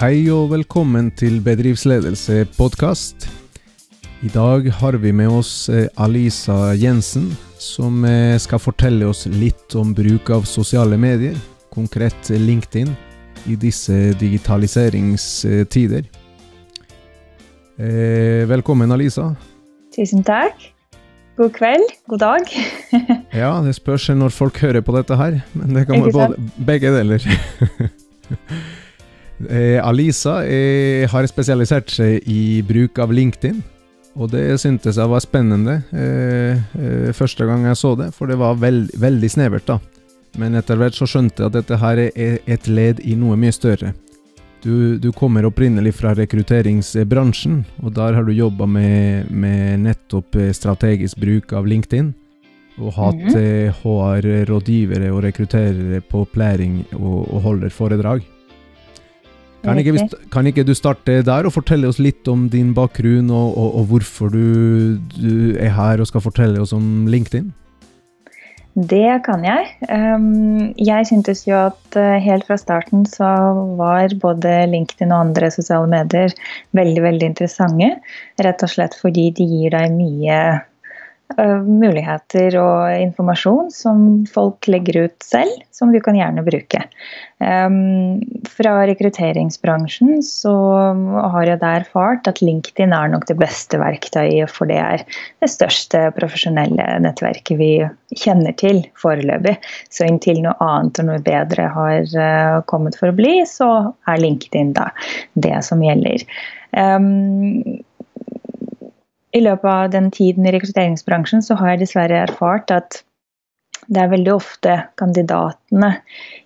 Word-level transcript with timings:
Hei 0.00 0.30
og 0.32 0.46
velkommen 0.48 1.10
til 1.12 1.42
Bedriftsledelse 1.44 2.46
podkast. 2.54 3.26
I 4.24 4.30
dag 4.32 4.70
har 4.78 4.96
vi 4.96 5.12
med 5.12 5.28
oss 5.28 5.68
eh, 5.68 5.90
Alisa 6.00 6.70
Jensen, 6.72 7.26
som 7.60 8.06
eh, 8.08 8.38
skal 8.40 8.62
fortelle 8.64 9.04
oss 9.10 9.26
litt 9.28 9.76
om 9.76 9.92
bruk 9.92 10.32
av 10.32 10.48
sosiale 10.48 10.96
medier, 10.96 11.36
konkret 11.68 12.32
LinkedIn, 12.32 12.94
i 13.52 13.58
disse 13.60 14.16
digitaliseringstider. 14.16 16.08
Eh, 17.76 18.48
velkommen, 18.48 18.96
Alisa. 18.96 19.34
Tusen 19.92 20.24
takk. 20.24 20.70
God 21.36 21.52
kveld. 21.60 21.88
God 22.08 22.24
dag. 22.24 22.60
ja, 23.44 23.52
det 23.68 23.76
spørs 23.76 24.08
når 24.16 24.32
folk 24.32 24.64
hører 24.64 24.80
på 24.80 24.96
dette 24.96 25.20
her, 25.20 25.42
men 25.52 25.76
det 25.76 25.90
kan 25.92 26.08
være 26.08 26.20
både 26.22 26.68
begge 26.72 26.96
deler. 26.96 27.20
Eh, 29.48 29.78
Alisa 29.80 30.42
eh, 30.44 31.08
har 31.08 31.26
spesialisert 31.30 31.90
seg 31.90 32.26
i 32.28 32.60
bruk 32.66 32.98
av 33.00 33.12
LinkedIn. 33.12 33.62
Og 34.18 34.32
det 34.32 34.58
syntes 34.58 34.98
jeg 34.98 35.10
var 35.10 35.22
spennende 35.22 35.78
eh, 35.94 36.58
eh, 36.74 37.10
første 37.14 37.46
gang 37.46 37.64
jeg 37.68 37.78
så 37.78 37.94
det, 37.98 38.10
for 38.16 38.30
det 38.30 38.40
var 38.40 38.58
veld, 38.58 38.90
veldig 38.98 39.30
snevert, 39.30 39.68
da. 39.70 39.78
Men 40.38 40.58
etter 40.58 40.78
hvert 40.78 40.94
så 40.94 41.08
skjønte 41.10 41.42
jeg 41.42 41.50
at 41.50 41.58
dette 41.58 41.78
her 41.80 42.00
er 42.10 42.38
et 42.46 42.68
ledd 42.70 43.02
i 43.06 43.16
noe 43.18 43.38
mye 43.38 43.54
større. 43.54 43.94
Du, 44.60 44.98
du 45.00 45.08
kommer 45.16 45.46
opprinnelig 45.48 45.94
fra 45.96 46.12
rekrutteringsbransjen, 46.18 47.62
og 47.80 47.94
der 47.96 48.18
har 48.18 48.26
du 48.26 48.34
jobba 48.34 48.66
med, 48.68 49.30
med, 49.30 49.86
nettopp 49.86 50.36
eh, 50.36 50.50
strategisk 50.56 51.20
bruk 51.22 51.54
av 51.56 51.70
LinkedIn. 51.70 52.12
Og 52.80 52.92
hatt 52.96 53.14
mm 53.14 53.34
-hmm. 53.34 53.72
HR-rådgivere 53.82 55.10
og 55.12 55.22
rekrutterere 55.24 56.00
på 56.00 56.20
opplæring 56.24 56.84
og, 56.92 57.34
og 57.34 57.42
holder 57.42 57.68
foredrag. 57.68 58.22
Kan 59.60 59.78
ikke, 59.80 60.08
kan 60.32 60.48
ikke, 60.48 60.64
du 60.64 60.72
starte 60.76 61.20
der 61.26 61.46
og 61.46 61.52
fortelle 61.52 61.88
oss 61.90 62.00
litt 62.00 62.28
om 62.32 62.48
din 62.52 62.72
bakgrunn, 62.76 63.28
og, 63.28 63.56
og, 63.58 63.74
og 63.80 63.88
hvorfor 63.92 64.32
du, 64.32 64.44
du, 65.16 65.56
er 65.60 65.74
her 65.76 66.00
og 66.00 66.08
skal 66.08 66.24
fortelle 66.24 66.62
oss 66.62 66.72
om 66.76 67.08
LinkedIn? 67.10 67.50
Det 68.70 69.18
kan 69.26 69.42
jeg. 69.44 69.66
Um, 69.90 70.70
jeg 70.78 71.08
syntes 71.10 71.42
jo 71.44 71.56
at 71.58 71.98
uh, 71.98 72.16
helt 72.22 72.46
fra 72.46 72.56
starten 72.56 73.02
så 73.04 73.28
var 73.76 74.14
både 74.22 74.54
LinkedIn 74.70 75.10
og 75.10 75.26
andre 75.26 75.50
sosiale 75.52 75.90
medier 75.90 76.32
veldig, 76.78 77.02
veldig 77.04 77.32
interessante. 77.32 77.90
Rett 78.40 78.64
og 78.64 78.72
slett 78.72 78.96
fordi 78.96 79.28
de 79.36 79.48
gir 79.50 79.74
deg 79.74 79.96
mye 79.98 80.40
Eh, 80.40 80.69
muligheter 81.38 82.56
og 82.60 82.90
informasjon 83.00 83.70
som 83.74 84.06
folk 84.30 84.66
legger 84.70 85.06
ut 85.06 85.24
selv, 85.24 85.52
som 85.70 85.92
du 85.92 86.00
kan 86.02 86.18
gjerne 86.18 86.44
bruke. 86.44 86.82
Um, 87.40 88.20
fra 88.50 88.74
rekrutteringsbransjen 88.90 90.20
så 90.26 90.52
har 91.32 91.46
jeg 91.48 91.60
der 91.62 91.86
erfart 91.86 92.28
at 92.28 92.42
LinkedIn 92.44 92.92
er 92.92 93.12
nok 93.14 93.24
det 93.30 93.38
beste 93.40 93.80
verktøyet, 93.80 94.50
for 94.52 94.68
det 94.68 94.80
er 94.82 95.04
det 95.40 95.50
største 95.52 96.08
profesjonelle 96.18 96.86
nettverket 97.06 97.60
vi 97.60 97.72
kjenner 98.18 98.56
til 98.60 98.82
foreløpig. 99.00 99.56
Så 99.88 100.08
inntil 100.08 100.42
noe 100.44 100.56
annet 100.60 101.00
og 101.00 101.08
noe 101.12 101.24
bedre 101.24 101.68
har 101.76 102.16
uh, 102.16 102.60
kommet 102.70 102.98
for 103.00 103.12
å 103.12 103.16
bli, 103.16 103.38
så 103.48 103.70
er 104.10 104.24
LinkedIn 104.24 104.74
da 104.76 104.90
det 105.38 105.56
som 105.64 105.84
gjelder. 105.84 106.26
Um, 106.76 107.80
i 109.32 109.40
løpet 109.44 109.70
av 109.70 109.90
den 109.92 110.10
tiden 110.10 110.46
i 110.46 110.52
rekrutteringsbransjen 110.54 111.42
så 111.44 111.56
har 111.60 111.74
jeg 111.74 111.84
dessverre 111.84 112.24
erfart 112.24 112.72
at 112.74 113.02
det 113.90 114.02
er 114.02 114.12
veldig 114.12 114.32
ofte 114.34 114.76
kandidatene 115.00 115.90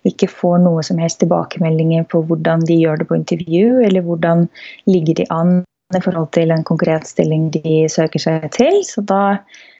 ikke 0.07 0.29
får 0.31 0.59
noe 0.63 0.83
som 0.85 0.99
helst 1.01 1.19
tilbakemeldinger 1.21 2.05
på 2.09 2.23
hvordan 2.29 2.63
de 2.65 2.77
gjør 2.79 3.01
det 3.01 3.07
på 3.09 3.17
intervju, 3.19 3.81
eller 3.85 4.05
hvordan 4.05 4.45
ligger 4.89 5.19
de 5.19 5.27
an 5.33 5.57
i 5.93 6.01
forhold 6.01 6.31
til 6.33 6.53
en 6.53 6.65
konkret 6.65 7.05
stilling 7.09 7.49
de 7.53 7.85
søker 7.91 8.21
seg 8.21 8.47
til. 8.55 8.79
Så 8.87 9.03
da 9.05 9.37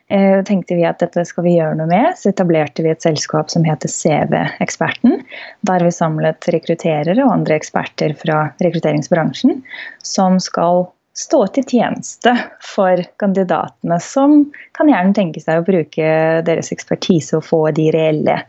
eh, 0.10 0.42
tenkte 0.46 0.78
vi 0.78 0.86
at 0.86 1.02
dette 1.02 1.24
skal 1.26 1.48
vi 1.48 1.56
gjøre 1.56 1.80
noe 1.80 1.90
med. 1.90 2.12
Så 2.20 2.30
etablerte 2.34 2.86
vi 2.86 2.92
et 2.94 3.06
selskap 3.06 3.50
som 3.54 3.66
heter 3.66 3.90
CV-eksperten. 3.90 5.24
Der 5.66 5.86
vi 5.86 5.94
samlet 5.96 6.50
rekrutterere 6.54 7.18
og 7.24 7.34
andre 7.40 7.58
eksperter 7.58 8.14
fra 8.20 8.44
rekrutteringsbransjen 8.62 9.64
som 10.06 10.38
skal 10.44 10.86
stå 11.16 11.46
til 11.56 11.64
tjeneste 11.64 12.34
for 12.60 13.00
kandidatene, 13.22 13.98
som 14.04 14.42
kan 14.76 14.90
gjerne 14.92 15.16
tenke 15.16 15.40
seg 15.40 15.62
å 15.62 15.66
bruke 15.66 16.10
deres 16.44 16.74
ekspertise 16.76 17.38
og 17.38 17.46
få 17.48 17.62
de 17.76 17.88
reelle 17.96 18.42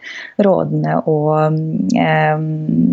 rådene 0.43 0.97
og 1.07 1.61
eh, 1.95 2.35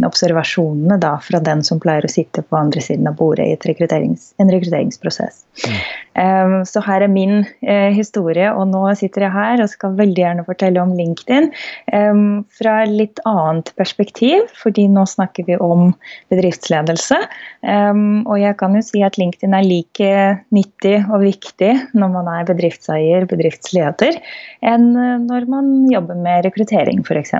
observasjonene 0.05 0.99
da, 1.01 1.15
fra 1.25 1.41
den 1.41 1.63
som 1.65 1.81
pleier 1.81 2.05
å 2.05 2.11
sitte 2.11 2.43
på 2.45 2.59
andre 2.59 2.83
siden 2.85 3.09
av 3.09 3.17
bordet 3.17 3.47
i 3.49 3.57
rekrutterings, 3.65 4.31
en 4.37 4.53
rekrutteringsprosess. 4.53 5.41
Mm. 5.65 5.79
Eh, 6.21 6.53
så 6.69 6.83
her 6.85 7.07
er 7.07 7.09
min 7.09 7.41
eh, 7.65 7.89
historie, 7.97 8.51
og 8.53 8.69
nå 8.69 8.83
sitter 8.99 9.25
jeg 9.25 9.33
her 9.33 9.63
og 9.63 9.73
skal 9.73 9.97
veldig 9.97 10.21
gjerne 10.21 10.45
fortelle 10.45 10.85
om 10.85 10.93
LinkedIn 10.99 11.49
eh, 11.49 12.23
fra 12.61 12.77
litt 12.89 13.23
annet 13.29 13.73
perspektiv, 13.79 14.45
fordi 14.61 14.85
nå 14.93 15.07
snakker 15.09 15.49
vi 15.49 15.57
om 15.57 15.89
bedriftsledelse. 16.29 17.23
Eh, 17.65 17.91
og 18.27 18.37
jeg 18.37 18.61
kan 18.61 18.77
jo 18.77 18.85
si 18.85 19.01
at 19.01 19.17
LinkedIn 19.17 19.57
er 19.57 19.62
er 19.63 19.69
like 19.69 20.11
nyttig 20.53 20.97
og 21.07 21.23
viktig 21.23 21.71
når 21.97 22.13
man 22.13 22.29
er 22.35 22.47
bedriftseier, 22.51 23.27
bedriftsleder, 23.29 24.19
enn 24.61 24.89
eh, 24.93 25.17
når 25.23 25.49
man 25.51 25.73
jobber 25.91 26.19
med 26.19 26.45
rekruttering 26.49 27.01
f.eks. 27.07 27.35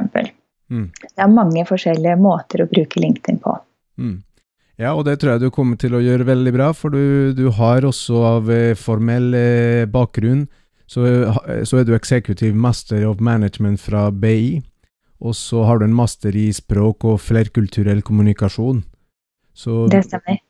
Mm. 0.72 0.90
Det 0.90 1.22
er 1.22 1.32
mange 1.32 1.66
forskjellige 1.70 2.18
måter 2.22 2.64
å 2.64 2.70
bruke 2.72 3.04
LinkedIn 3.04 3.42
på. 3.44 3.58
Mm. 4.02 4.22
Ja, 4.82 4.96
og 4.96 5.06
det 5.06 5.20
tror 5.22 5.36
jeg 5.36 5.44
du 5.44 5.54
kommer 5.54 5.78
til 5.78 5.94
å 5.94 6.02
gjøre 6.02 6.26
veldig 6.26 6.54
bra, 6.56 6.72
for 6.74 6.94
du, 6.94 7.36
du 7.38 7.46
har 7.54 7.86
også 7.86 8.24
av 8.32 8.52
eh, 8.52 8.74
formell 8.80 9.34
eh, 9.38 9.86
bakgrunn 9.92 10.48
så, 10.94 11.02
så, 11.66 11.80
er 11.80 11.88
du 11.88 11.96
executive 11.96 12.54
master 12.54 13.06
of 13.08 13.22
management 13.24 13.82
fra 13.82 14.10
BI, 14.12 14.62
og 15.24 15.36
så 15.38 15.64
har 15.66 15.80
du 15.80 15.88
en 15.88 15.96
master 15.96 16.36
i 16.38 16.50
språk 16.54 17.06
og 17.08 17.22
flerkulturell 17.24 18.04
kommunikasjon. 18.06 18.84
Så, 19.58 19.86
det 19.94 20.04
stemmer. 20.10 20.42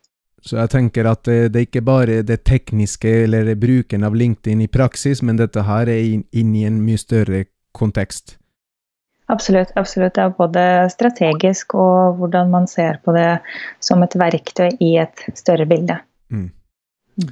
Så 0.44 0.58
jeg 0.59 0.72
tenker 0.74 1.08
at 1.08 1.24
det, 1.24 1.56
er 1.56 1.66
ikke 1.66 1.86
bare 1.88 2.22
det 2.28 2.42
tekniske 2.44 3.09
eller 3.24 3.54
bruken 3.56 4.04
av 4.04 4.16
LinkedIn 4.16 4.66
i 4.66 4.72
praksis, 4.72 5.22
men 5.24 5.40
dette 5.40 5.64
her 5.64 5.88
er 5.88 6.02
inn, 6.04 6.26
inn 6.36 6.56
i 6.59 6.66
en 6.68 6.81
mye 6.84 7.00
større 7.00 7.46
kontekst. 7.72 8.36
Absolutt. 9.32 9.72
absolutt. 9.80 10.14
Det 10.18 10.24
er 10.26 10.36
både 10.36 10.64
strategisk 10.92 11.78
og 11.80 12.20
hvordan 12.20 12.52
man 12.52 12.68
ser 12.68 13.00
på 13.06 13.16
det 13.16 13.40
som 13.80 14.03
et 14.03 14.18
verktøy 14.20 14.76
i 14.84 14.98
et 15.02 15.24
større 15.40 15.66
bilde. 15.70 15.96
Mm. 16.28 16.50
Mm. 17.24 17.32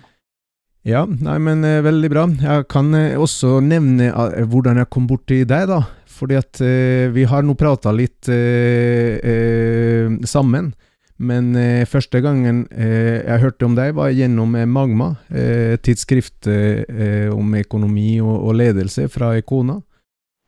Ja, 0.88 1.04
nei, 1.06 1.36
men 1.44 1.66
eh, 1.68 1.84
veldig 1.86 2.10
bra. 2.10 2.24
Jeg 2.42 2.70
kan 2.72 2.96
eh, 2.98 3.20
også 3.20 3.60
nevne 3.62 4.08
uh, 4.16 4.40
hvordan 4.50 4.80
jeg 4.82 4.90
kom 4.94 5.06
borti 5.10 5.44
deg, 5.44 5.68
da. 5.70 5.84
Fordi 6.22 6.38
at 6.38 6.62
eh, 6.62 7.10
vi 7.14 7.26
har 7.26 7.42
nå 7.46 7.56
prata 7.58 7.94
litt 7.96 8.30
eh, 8.30 9.18
eh, 9.18 10.18
sammen. 10.30 10.72
Men 11.22 11.54
eh, 11.56 11.84
første 11.86 12.22
gangen 12.24 12.64
eh, 12.74 13.22
jeg 13.22 13.42
hørte 13.44 13.68
om 13.68 13.76
deg, 13.78 13.94
var 13.98 14.10
gjennom 14.16 14.56
eh, 14.58 14.66
Magma, 14.66 15.12
eh, 15.30 15.76
tidsskrift 15.84 16.50
eh, 16.50 17.30
om 17.30 17.54
økonomi 17.60 18.16
og, 18.24 18.34
og, 18.40 18.56
ledelse 18.58 19.06
fra 19.12 19.36
Ekona. 19.38 19.78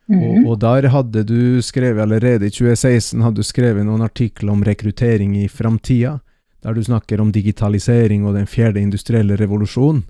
Mm 0.06 0.18
-hmm. 0.18 0.24
og, 0.28 0.34
mhm. 0.38 0.46
og, 0.46 0.60
der 0.60 0.88
hadde 0.88 1.22
du 1.24 1.62
skrevet, 1.62 2.02
allerede 2.02 2.46
i 2.46 2.50
2016 2.50 3.22
hadde 3.22 3.36
du 3.36 3.42
skrevet 3.42 3.86
noen 3.86 4.02
artikler 4.02 4.52
om 4.52 4.64
rekruttering 4.64 5.36
i 5.36 5.48
framtida, 5.48 6.18
der 6.62 6.74
du 6.74 6.82
snakker 6.82 7.20
om 7.20 7.32
digitalisering 7.32 8.26
og 8.26 8.34
den 8.34 8.46
fjerde 8.46 8.80
industrielle 8.80 9.36
revolusjonen. 9.36 10.04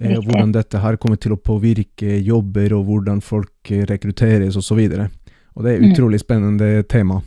Eh, 0.00 0.18
hvordan 0.18 0.52
dette 0.52 0.78
her 0.78 0.96
kommer 0.96 1.16
til 1.16 1.32
å 1.32 1.36
påvirke 1.36 2.18
jobber, 2.24 2.72
og 2.72 2.84
hvordan 2.84 3.20
folk 3.20 3.70
rekrutteres 3.70 4.56
osv. 4.56 4.78
Og, 4.78 4.92
så 4.92 5.08
og 5.54 5.64
det 5.64 5.72
er 5.72 5.76
et 5.76 5.92
utrolig 5.92 6.20
spennende 6.20 6.82
tema. 6.82 7.20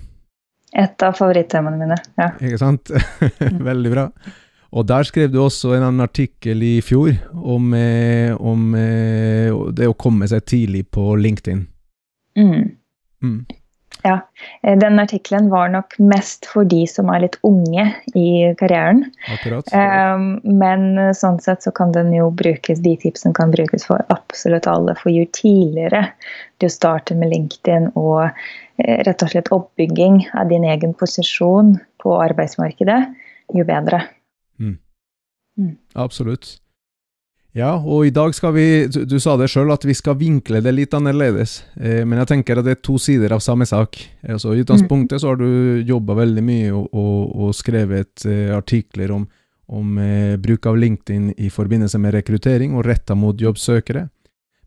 Et 0.73 1.05
av 1.05 1.13
favorittemaene 1.13 1.77
mine. 1.77 1.99
ja. 2.17 2.31
Ikke 2.41 2.61
sant? 2.61 2.89
Veldig 3.69 3.93
bra. 3.93 4.07
Og 4.73 4.87
der 4.89 5.05
skrev 5.05 5.29
du 5.29 5.37
også 5.43 5.75
en 5.75 5.85
annen 5.85 6.05
artikkel 6.05 6.63
i 6.65 6.75
fjor 6.81 7.13
om, 7.33 7.73
eh, 7.77 8.33
om 8.33 8.71
eh, 8.77 9.53
det 9.77 9.89
å 9.89 9.97
komme 9.97 10.29
seg 10.29 10.47
tidlig 10.49 10.87
på 10.93 11.13
LinkedIn. 11.21 11.67
Mm. 12.39 12.71
Mm. 13.23 13.43
Ja, 14.03 14.15
eh, 14.63 14.73
den 14.79 14.97
artikkelen 14.99 15.51
var 15.53 15.69
nok 15.69 15.93
mest 16.01 16.49
for 16.49 16.65
de 16.65 16.81
som 16.89 17.11
er 17.13 17.21
litt 17.27 17.37
unge 17.45 17.85
i 18.17 18.55
karrieren. 18.59 19.05
Akkurat. 19.31 19.69
Um, 19.71 20.41
men 20.43 20.97
sånn 21.15 21.37
sett 21.43 21.63
så 21.63 21.71
kan 21.71 21.93
den 21.95 22.09
jo 22.17 22.31
brukes, 22.33 22.81
de 22.83 22.97
tipsene 23.05 23.37
kan 23.37 23.53
brukes 23.53 23.85
for 23.87 24.01
absolutt 24.11 24.67
alle. 24.67 24.97
For 24.99 25.13
jo 25.13 25.29
tidligere 25.37 26.07
du 26.59 26.67
starter 26.71 27.15
med 27.19 27.31
LinkedIn 27.35 27.91
og 27.93 28.33
rett 28.77 29.23
og 29.23 29.29
slett 29.29 29.51
oppbygging 29.53 30.23
av 30.39 30.49
din 30.49 30.65
egen 30.65 30.95
posisjon 30.97 31.75
på 32.01 32.17
arbeidsmarkedet, 32.23 32.99
jo 33.53 33.65
bedre. 33.67 34.01
Mm. 34.59 34.77
Mm. 35.59 35.73
Absolutt. 35.93 36.57
Ja, 37.53 37.75
og 37.77 38.07
i 38.07 38.13
dag 38.13 38.33
skal 38.33 38.55
vi 38.55 38.65
Du, 38.89 39.03
du 39.05 39.19
sa 39.21 39.35
det 39.37 39.51
sjøl, 39.53 39.69
at 39.73 39.83
vi 39.85 39.93
skal 39.93 40.17
vinkle 40.17 40.61
det 40.65 40.73
litt 40.73 40.95
annerledes. 40.97 41.59
Eh, 41.77 42.01
men 42.01 42.17
jeg 42.23 42.31
tenker 42.31 42.57
at 42.57 42.65
det 42.65 42.77
er 42.77 42.81
to 42.81 42.97
sider 42.97 43.35
av 43.35 43.43
samme 43.45 43.67
sak. 43.69 43.99
Altså, 44.25 44.55
I 44.55 44.63
utgangspunktet 44.63 45.21
så 45.21 45.31
har 45.31 45.37
du 45.37 45.83
jobba 45.85 46.17
veldig 46.23 46.43
mye 46.45 46.73
og, 46.73 46.89
og, 46.89 47.35
og 47.37 47.53
skrevet 47.53 48.25
eh, 48.25 48.49
artikler 48.57 49.13
om, 49.13 49.27
om 49.69 50.01
eh, 50.01 50.33
bruk 50.41 50.65
av 50.65 50.79
LinkedIn 50.81 51.35
i 51.37 51.53
forbindelse 51.53 52.01
med 52.01 52.17
rekruttering 52.17 52.73
og 52.73 52.87
retta 52.89 53.13
mot 53.13 53.37
jobbsøkere. 53.37 54.07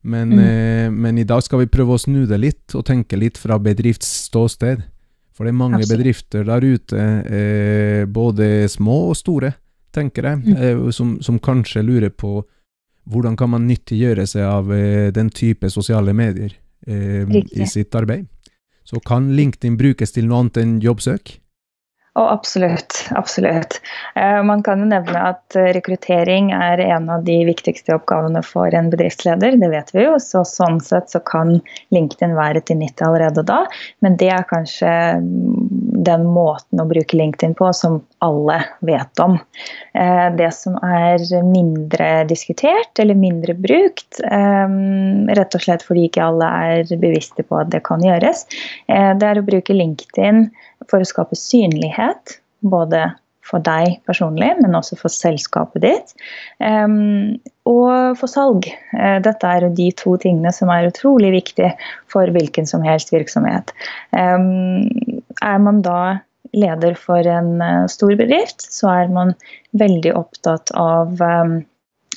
Men, 0.07 0.33
mm. 0.33 0.95
men, 0.95 1.19
i 1.19 1.27
dag 1.27 1.43
skal 1.43 1.65
vi 1.65 1.71
prøve 1.71 1.97
å 1.97 2.01
snu 2.01 2.25
det 2.31 2.39
litt 2.39 2.75
og 2.79 2.85
tenke 2.87 3.19
litt 3.19 3.41
fra 3.41 3.59
bedriftsståsted. 3.63 4.85
For 5.37 5.45
det 5.45 5.53
er 5.53 5.59
mange 5.59 5.81
Absolutt. 5.83 5.99
bedrifter 5.99 6.47
der 6.49 6.65
ute, 6.65 7.07
eh, 7.29 8.03
både 8.09 8.69
små 8.73 9.11
og 9.11 9.17
store, 9.19 9.51
tenker 9.93 10.31
jeg, 10.31 10.45
mm. 10.45 10.55
eh, 10.57 10.85
som, 10.97 11.17
som 11.25 11.41
kanskje 11.43 11.85
lurer 11.85 12.15
på 12.15 12.39
hvordan 13.07 13.37
kan 13.39 13.53
man 13.53 13.67
nyttiggjøre 13.69 14.27
seg 14.27 14.47
av 14.47 14.73
eh, 14.75 15.11
den 15.15 15.31
type 15.31 15.69
sosiale 15.71 16.15
medier 16.17 16.55
eh, 16.87 17.29
i 17.53 17.69
sitt 17.71 17.95
arbeid? 17.99 18.27
Så 18.87 19.01
kan 19.03 19.33
LinkedIn 19.35 19.77
brukes 19.79 20.15
til 20.15 20.29
noe 20.29 20.45
annet 20.45 20.63
enn 20.63 20.77
jobbsøk? 20.83 21.37
Oh, 22.17 22.33
absolutt. 22.33 23.09
absolutt. 23.11 23.81
Eh, 24.15 24.43
man 24.43 24.63
kan 24.63 24.81
jo 24.81 24.87
nevne 24.89 25.21
at 25.21 25.57
eh, 25.57 25.69
rekruttering 25.77 26.49
er 26.57 26.81
en 26.81 27.11
av 27.13 27.27
de 27.27 27.35
viktigste 27.45 27.93
oppgavene 27.93 28.41
for 28.41 28.73
en 28.73 28.89
bedriftsleder. 28.89 29.59
Det 29.61 29.69
vet 29.69 29.93
vi 29.93 30.07
jo. 30.07 30.15
så 30.23 30.41
Sånn 30.49 30.81
sett 30.81 31.13
så 31.13 31.21
kan 31.21 31.59
LinkedIn 31.93 32.33
være 32.39 32.63
til 32.65 32.81
nytte 32.81 33.05
allerede 33.05 33.45
da. 33.45 33.59
Men 34.01 34.17
det 34.17 34.31
er 34.33 34.49
kanskje 34.49 34.89
mm, 35.21 35.99
den 36.09 36.25
måten 36.33 36.81
å 36.81 36.87
bruke 36.89 37.19
LinkedIn 37.21 37.53
på 37.59 37.69
som 37.77 37.99
alle 38.25 38.63
vet 38.89 39.21
om. 39.21 39.37
Eh, 39.93 40.29
det 40.41 40.49
som 40.57 40.79
er 40.89 41.21
mindre 41.45 42.09
diskutert 42.33 42.97
eller 43.03 43.19
mindre 43.19 43.53
brukt, 43.53 44.23
rett 44.25 45.55
og 45.59 45.63
slett 45.63 45.85
fordi 45.85 46.07
ikke 46.09 46.25
alle 46.25 46.49
er 46.65 46.97
bevisste 46.97 47.45
på 47.45 47.59
at 47.61 47.69
det 47.75 47.83
kan 47.85 48.01
gjøres, 48.01 48.47
det 48.87 49.27
er 49.29 49.41
å 49.41 49.45
bruke 49.45 49.77
LinkedIn 49.77 50.47
for 50.91 51.03
å 51.03 51.09
skape 51.09 51.39
synlighet. 51.39 52.39
Både 52.67 53.09
for 53.47 53.63
deg 53.63 54.01
personlig, 54.09 54.49
men 54.59 54.75
også 54.75 54.99
for 54.99 55.13
selskapet 55.13 55.85
ditt. 55.85 56.15
Um, 56.59 57.37
og 57.69 58.19
for 58.21 58.31
salg. 58.31 58.69
Uh, 58.97 59.19
dette 59.23 59.47
er 59.47 59.69
de 59.77 59.91
to 59.99 60.17
tingene 60.23 60.53
som 60.55 60.73
er 60.73 60.89
utrolig 60.91 61.33
viktige 61.37 61.73
for 62.13 62.31
hvilken 62.35 62.69
som 62.69 62.85
helst 62.87 63.15
virksomhet. 63.15 63.71
Um, 64.11 65.23
er 65.43 65.63
man 65.63 65.83
da 65.87 66.01
leder 66.57 66.97
for 66.99 67.27
en 67.29 67.63
uh, 67.63 67.87
stor 67.91 68.17
bedrift, 68.19 68.67
så 68.73 68.91
er 69.03 69.15
man 69.15 69.35
veldig 69.79 70.15
opptatt 70.19 70.73
av 70.79 71.21
um, 71.21 71.61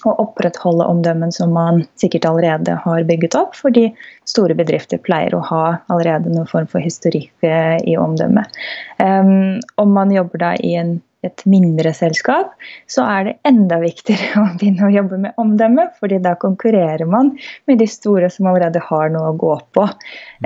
å 0.08 0.16
opprettholde 0.24 0.88
omdømmen 0.88 1.34
som 1.36 1.54
man 1.56 1.84
sikkert 2.00 2.28
allerede 2.30 2.78
har 2.84 3.04
bygget 3.08 3.36
opp, 3.40 3.58
fordi 3.58 3.90
store 4.30 4.56
bedrifter 4.58 5.02
pleier 5.02 5.36
å 5.36 5.44
ha 5.50 5.66
allerede 5.92 6.32
noen 6.32 6.50
form 6.50 6.70
for 6.70 6.84
historikk 6.84 7.32
eh, 7.46 7.78
i 7.84 7.98
omdømmet. 8.00 8.58
Um, 9.02 9.60
om 9.82 9.94
man 9.96 10.14
jobber 10.14 10.44
da 10.44 10.54
i 10.64 10.76
en, 10.80 10.98
et 11.26 11.44
mindre 11.50 11.92
selskap, 11.96 12.54
så 12.88 13.04
er 13.08 13.28
det 13.28 13.36
enda 13.50 13.80
viktigere 13.82 14.42
å 14.44 14.58
begynne 14.60 14.88
å 14.88 14.94
jobbe 14.94 15.22
med 15.26 15.42
omdømme, 15.42 15.90
fordi 16.00 16.22
da 16.24 16.36
konkurrerer 16.40 17.10
man 17.10 17.34
med 17.70 17.82
de 17.82 17.90
store 17.90 18.32
som 18.34 18.50
allerede 18.52 18.84
har 18.90 19.12
noe 19.14 19.34
å 19.34 19.38
gå 19.40 19.56
på. 19.76 19.88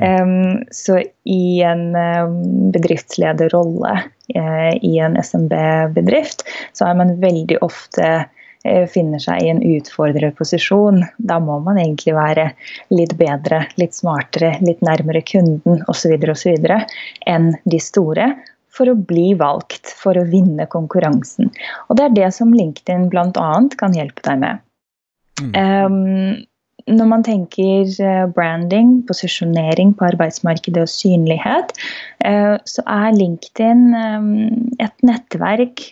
Um, 0.02 0.64
så 0.74 1.02
i 1.30 1.44
en 1.66 1.92
bedriftslederrolle 2.74 3.98
uh, 4.02 4.72
i 4.74 4.96
en 5.04 5.20
SMB-bedrift, 5.20 6.48
så 6.74 6.90
er 6.90 7.04
man 7.04 7.20
veldig 7.22 7.62
ofte 7.66 8.24
finner 8.64 9.20
seg 9.20 9.44
i 9.44 9.50
en 9.52 9.62
utfordret 9.76 10.38
posisjon. 10.40 11.02
Da 11.18 11.40
må 11.44 11.60
man 11.66 11.80
egentlig 11.82 12.16
være 12.16 12.50
litt 12.96 13.18
bedre, 13.20 13.66
litt 13.82 13.96
smartere, 13.98 14.56
litt 14.64 14.84
nærmere 14.86 15.24
kunden 15.28 15.84
osv. 15.92 16.16
osv. 16.32 16.70
enn 17.28 17.52
de 17.64 17.80
store 17.84 18.32
for 18.74 18.90
å 18.90 18.96
bli 18.98 19.34
valgt, 19.38 19.92
for 20.00 20.18
å 20.18 20.26
vinne 20.26 20.66
konkurransen. 20.72 21.52
Og 21.90 21.98
Det 21.98 22.08
er 22.08 22.16
det 22.16 22.32
som 22.34 22.54
LinkedIn 22.56 23.10
bl.a. 23.12 23.52
kan 23.78 23.94
hjelpe 23.94 24.24
deg 24.26 24.42
med. 24.42 24.64
Mm. 25.42 25.54
Um, 25.54 26.46
når 26.92 27.08
man 27.08 27.24
tenker 27.24 27.88
eh, 28.04 28.26
branding, 28.36 29.02
posisjonering 29.08 29.94
på 29.98 30.08
arbeidsmarkedet 30.10 30.84
og 30.84 30.92
synlighet, 30.92 31.72
eh, 32.26 32.56
så 32.68 32.84
er 32.90 33.16
LinkedIn 33.16 33.84
eh, 34.00 34.30
et 34.84 35.08
nettverk 35.08 35.86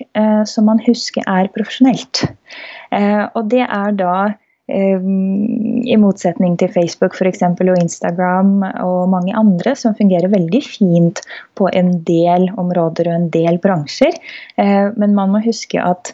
som 0.49 0.67
man 0.67 0.81
husker 0.83 1.23
er 1.29 1.49
profesjonelt. 1.55 2.23
Og 2.91 3.43
det 3.51 3.61
er 3.63 3.93
da 3.95 4.15
i 4.71 5.95
motsetning 5.99 6.57
til 6.59 6.71
Facebook 6.73 7.15
for 7.17 7.27
eksempel, 7.27 7.71
og 7.71 7.79
Instagram 7.81 8.63
og 8.83 9.09
mange 9.11 9.35
andre, 9.37 9.75
som 9.75 9.95
fungerer 9.97 10.31
veldig 10.31 10.61
fint 10.65 11.21
på 11.59 11.69
en 11.75 11.93
del 12.07 12.49
områder 12.61 13.11
og 13.11 13.17
en 13.17 13.29
del 13.33 13.59
bransjer. 13.63 14.17
Men 14.57 15.15
man 15.17 15.33
må 15.33 15.43
huske 15.45 15.81
at 15.83 16.13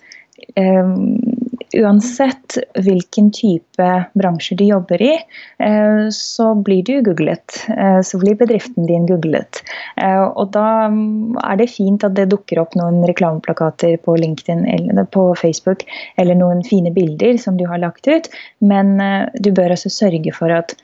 uansett 1.78 2.58
hvilken 2.84 3.30
type 3.32 3.88
bransjer 4.18 4.58
du 4.58 4.64
jobber 4.66 5.02
i, 5.02 5.14
eh, 5.60 6.08
så 6.12 6.56
blir 6.56 6.84
du 6.84 7.02
googlet. 7.06 7.60
Eh, 7.70 8.02
så 8.02 8.20
blir 8.22 8.36
bedriften 8.40 8.88
din 8.90 9.06
googlet. 9.10 9.62
Eh, 9.98 10.24
og 10.24 10.52
da 10.56 10.88
mm, 10.94 11.38
er 11.44 11.62
det 11.62 11.70
fint 11.74 12.04
at 12.08 12.16
det 12.18 12.30
dukker 12.34 12.62
opp 12.64 12.76
noen 12.80 13.04
reklameplakater 13.08 13.98
på 14.04 14.18
LinkedIn 14.18 14.66
eller 14.66 15.08
på 15.14 15.30
Facebook, 15.40 15.86
eller 16.18 16.38
noen 16.38 16.64
fine 16.68 16.94
bilder 16.96 17.38
som 17.42 17.58
du 17.58 17.66
har 17.70 17.82
lagt 17.84 18.08
ut, 18.08 18.30
men 18.60 18.98
du 19.40 19.52
bør 19.52 19.76
også 19.76 19.92
sørge 19.94 20.34
for 20.36 20.52
at 20.54 20.76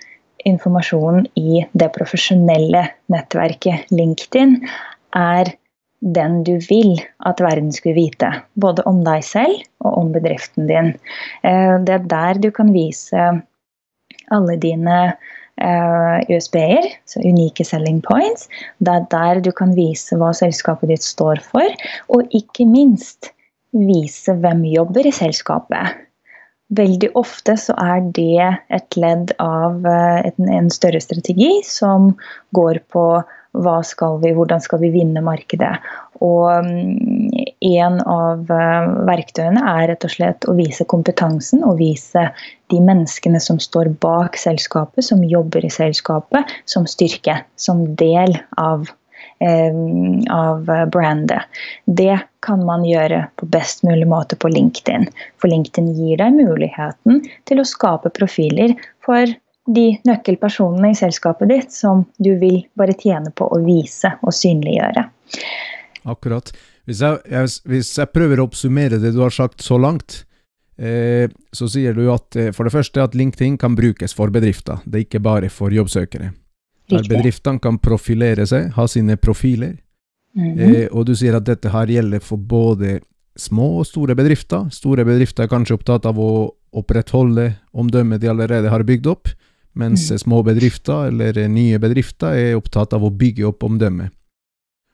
informasjonen 0.46 1.28
i 1.39 1.63
det 1.78 1.89
profesjonelle 1.96 2.86
nettverket 3.12 3.92
LinkedIn 3.94 4.57
er 5.18 5.54
den 6.03 6.41
du 6.44 6.57
vil 6.67 6.97
at 7.25 7.41
verden 7.41 7.71
skulle 7.71 7.95
vite. 7.95 8.29
Både 8.59 8.83
om 8.89 9.03
deg 9.05 9.23
selv 9.25 9.63
og 9.85 10.00
om 10.01 10.11
bedriften 10.15 10.67
din. 10.67 10.94
Eh, 11.47 11.77
det 11.85 11.95
er 11.95 12.09
der 12.11 12.41
du 12.44 12.51
kan 12.51 12.73
vise 12.75 13.29
alle 14.33 14.57
dine 14.59 14.97
eh, 15.61 16.17
USB-er, 16.29 16.89
så 17.05 17.23
unike 17.23 17.65
selling 17.67 18.01
points. 18.03 18.50
Det 18.79 18.94
er 18.94 19.07
der 19.11 19.44
du 19.45 19.51
kan 19.55 19.75
vise 19.77 20.17
hva 20.19 20.33
selskapet 20.35 20.91
ditt 20.91 21.05
står 21.05 21.44
for, 21.45 21.85
og 22.11 22.35
ikke 22.35 22.67
minst 22.69 23.31
vise 23.73 24.35
hvem 24.44 24.65
jobber 24.69 25.07
i 25.07 25.15
selskapet. 25.15 26.01
Veldig 26.73 27.11
ofte 27.19 27.55
så 27.59 27.75
er 27.77 28.01
det 28.15 28.41
et 28.73 28.97
ledd 28.97 29.33
av 29.44 29.85
eh, 29.88 30.31
en 30.57 30.71
større 30.73 31.01
strategi 31.03 31.62
som 31.67 32.13
går 32.57 32.81
på 32.91 33.05
hva 33.53 33.77
skal 33.86 34.17
vi, 34.24 34.31
hvordan 34.33 34.62
skal 34.63 34.81
vi 34.81 34.89
vinne 34.93 35.22
markedet? 35.24 35.75
Og 36.25 36.65
mm, 36.65 37.29
en 37.69 38.00
av 38.10 38.50
eh, 38.51 38.89
verktøyene 39.10 39.62
er 39.75 39.88
rett 39.91 40.07
og 40.07 40.13
slett 40.15 40.48
å 40.50 40.55
vise 40.57 40.88
kompetansen 40.89 41.63
og 41.67 41.77
vise 41.81 42.27
de 42.74 42.81
menneskene 42.81 43.41
som 43.43 43.62
står 43.62 43.91
bak 44.03 44.39
selskapet, 44.39 45.05
som 45.05 45.24
jobber 45.27 45.65
i 45.65 45.72
selskapet, 45.74 46.50
som 46.65 46.88
styrke, 46.89 47.38
som 47.60 47.86
del 48.00 48.36
av, 48.57 48.89
eh, 49.43 49.77
av 50.33 50.74
brandet. 50.93 51.62
Det 51.86 52.17
kan 52.43 52.65
man 52.65 52.88
gjøre 52.88 53.27
på 53.38 53.51
best 53.53 53.86
mulig 53.86 54.10
måte 54.10 54.39
på 54.39 54.50
LinkedIn. 54.50 55.07
For 55.38 55.53
LinkedIn 55.53 55.93
gir 56.00 56.24
deg 56.24 56.41
muligheten 56.41 57.22
til 57.45 57.62
å 57.62 57.69
skape 57.69 58.12
profiler 58.17 58.74
for 59.05 59.29
de 59.65 59.86
nøkkelpersonene 60.03 60.91
i 60.91 60.98
selskapet 60.98 61.50
ditt 61.50 61.72
som 61.75 62.03
du 62.17 62.34
vil 62.39 62.63
bare 62.79 62.96
tjene 63.00 63.32
på 63.36 63.48
å 63.48 63.62
vise 63.63 64.12
og 64.22 64.36
synliggjøre. 64.36 65.05
Akkurat. 66.12 66.51
Hvis 66.84 67.00
jeg, 67.00 67.22
jeg, 67.32 67.51
hvis 67.72 67.93
jeg 67.98 68.12
prøver 68.12 68.41
å 68.41 68.48
oppsummere 68.50 69.00
det 69.00 69.13
du 69.15 69.22
har 69.24 69.32
sagt 69.32 69.63
så 69.63 69.77
langt, 69.79 70.25
eh, 70.75 71.32
så 71.55 71.70
sier 71.72 71.96
du 71.96 72.10
at 72.12 72.36
eh, 72.36 72.51
for 72.55 72.67
det 72.67 72.74
første 72.75 73.05
at 73.05 73.15
LinkedIn 73.15 73.55
kan 73.62 73.77
brukes 73.77 74.15
for 74.17 74.34
bedrifter, 74.36 74.84
det 74.84 75.00
er 75.00 75.05
ikke 75.08 75.24
bare 75.24 75.51
for 75.53 75.72
jobbsøkere. 75.72 76.34
Der 76.91 77.08
bedriftene 77.08 77.63
kan 77.63 77.79
profilere 77.79 78.43
seg, 78.50 78.74
ha 78.75 78.88
sine 78.91 79.15
profiler. 79.15 79.77
Mm 80.36 80.58
-hmm. 80.58 80.75
eh, 80.75 80.88
og 80.91 81.05
du 81.05 81.15
sier 81.15 81.36
at 81.36 81.46
dette 81.46 81.70
her 81.70 81.88
gjelder 81.88 82.20
for 82.20 82.38
både 82.38 83.00
små 83.36 83.79
og 83.79 83.86
store 83.86 84.15
bedrifter. 84.15 84.70
Store 84.70 85.05
bedrifter 85.05 85.43
er 85.43 85.48
kanskje 85.48 85.74
opptatt 85.74 86.05
av 86.05 86.20
å 86.20 86.53
opprettholde 86.74 87.53
omdømmet 87.74 88.22
de 88.22 88.29
allerede 88.29 88.70
har 88.70 88.84
bygd 88.84 89.08
opp, 89.08 89.27
mens 89.74 90.06
mm. 90.12 90.18
små 90.22 90.42
bedrifter 90.46 91.10
eller 91.10 91.38
nye 91.50 91.80
bedrifter 91.82 92.38
er 92.38 92.58
opptatt 92.58 92.94
av 92.94 93.06
å 93.06 93.13
bygge 93.13 93.48
opp 93.50 93.65
omdømmet. 93.65 94.13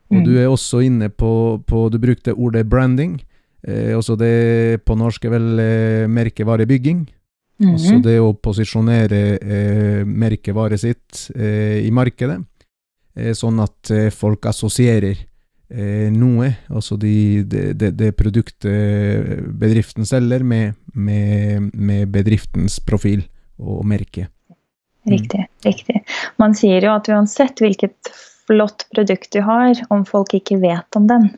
Og 0.10 0.22
mm. 0.22 0.26
du 0.26 0.32
er 0.42 0.50
også 0.50 0.82
inne 0.86 1.12
på, 1.14 1.62
på 1.68 1.88
Du 1.94 2.00
brukte 2.02 2.34
ordet 2.34 2.66
branding. 2.66 3.20
Eh, 3.62 3.94
også 3.98 4.16
det 4.18 4.82
på 4.88 4.96
norsk 4.98 5.26
er 5.28 5.36
vel 5.36 5.64
eh, 5.64 6.06
merkevarebygging. 6.10 7.08
Mm 7.60 7.74
Altså 7.74 7.98
det 8.00 8.14
å 8.24 8.32
posisjonere 8.40 9.18
eh, 9.36 10.04
merkevaret 10.08 10.80
sitt 10.80 11.26
eh, 11.36 11.84
i 11.84 11.90
markedet, 11.92 12.38
eh, 13.20 13.34
sånn 13.36 13.60
at 13.60 13.92
eh, 13.92 14.08
folk 14.16 14.48
assosierer 14.48 15.18
eh, 15.68 16.08
noe, 16.08 16.54
altså 16.72 16.96
de, 16.96 17.44
det, 17.44 17.66
det, 17.76 17.92
det 18.00 18.14
produktet 18.16 19.44
bedriften 19.60 20.08
selger, 20.08 20.40
med, 20.40 20.80
med, 20.96 21.68
med 21.76 22.08
bedriftens 22.16 22.80
profil 22.80 23.26
og 23.60 23.84
merke. 23.92 24.30
Riktig. 25.12 25.46
riktig. 25.66 26.04
Man 26.42 26.56
sier 26.58 26.86
jo 26.86 26.96
at 26.96 27.10
uansett 27.12 27.62
hvilket 27.64 28.14
flott 28.50 28.88
produkt 28.96 29.32
du 29.36 29.42
har, 29.46 29.78
om 29.94 30.06
folk 30.10 30.34
ikke 30.38 30.58
vet 30.62 30.98
om 30.98 31.06
den, 31.10 31.30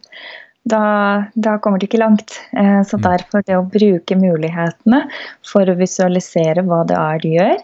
da, 0.64 1.26
da, 1.34 1.58
kommer 1.58 1.80
du 1.82 1.88
ikke 1.88 2.02
langt. 2.02 2.36
Eh, 2.52 2.82
så 2.86 2.98
mm. 3.00 3.06
derfor 3.06 3.46
det 3.46 3.58
å 3.58 3.66
bruke 3.66 4.18
mulighetene 4.18 5.02
for 5.46 5.70
å 5.70 5.78
visualisere 5.80 6.64
hva 6.68 6.84
det 6.88 6.98
er 7.00 7.24
du 7.24 7.30
gjør, 7.34 7.64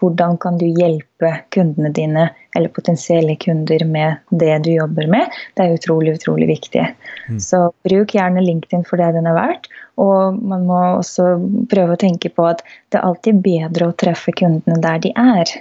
hvordan 0.00 0.36
kan 0.40 0.58
du 0.60 0.66
hjelpe 0.68 1.30
kundene 1.54 1.90
dine 1.96 2.28
eller 2.56 2.72
potensielle 2.72 3.36
kunder 3.40 3.84
med 3.88 4.20
det 4.30 4.58
du 4.64 4.74
jobber 4.74 5.08
med, 5.10 5.32
det 5.56 5.64
er 5.64 5.78
utrolig, 5.78 6.14
utrolig 6.20 6.48
viktig. 6.52 6.84
Mm. 7.28 7.40
Så 7.42 7.66
bruk 7.86 8.14
gjerne 8.16 8.44
LinkedIn 8.44 8.86
for 8.88 9.00
det 9.00 9.12
den 9.16 9.28
er 9.28 9.36
verdt. 9.36 9.68
Og 10.00 10.40
man 10.42 10.64
må 10.68 10.80
også 10.96 11.36
prøve 11.70 11.94
å 11.94 12.00
tenke 12.00 12.32
på 12.34 12.48
at 12.48 12.64
det 12.90 12.98
er 12.98 13.06
alltid 13.06 13.42
bedre 13.44 13.90
å 13.90 13.96
treffe 13.98 14.34
kundene 14.34 14.80
der 14.82 15.00
de 15.04 15.14
er. 15.20 15.52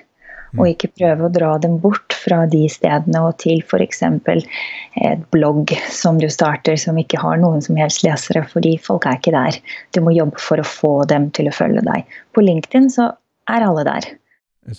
Og 0.53 0.67
ikke 0.69 0.91
prøve 0.99 1.25
å 1.25 1.33
dra 1.33 1.55
dem 1.61 1.79
bort 1.81 2.13
fra 2.13 2.43
de 2.49 2.61
stedene 2.69 3.23
og 3.25 3.39
til 3.41 3.63
f.eks. 3.65 4.03
et 4.05 5.23
blogg 5.33 5.73
som 5.89 6.19
du 6.21 6.27
starter 6.29 6.77
som 6.77 6.99
ikke 7.01 7.21
har 7.21 7.39
noen 7.41 7.63
som 7.65 7.77
helst 7.79 8.05
lesere, 8.05 8.43
fordi 8.51 8.75
folk 8.77 9.07
er 9.09 9.17
ikke 9.17 9.33
der. 9.33 9.57
Du 9.97 10.03
må 10.05 10.13
jobbe 10.13 10.37
for 10.41 10.61
å 10.61 10.67
få 10.67 10.93
dem 11.09 11.31
til 11.33 11.49
å 11.49 11.55
følge 11.57 11.81
deg. 11.89 12.05
På 12.37 12.45
LinkedIn 12.45 12.91
så 12.93 13.09
er 13.49 13.65
alle 13.65 13.85
der. 13.87 14.11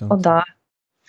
Og 0.06 0.22
da 0.22 0.42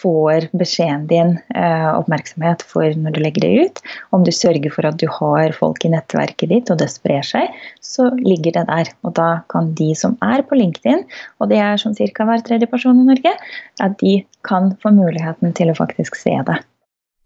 får 0.05 0.47
beskjeden 0.53 1.07
din 1.09 1.31
eh, 1.57 1.87
oppmerksomhet 1.97 2.61
for 2.69 2.93
når 3.01 3.15
du 3.15 3.21
legger 3.23 3.45
det 3.45 3.65
ut. 3.65 3.81
Om 4.13 4.25
du 4.25 4.31
sørger 4.35 4.73
for 4.73 4.85
at 4.85 4.99
du 5.01 5.07
har 5.09 5.55
folk 5.57 5.85
i 5.85 5.91
nettverket 5.95 6.51
ditt, 6.51 6.69
og 6.69 6.77
det 6.81 6.91
sprer 6.93 7.25
seg, 7.25 7.55
så 7.81 8.11
ligger 8.21 8.59
det 8.59 8.67
der. 8.69 8.91
Og 9.07 9.15
da 9.17 9.29
kan 9.51 9.73
de 9.79 9.91
som 9.97 10.17
er 10.25 10.45
på 10.45 10.59
LinkedIn, 10.59 11.05
og 11.41 11.49
det 11.49 11.61
er 11.63 11.81
sånn 11.81 11.97
ca. 11.97 12.29
hver 12.29 12.45
tredje 12.45 12.69
person 12.69 13.01
i 13.01 13.07
Norge, 13.09 13.33
at 13.81 13.97
de 14.03 14.19
kan 14.45 14.75
få 14.83 14.93
muligheten 14.93 15.55
til 15.57 15.73
å 15.73 15.77
faktisk 15.77 16.19
se 16.19 16.37
det. 16.45 16.59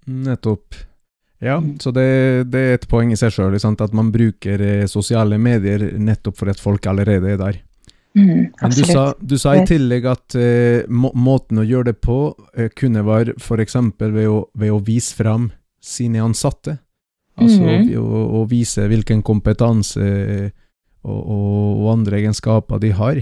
Nettopp. 0.07 0.85
Ja, 1.43 1.61
så 1.79 1.91
det, 1.95 2.09
det 2.51 2.59
er 2.59 2.73
et 2.75 2.89
poeng 2.91 3.13
i 3.15 3.19
seg 3.19 3.31
sjøl, 3.31 3.55
at 3.55 3.95
man 3.95 4.11
bruker 4.11 4.59
eh, 4.59 4.87
sosiale 4.91 5.37
medier 5.39 5.85
nettopp 5.95 6.39
fordi 6.39 6.55
at 6.55 6.63
folk 6.63 6.87
allerede 6.91 7.35
er 7.35 7.39
der. 7.39 7.59
Mm, 8.17 8.51
Men 8.61 8.71
du 8.73 8.83
sa, 8.89 9.03
du 9.21 9.37
sa, 9.37 9.53
i 9.55 9.65
tillegg 9.69 10.05
at 10.09 10.35
uh, 10.35 10.81
må, 10.89 11.11
måten 11.13 11.61
å 11.61 11.65
gjøre 11.65 11.91
det 11.91 11.99
på 12.01 12.19
uh, 12.33 12.67
kunne 12.75 13.03
være 13.05 13.35
f.eks. 13.37 13.77
Ved, 13.99 14.25
å, 14.25 14.39
ved 14.57 14.73
å 14.73 14.79
vise 14.83 15.15
fram 15.15 15.51
sine 15.79 16.23
ansatte. 16.25 16.79
Altså 17.39 17.63
mm. 17.63 17.91
å, 18.01 18.23
å, 18.41 18.45
vise 18.49 18.87
hvilken 18.89 19.21
kompetanse 19.23 20.01
og, 21.05 21.19
og, 21.21 21.69
og, 21.77 21.85
andre 21.93 22.19
egenskaper 22.19 22.81
de 22.83 22.91
har. 22.97 23.21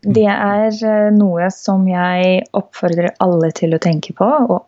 Det 0.00 0.24
er 0.24 1.10
noe 1.12 1.50
som 1.52 1.84
jeg 1.90 2.46
oppfordrer 2.56 3.12
alle 3.20 3.50
til 3.52 3.76
å 3.76 3.82
tenke 3.82 4.14
på, 4.16 4.24
og 4.24 4.64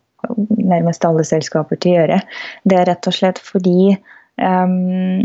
nærmest 0.59 1.07
alle 1.09 1.25
selskaper 1.25 1.81
til 1.81 1.95
å 1.95 2.01
gjøre. 2.03 2.19
Det 2.69 2.79
er 2.79 2.91
rett 2.93 3.09
og 3.09 3.17
slett 3.17 3.41
fordi 3.43 3.95
um, 4.37 5.25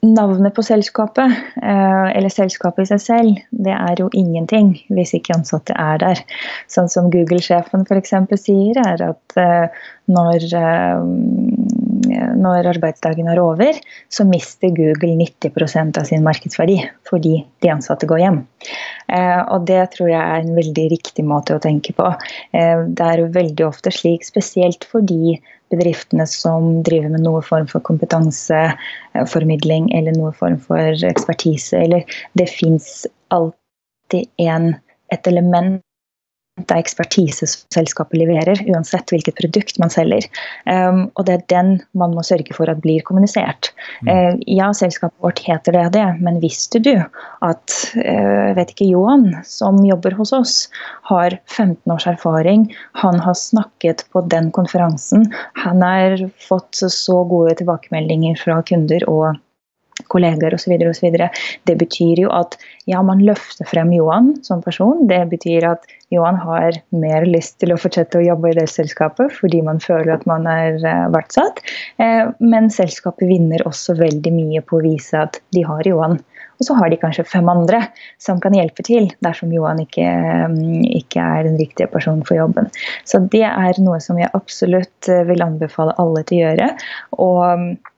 Navnet 0.00 0.54
på 0.56 0.62
selskapet, 0.64 1.32
eh, 1.62 2.06
eller 2.16 2.32
selskapet 2.32 2.86
i 2.86 2.88
seg 2.88 3.00
selv, 3.04 3.40
det 3.52 3.74
er 3.74 4.00
jo 4.00 4.08
ingenting 4.16 4.72
hvis 4.88 5.12
ikke 5.18 5.34
ansatte 5.36 5.76
er 5.76 6.00
der. 6.00 6.22
Sånn 6.72 6.88
som 6.88 7.10
Google-sjefen 7.12 7.84
f.eks. 7.84 8.14
sier, 8.40 8.80
er 8.80 9.04
at 9.10 9.36
eh, 9.36 9.82
når, 10.08 10.46
eh, 10.56 11.04
når 12.40 12.68
arbeidsdagen 12.72 13.28
er 13.28 13.40
over, 13.42 13.76
så 14.12 14.24
mister 14.28 14.68
Google 14.74 15.14
90% 15.20 15.98
av 16.00 16.04
sin 16.08 16.24
markedsverdi 16.24 16.78
fordi 17.08 17.34
de 17.60 17.72
ansatte 17.72 18.06
går 18.08 18.18
hjem. 18.22 18.38
Og 19.50 19.66
det 19.68 19.82
tror 19.96 20.08
jeg 20.12 20.22
er 20.22 20.40
en 20.40 20.56
veldig 20.56 20.86
riktig 20.94 21.24
måte 21.26 21.56
å 21.56 21.62
tenke 21.62 21.92
på. 21.96 22.08
Det 22.52 23.06
er 23.06 23.32
veldig 23.34 23.64
ofte 23.66 23.90
slik, 23.94 24.24
spesielt 24.26 24.84
fordi 24.88 25.40
bedriftene 25.70 26.26
som 26.26 26.82
driver 26.86 27.10
med 27.14 27.22
noe 27.26 27.42
form 27.46 27.66
for 27.70 27.80
kompetanseformidling 27.86 29.84
eller 29.96 30.12
noe 30.18 30.32
form 30.36 30.58
for 30.62 31.04
ekspertise. 31.10 31.74
Eller 31.84 32.00
det 32.38 32.48
fins 32.50 32.86
alltid 33.34 34.24
en, 34.42 34.64
et 35.14 35.24
element 35.30 35.82
det 36.66 36.76
er 36.76 36.82
ekspertise 36.82 37.48
selskapet 37.72 38.18
leverer, 38.20 38.60
uansett 38.70 39.10
hvilket 39.12 39.38
produkt 39.38 39.78
man 39.82 39.92
selger. 39.92 40.26
Um, 40.66 41.06
og 41.18 41.26
det 41.28 41.36
er 41.36 41.46
den 41.52 41.72
man 41.96 42.14
må 42.16 42.24
sørge 42.26 42.54
for 42.56 42.70
at 42.70 42.82
blir 42.84 43.04
kommunisert. 43.06 43.72
Mm. 44.02 44.10
Uh, 44.10 44.38
ja, 44.50 44.70
selskapet 44.76 45.16
vårt 45.24 45.42
heter 45.46 45.76
det 45.76 45.86
det, 45.96 46.06
men 46.24 46.40
visste 46.42 46.82
du 46.82 46.94
at 46.96 47.76
uh, 47.96 48.50
vet 48.58 48.74
ikke 48.74 48.90
Johan, 48.90 49.28
som 49.46 49.80
jobber 49.86 50.16
hos 50.18 50.34
oss, 50.36 50.56
har 51.10 51.38
15 51.50 51.92
års 51.92 52.08
erfaring, 52.10 52.68
han 53.00 53.20
har 53.20 53.38
snakket 53.38 54.06
på 54.12 54.24
den 54.32 54.50
konferansen, 54.54 55.28
han 55.64 55.84
har 55.84 56.18
fått 56.48 56.82
så 56.90 57.22
gode 57.28 57.56
tilbakemeldinger 57.60 58.38
fra 58.40 58.60
kunder 58.66 59.06
og 59.10 59.40
kolleger 60.10 60.54
osv. 60.54 60.74
osv. 60.88 61.16
Det 61.68 61.76
betyr 61.78 62.24
jo 62.24 62.30
at 62.34 62.56
ja, 62.90 63.02
man 63.06 63.22
løfter 63.24 63.68
frem 63.68 63.92
Johan 63.94 64.34
som 64.46 64.62
person. 64.64 65.06
Det 65.10 65.22
betyr 65.30 65.66
at 65.68 65.86
Johan 66.10 66.40
har 66.42 66.80
mer 66.90 67.26
lyst 67.28 67.60
til 67.62 67.72
å 67.74 67.78
fortsette 67.78 68.18
å 68.18 68.24
jobbe 68.24 68.50
i 68.50 68.56
det 68.58 68.66
selskapet 68.72 69.30
fordi 69.36 69.60
man 69.66 69.78
føler 69.82 70.16
at 70.16 70.26
man 70.30 70.48
er 70.50 70.80
uh, 70.82 71.06
verdsatt. 71.14 71.62
Uh, 72.02 72.32
men 72.42 72.70
selskapet 72.74 73.28
vinner 73.30 73.62
også 73.68 73.94
veldig 74.00 74.34
mye 74.34 74.64
på 74.66 74.80
å 74.80 74.84
vise 74.88 75.20
at 75.26 75.40
de 75.54 75.64
har 75.66 75.86
Johan. 75.86 76.18
Og 76.60 76.66
så 76.66 76.74
har 76.76 76.90
de 76.92 76.98
kanskje 77.00 77.24
fem 77.24 77.46
andre 77.48 77.84
som 78.20 78.40
kan 78.42 78.52
hjelpe 78.52 78.84
til 78.84 79.06
dersom 79.24 79.52
Johan 79.54 79.80
ikke, 79.84 80.08
um, 80.50 80.82
ikke 80.88 81.22
er 81.22 81.46
den 81.46 81.60
riktige 81.60 81.88
personen 81.92 82.26
for 82.26 82.40
jobben. 82.40 82.72
Så 83.08 83.22
det 83.32 83.46
er 83.46 83.80
noe 83.80 84.00
som 84.02 84.18
jeg 84.20 84.32
absolutt 84.36 85.08
vil 85.30 85.46
anbefale 85.46 85.94
alle 86.02 86.26
til 86.26 86.42
å 86.42 86.50
gjøre. 86.50 86.68
Og 87.22 87.88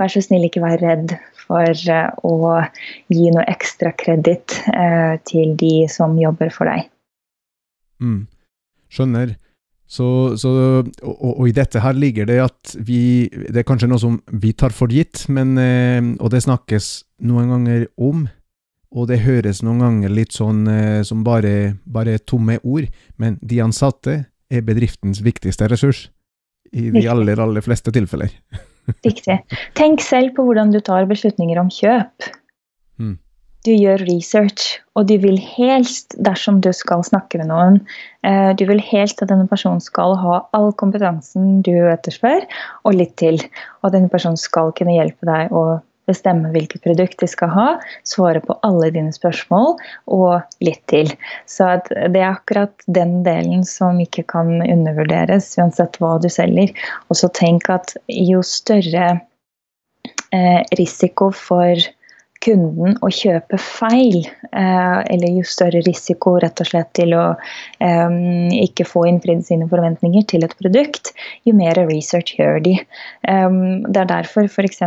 vær 0.00 0.12
så 0.12 0.22
snill, 0.24 0.46
ikke 0.46 0.62
vær 0.64 0.80
redd 0.82 1.14
for 1.42 1.68
eh, 1.68 2.08
å 2.24 2.34
gi 3.12 3.30
noe 3.34 3.46
ekstra 3.50 3.92
kreditt 3.98 4.58
eh, 4.72 5.18
til 5.28 5.54
de 5.60 5.74
som 5.92 6.16
jobber 6.20 6.52
for 6.54 6.70
deg. 6.70 6.88
Mm. 8.02 8.26
Skjønner. 8.92 9.36
Så, 9.92 10.06
så 10.40 10.50
og, 10.80 11.16
og, 11.20 11.42
i 11.50 11.54
dette 11.56 11.82
her 11.84 11.96
ligger 11.98 12.24
det 12.24 12.38
at 12.40 12.70
vi 12.80 13.28
Det 13.28 13.60
er 13.60 13.66
kanskje 13.68 13.90
noe 13.90 14.00
som 14.00 14.14
vi 14.40 14.54
tar 14.56 14.72
for 14.72 14.92
gitt, 14.92 15.26
men, 15.28 15.56
eh, 15.60 16.00
og 16.18 16.32
det 16.32 16.44
snakkes 16.46 16.92
noen 17.28 17.52
ganger 17.52 17.86
om. 18.00 18.26
Og 18.92 19.06
det 19.08 19.22
høres 19.24 19.62
noen 19.64 19.80
ganger 19.80 20.12
litt 20.12 20.34
sånn 20.36 20.66
som 21.08 21.22
bare, 21.24 21.78
bare 21.88 22.18
tomme 22.28 22.58
ord, 22.60 22.90
men 23.16 23.38
de 23.40 23.62
ansatte 23.64 24.18
er 24.52 24.66
bedriftens 24.66 25.22
viktigste 25.24 25.64
ressurs. 25.72 26.02
I 26.76 26.90
de 26.92 27.06
aller, 27.08 27.40
aller 27.40 27.64
fleste 27.64 27.88
tilfeller. 27.96 28.36
Riktig. 29.06 29.38
Tenk 29.78 30.02
selv 30.02 30.34
på 30.36 30.46
hvordan 30.46 30.72
du 30.74 30.80
tar 30.84 31.06
beslutninger 31.10 31.60
om 31.60 31.70
kjøp. 31.72 32.30
Mm. 32.98 33.18
Du 33.62 33.70
gjør 33.70 34.02
research, 34.08 34.80
og 34.98 35.06
du 35.06 35.14
vil 35.22 35.38
helst, 35.38 36.16
dersom 36.26 36.58
du 36.64 36.72
skal 36.74 37.04
snakke 37.06 37.38
med 37.38 37.52
noen, 37.52 37.78
eh, 38.26 38.50
du 38.58 38.64
vil 38.66 38.82
helst 38.82 39.22
at 39.22 39.30
denne 39.30 39.46
personen 39.50 39.82
skal 39.82 40.16
ha 40.18 40.40
all 40.56 40.72
kompetansen 40.74 41.60
du 41.62 41.70
etterspør, 41.92 42.42
og 42.82 42.98
litt 42.98 43.14
til. 43.22 43.38
Og 43.82 43.94
denne 43.94 44.10
personen 44.10 44.40
skal 44.40 44.74
kunne 44.74 44.96
hjelpe 44.98 45.30
deg 45.30 45.54
å 45.54 45.78
bestemme 46.10 46.50
hvilket 46.54 46.82
produkt 46.84 47.20
de 47.22 47.28
skal 47.30 47.52
ha, 47.54 47.66
svare 48.08 48.42
på 48.44 48.56
alle 48.66 48.90
dine 48.94 49.12
spørsmål 49.14 49.76
og 50.12 50.64
litt 50.64 50.82
til. 50.90 51.12
Så 51.50 51.68
det 51.86 52.18
er 52.18 52.32
akkurat 52.32 52.86
den 52.86 53.20
delen 53.26 53.66
som 53.68 54.00
ikke 54.02 54.26
kan 54.34 54.54
undervurderes, 54.60 55.52
uansett 55.58 55.98
hva 56.02 56.16
du 56.22 56.28
selger. 56.32 56.74
Og 57.08 57.20
så 57.22 57.30
tenk 57.36 57.70
at 57.72 57.96
jo 58.10 58.42
større 58.46 59.08
eh, 60.34 60.60
risiko 60.78 61.30
for 61.34 61.78
kunden 62.42 62.96
å 63.04 63.10
kjøpe 63.12 63.58
feil, 63.60 64.26
eh, 64.50 64.98
eller 65.14 65.38
jo 65.38 65.46
større 65.46 65.82
risiko 65.86 66.36
rett 66.42 66.62
og 66.62 66.68
slett 66.68 66.90
til 66.98 67.14
å 67.16 67.24
um, 67.32 68.50
ikke 68.56 68.86
få 68.88 69.06
innfridd 69.10 69.44
sine 69.46 69.68
forventninger 69.70 70.26
til 70.32 70.46
et 70.46 70.54
produkt, 70.58 71.12
jo 71.48 71.54
mer 71.58 71.78
research 71.88 72.34
gjør 72.38 72.62
de. 72.66 72.76
Um, 73.28 73.82
det 73.88 74.04
er 74.04 74.12
derfor 74.16 74.50
f.eks. 74.50 74.82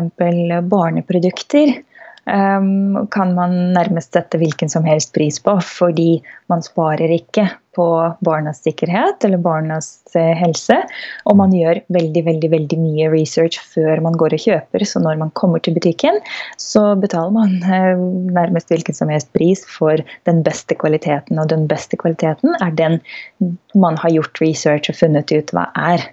barneprodukter 0.71 1.77
kan 2.25 3.33
man 3.37 3.51
nærmest 3.75 4.15
sette 4.15 4.39
hvilken 4.41 4.71
som 4.73 4.81
helst 4.89 5.11
pris 5.13 5.37
på, 5.45 5.59
fordi 5.61 6.23
man 6.49 6.63
sparer 6.65 7.11
ikke 7.13 7.43
på 7.75 7.87
barnas 8.25 8.61
sikkerhet 8.65 9.25
eller 9.27 9.41
barnas 9.41 9.89
eh, 10.15 10.33
helse. 10.39 10.77
Og 11.29 11.37
man 11.39 11.53
gjør 11.55 11.81
veldig 11.93 12.23
veldig, 12.25 12.51
veldig 12.53 12.79
mye 12.81 13.09
research 13.13 13.59
før 13.73 14.01
man 14.05 14.17
går 14.19 14.37
og 14.37 14.45
kjøper. 14.45 14.85
Så 14.87 15.01
når 15.03 15.19
man 15.21 15.33
kommer 15.37 15.63
til 15.63 15.75
butikken, 15.77 16.21
så 16.61 16.93
betaler 16.99 17.35
man 17.35 17.57
eh, 17.63 17.93
nærmest 18.35 18.71
hvilken 18.71 18.97
som 18.97 19.11
helst 19.11 19.31
pris 19.35 19.65
for 19.69 20.01
den 20.29 20.41
beste 20.45 20.77
kvaliteten. 20.79 21.39
Og 21.41 21.51
den 21.51 21.67
beste 21.71 21.99
kvaliteten 21.99 22.55
er 22.61 22.75
den 22.75 23.01
man 23.75 23.97
har 23.99 24.13
gjort 24.13 24.39
research 24.39 24.89
og 24.91 24.99
funnet 24.99 25.31
ut 25.35 25.51
hva 25.55 25.67
er. 25.75 26.03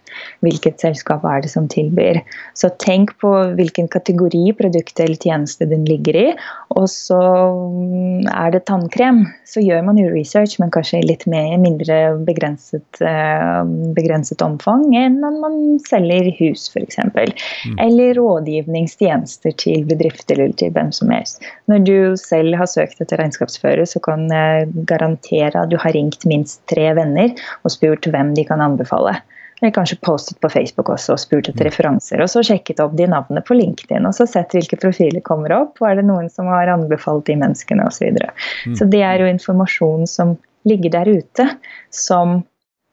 Hvilket 0.44 0.82
selskap 0.82 1.24
er 1.28 1.44
det 1.44 1.52
som 1.52 1.68
tilbyr. 1.70 2.20
Så 2.58 2.72
tenk 2.82 3.14
på 3.22 3.30
hvilken 3.56 3.88
kategori 3.92 4.50
produkt 4.58 5.00
eller 5.00 5.18
tjeneste 5.22 5.68
den 5.70 5.86
ligger 5.88 6.18
i. 6.18 6.26
Og 6.74 6.88
så 6.90 7.20
mm, 7.20 8.26
er 8.32 8.52
det 8.54 8.64
tannkrem, 8.68 9.24
så 9.48 9.62
gjør 9.62 9.86
man 9.86 10.00
jo 10.00 10.10
research, 10.12 10.58
men 10.60 10.72
kanskje 10.74 11.04
litt 11.06 11.26
mer 11.30 11.51
mindre 11.60 11.96
begrenset, 12.26 13.00
eh, 13.04 13.60
begrenset 13.96 14.42
omfang 14.44 14.84
enn 14.98 15.18
når 15.22 15.38
man 15.42 15.58
selger 15.86 16.30
hus, 16.38 16.68
f.eks. 16.72 17.00
Mm. 17.02 17.76
Eller 17.82 18.14
rådgivningstjenester 18.20 19.56
til 19.62 19.84
bedrifter 19.88 20.38
eller 20.38 20.56
til 20.60 20.72
hvem 20.76 20.92
som 20.94 21.12
helst. 21.14 21.42
Når 21.70 21.84
du 21.88 21.96
selv 22.20 22.56
har 22.60 22.70
søkt 22.70 23.02
etter 23.02 23.20
regnskapsfører, 23.20 23.84
så 23.88 24.02
kan 24.04 24.28
jeg 24.32 24.70
garantere 24.88 25.52
at 25.54 25.72
du 25.72 25.78
har 25.80 25.96
ringt 25.96 26.26
minst 26.28 26.62
tre 26.70 26.90
venner 26.98 27.34
og 27.62 27.74
spurt 27.74 28.08
hvem 28.08 28.34
de 28.38 28.46
kan 28.48 28.64
anbefale. 28.64 29.18
Eller 29.62 29.70
kanskje 29.70 29.96
postet 30.02 30.40
på 30.40 30.48
Facebook 30.50 30.88
også 30.90 31.14
og 31.14 31.20
spurt 31.22 31.46
etter 31.46 31.62
mm. 31.62 31.68
referanser. 31.68 32.22
Og 32.24 32.30
så 32.32 32.42
sjekket 32.42 32.80
opp 32.82 32.96
de 32.98 33.06
navnene 33.06 33.44
på 33.46 33.54
LinkedIn 33.54 34.08
og 34.08 34.16
så 34.16 34.26
sett 34.26 34.56
hvilke 34.56 34.78
profiler 34.82 35.22
kommer 35.22 35.54
opp. 35.54 35.76
Og 35.78 35.86
er 35.86 36.00
det 36.00 36.08
noen 36.08 36.26
som 36.34 36.50
har 36.50 36.72
anbefalt 36.72 37.28
de 37.30 37.36
menneskene 37.38 37.86
osv. 37.86 38.00
Så, 38.00 38.08
videre. 38.08 38.32
mm. 38.66 38.74
så 38.80 38.88
det 38.90 39.04
er 39.06 39.22
jo 39.22 39.30
informasjon 39.30 40.08
som 40.10 40.34
ligger 40.68 40.90
der 40.90 41.08
ute, 41.08 41.48
som 41.90 42.42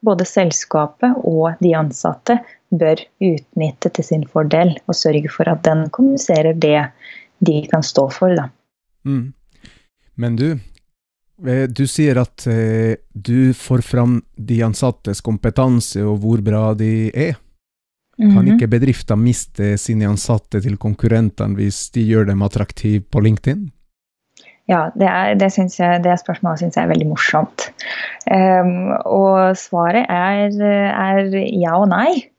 både 0.06 0.26
selskapet 0.26 1.18
og 1.28 1.60
de 1.60 1.74
ansatte 1.76 2.40
bør 2.70 3.02
utnytte 3.24 3.92
til 3.96 4.06
sin 4.06 4.26
fordel, 4.30 4.76
og 4.88 4.98
sørge 4.98 5.32
for 5.34 5.50
at 5.50 5.64
den 5.66 5.88
kommuniserer 5.94 6.54
det 6.54 6.90
de 7.46 7.62
kan 7.72 7.84
stå 7.86 8.08
for. 8.14 8.36
Da. 8.38 8.50
Mm. 9.08 9.34
Men 10.20 10.36
du, 10.40 10.48
eh, 11.48 11.66
du 11.68 11.86
sier 11.88 12.22
at 12.22 12.48
eh, 12.48 12.96
du 13.14 13.54
får 13.56 13.84
fram 13.88 14.20
de 14.36 14.62
ansattes 14.66 15.24
kompetanse 15.26 16.04
og 16.04 16.20
hvor 16.24 16.44
bra 16.46 16.74
de 16.78 17.10
er. 17.14 17.38
Kan 18.20 18.42
mhm. 18.44 18.58
ikke 18.58 18.68
bedrifter 18.68 19.16
miste 19.16 19.78
sine 19.80 20.10
ansatte 20.10 20.60
til 20.60 20.76
konkurrentene 20.76 21.56
hvis 21.56 21.86
de 21.96 22.04
gjør 22.04 22.28
dem 22.28 22.42
attraktive 22.44 23.06
på 23.08 23.22
LinkedIn? 23.24 23.70
Ja, 24.70 24.84
det, 24.94 25.08
er, 25.10 25.34
det, 25.40 25.50
jeg, 25.80 26.04
det 26.06 26.18
spørsmålet 26.22 26.62
syns 26.62 26.78
jeg 26.78 26.86
er 26.86 26.92
veldig 26.92 27.08
morsomt. 27.10 27.70
Um, 28.30 28.92
og 29.10 29.58
svaret 29.58 30.06
er, 30.06 30.54
er, 30.62 31.32
ja 31.34 31.80
og 31.80 31.90
nei. 31.90 32.30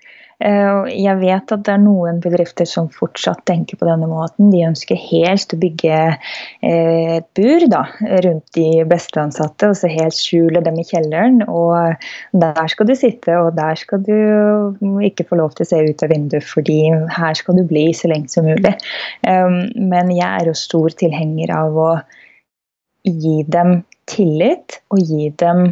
Uh, 0.41 0.87
jeg 0.89 1.19
vet 1.21 1.53
at 1.53 1.65
det 1.67 1.73
er 1.75 1.83
noen 1.83 2.21
bedrifter 2.25 2.65
som 2.69 2.87
fortsatt 2.95 3.43
tenker 3.49 3.77
på 3.77 3.85
denne 3.89 4.07
måten. 4.09 4.49
De 4.53 4.63
ønsker 4.65 4.97
helst 4.97 5.53
å 5.53 5.59
bygge 5.61 5.99
uh, 6.17 7.11
et 7.19 7.27
bur 7.37 7.67
da, 7.69 7.83
rundt 8.25 8.47
de 8.57 8.85
beste 8.89 9.21
ansatte 9.21 9.69
og 9.69 9.77
så 9.77 9.91
helt 9.93 10.17
skjule 10.17 10.63
dem 10.65 10.81
i 10.81 10.87
kjelleren. 10.89 11.43
Og 11.45 12.01
der 12.41 12.73
skal 12.73 12.89
du 12.89 12.95
sitte, 12.97 13.37
og 13.37 13.53
der 13.59 13.77
skal 13.81 14.01
du 14.07 14.17
ikke 15.05 15.29
få 15.29 15.43
lov 15.43 15.53
til 15.57 15.67
å 15.67 15.71
se 15.75 15.83
ut 15.85 16.07
av 16.07 16.15
vinduet, 16.15 16.47
fordi 16.49 16.81
her 17.19 17.37
skal 17.37 17.61
du 17.61 17.67
bli 17.69 17.91
så 17.97 18.09
lenge 18.09 18.33
som 18.33 18.49
mulig. 18.49 18.73
Um, 19.29 19.61
men 19.93 20.15
jeg 20.17 20.29
er 20.31 20.49
jo 20.49 20.57
stor 20.57 20.97
tilhenger 21.05 21.53
av 21.59 21.77
å 21.77 21.93
gi 23.05 23.43
dem 23.49 23.83
tillit 24.11 24.81
og 24.93 25.05
gi 25.05 25.31
dem 25.41 25.71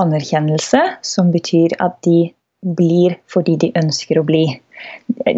anerkjennelse, 0.00 0.80
som 1.04 1.32
betyr 1.32 1.74
at 1.82 1.98
de 2.06 2.32
blir 2.62 3.18
fordi 3.32 3.56
de 3.58 3.72
ønsker 3.78 4.20
å 4.20 4.26
bli. 4.26 4.44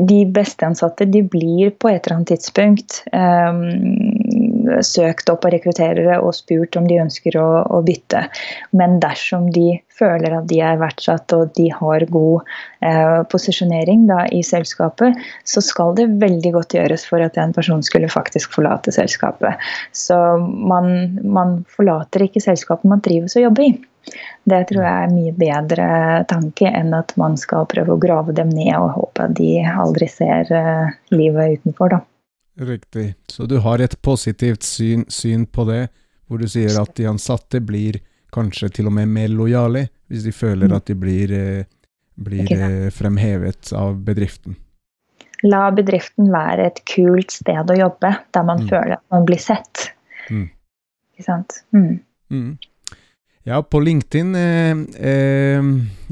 De 0.08 0.22
beste 0.32 0.64
ansatte 0.64 1.06
de 1.08 1.20
blir 1.28 1.72
på 1.76 1.90
et 1.90 2.04
eller 2.06 2.18
annet 2.18 2.30
tidspunkt 2.32 3.02
um, 3.12 4.78
søkt 4.84 5.28
opp 5.28 5.44
av 5.44 5.52
rekrutterere 5.52 6.16
og 6.24 6.32
spurt 6.36 6.76
om 6.80 6.86
de 6.88 6.96
ønsker 7.02 7.36
å, 7.40 7.48
å, 7.68 7.80
bytte. 7.84 8.24
Men 8.76 8.96
dersom 9.02 9.50
de 9.52 9.80
føler 9.92 10.38
at 10.38 10.48
de 10.48 10.60
er 10.64 10.80
verdsatt 10.80 11.32
og 11.36 11.52
de 11.58 11.68
har 11.74 12.06
god 12.12 12.48
uh, 12.84 13.20
posisjonering 13.32 14.06
da, 14.08 14.24
i 14.32 14.40
selskapet, 14.46 15.20
så 15.44 15.64
skal 15.64 15.96
det 15.98 16.10
veldig 16.22 16.54
godt 16.56 16.78
gjøres 16.78 17.04
for 17.08 17.24
at 17.24 17.36
en 17.40 17.52
person 17.56 17.84
skulle 17.84 18.12
faktisk 18.12 18.56
forlate 18.56 18.94
selskapet. 18.96 19.60
Så 19.92 20.18
man, 20.40 21.18
man 21.24 21.60
forlater 21.68 22.24
ikke 22.28 22.44
selskapet 22.44 22.88
man 22.88 23.04
trives 23.04 23.36
å 23.36 23.44
jobbe 23.44 23.68
i. 23.68 23.74
Det 24.44 24.60
tror 24.68 24.84
jeg 24.84 25.04
er 25.04 25.12
mye 25.12 25.34
bedre 25.36 25.86
tanke 26.28 26.68
enn 26.68 26.92
at 26.96 27.14
man 27.20 27.38
skal 27.40 27.66
prøve 27.70 27.94
å 27.94 28.00
grave 28.00 28.34
dem 28.36 28.50
ned 28.52 28.74
og 28.76 28.92
håpe 28.98 29.28
de 29.38 29.52
aldri 29.64 30.08
ser 30.10 30.50
uh, 30.52 30.90
livet 31.14 31.60
utenfor. 31.60 31.96
da. 31.96 32.00
Riktig. 32.68 33.14
Så 33.30 33.48
du 33.50 33.58
har 33.64 33.82
et 33.82 33.96
positivt 34.02 34.62
syn, 34.62 35.06
syn, 35.08 35.46
på 35.46 35.64
det, 35.70 35.88
hvor 36.28 36.38
du 36.38 36.48
sier 36.48 36.76
at 36.80 36.92
de 36.98 37.08
ansatte 37.10 37.60
blir 37.64 37.98
kanskje 38.34 38.70
til 38.78 38.90
og 38.90 38.96
med 38.98 39.10
mer 39.10 39.32
lojale 39.32 39.88
hvis 40.10 40.26
de 40.26 40.34
føler 40.34 40.70
mm. 40.70 40.76
at 40.76 40.90
de 40.90 40.98
blir, 40.98 41.32
uh, 41.32 41.88
blir 42.28 42.52
uh, 42.52 42.90
fremhevet 42.94 43.72
av 43.74 43.96
bedriften. 44.04 44.58
La 45.44 45.66
bedriften 45.74 46.30
være 46.32 46.68
et 46.70 46.84
kult 46.88 47.32
sted 47.34 47.70
å 47.70 47.76
jobbe, 47.76 48.12
der 48.32 48.46
man 48.46 48.62
mm. 48.62 48.68
føler 48.70 48.96
at 48.96 49.04
man 49.12 49.26
blir 49.28 49.40
sett. 49.40 49.90
Mm. 50.30 50.46
Ikke 51.14 51.26
sant? 51.26 51.58
Mm. 51.76 51.98
Ja, 53.44 53.62
på 53.62 53.80
LinkedIn 53.80 54.34
eh, 54.34 54.70
eh, 55.10 55.64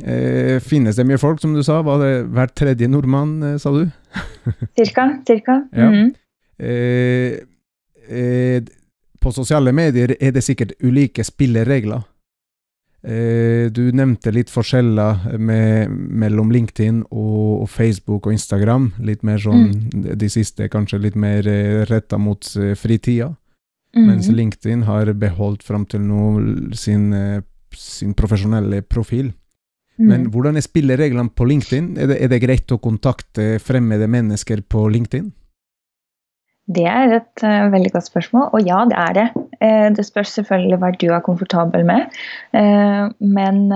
eh, 0.05 0.61
finnes 0.61 0.97
det 0.97 1.07
mye 1.09 1.21
folk, 1.21 1.40
som 1.40 1.55
du 1.57 1.62
sa. 1.64 1.81
Var 1.83 2.03
det 2.03 2.11
hver 2.29 2.53
tredje 2.53 2.88
nordmann, 2.92 3.38
eh, 3.42 3.57
sa 3.57 3.73
du? 3.73 3.87
cirka. 4.77 5.23
cirka. 5.27 5.62
Ja. 5.73 5.90
Mm 5.90 6.12
-hmm. 6.59 8.68
på 9.21 9.33
sosiale 9.33 9.73
medier 9.73 10.16
er 10.21 10.31
det 10.31 10.42
sikkert 10.42 10.73
ulike 10.83 11.25
spilleregler. 11.25 12.03
du 13.73 13.92
nevnte 13.92 14.31
litt 14.31 14.51
forskjeller 14.51 15.38
med, 15.38 15.90
mellom 15.90 16.51
LinkedIn 16.51 17.03
og, 17.11 17.62
og, 17.62 17.68
Facebook 17.68 18.27
og 18.27 18.33
Instagram. 18.33 18.92
Litt 18.99 19.23
mer 19.23 19.38
sånn 19.38 19.90
mm. 19.95 20.18
de 20.18 20.29
siste, 20.29 20.68
kanskje 20.68 20.99
litt 20.99 21.16
mer 21.16 21.42
retta 21.85 22.18
mot 22.18 22.57
fritida. 22.77 23.35
Mm. 23.93 24.07
Mens 24.09 24.29
LinkedIn 24.33 24.87
har 24.89 25.13
beholdt 25.21 25.65
fram 25.67 25.85
til 25.89 26.01
nå 26.07 26.75
sin, 26.77 27.13
eh, 27.13 27.43
sin 27.77 28.15
profesjonelle 28.17 28.81
profil. 28.83 29.33
Mm. 30.01 30.09
Men 30.09 30.27
hvordan 30.33 30.57
er 30.57 30.65
spillereglene 30.65 31.31
på 31.37 31.45
LinkedIn? 31.45 31.93
Er 32.01 32.09
det, 32.09 32.19
er 32.25 32.33
det, 32.33 32.41
greit 32.43 32.73
å 32.73 32.81
kontakte 32.81 33.59
fremmede 33.61 34.09
mennesker 34.09 34.65
på 34.65 34.87
LinkedIn? 34.89 35.31
Det 36.73 36.87
er 36.89 37.19
et 37.19 37.43
uh, 37.45 37.69
veldig 37.73 37.91
godt 37.93 38.07
spørsmål, 38.07 38.49
og 38.55 38.65
ja, 38.65 38.79
det 38.89 38.97
er 38.97 39.17
det. 39.19 39.27
Uh, 39.61 39.89
det 39.93 40.07
spørs 40.07 40.33
selvfølgelig 40.39 40.79
hva 40.81 40.93
du 40.95 41.09
er 41.11 41.25
komfortabel 41.27 41.85
med. 41.85 42.07
Uh, 42.55 43.11
men 43.21 43.67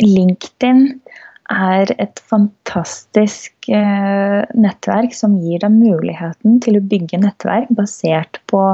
LinkedIn 0.00 0.86
er 1.52 1.92
et 2.02 2.20
fantastisk 2.30 3.70
eh, 3.70 4.42
nettverk 4.56 5.14
som 5.16 5.38
gir 5.42 5.62
deg 5.62 5.74
muligheten 5.76 6.60
til 6.64 6.78
å 6.78 6.84
bygge 6.92 7.22
nettverk 7.22 7.70
basert 7.76 8.40
på 8.50 8.64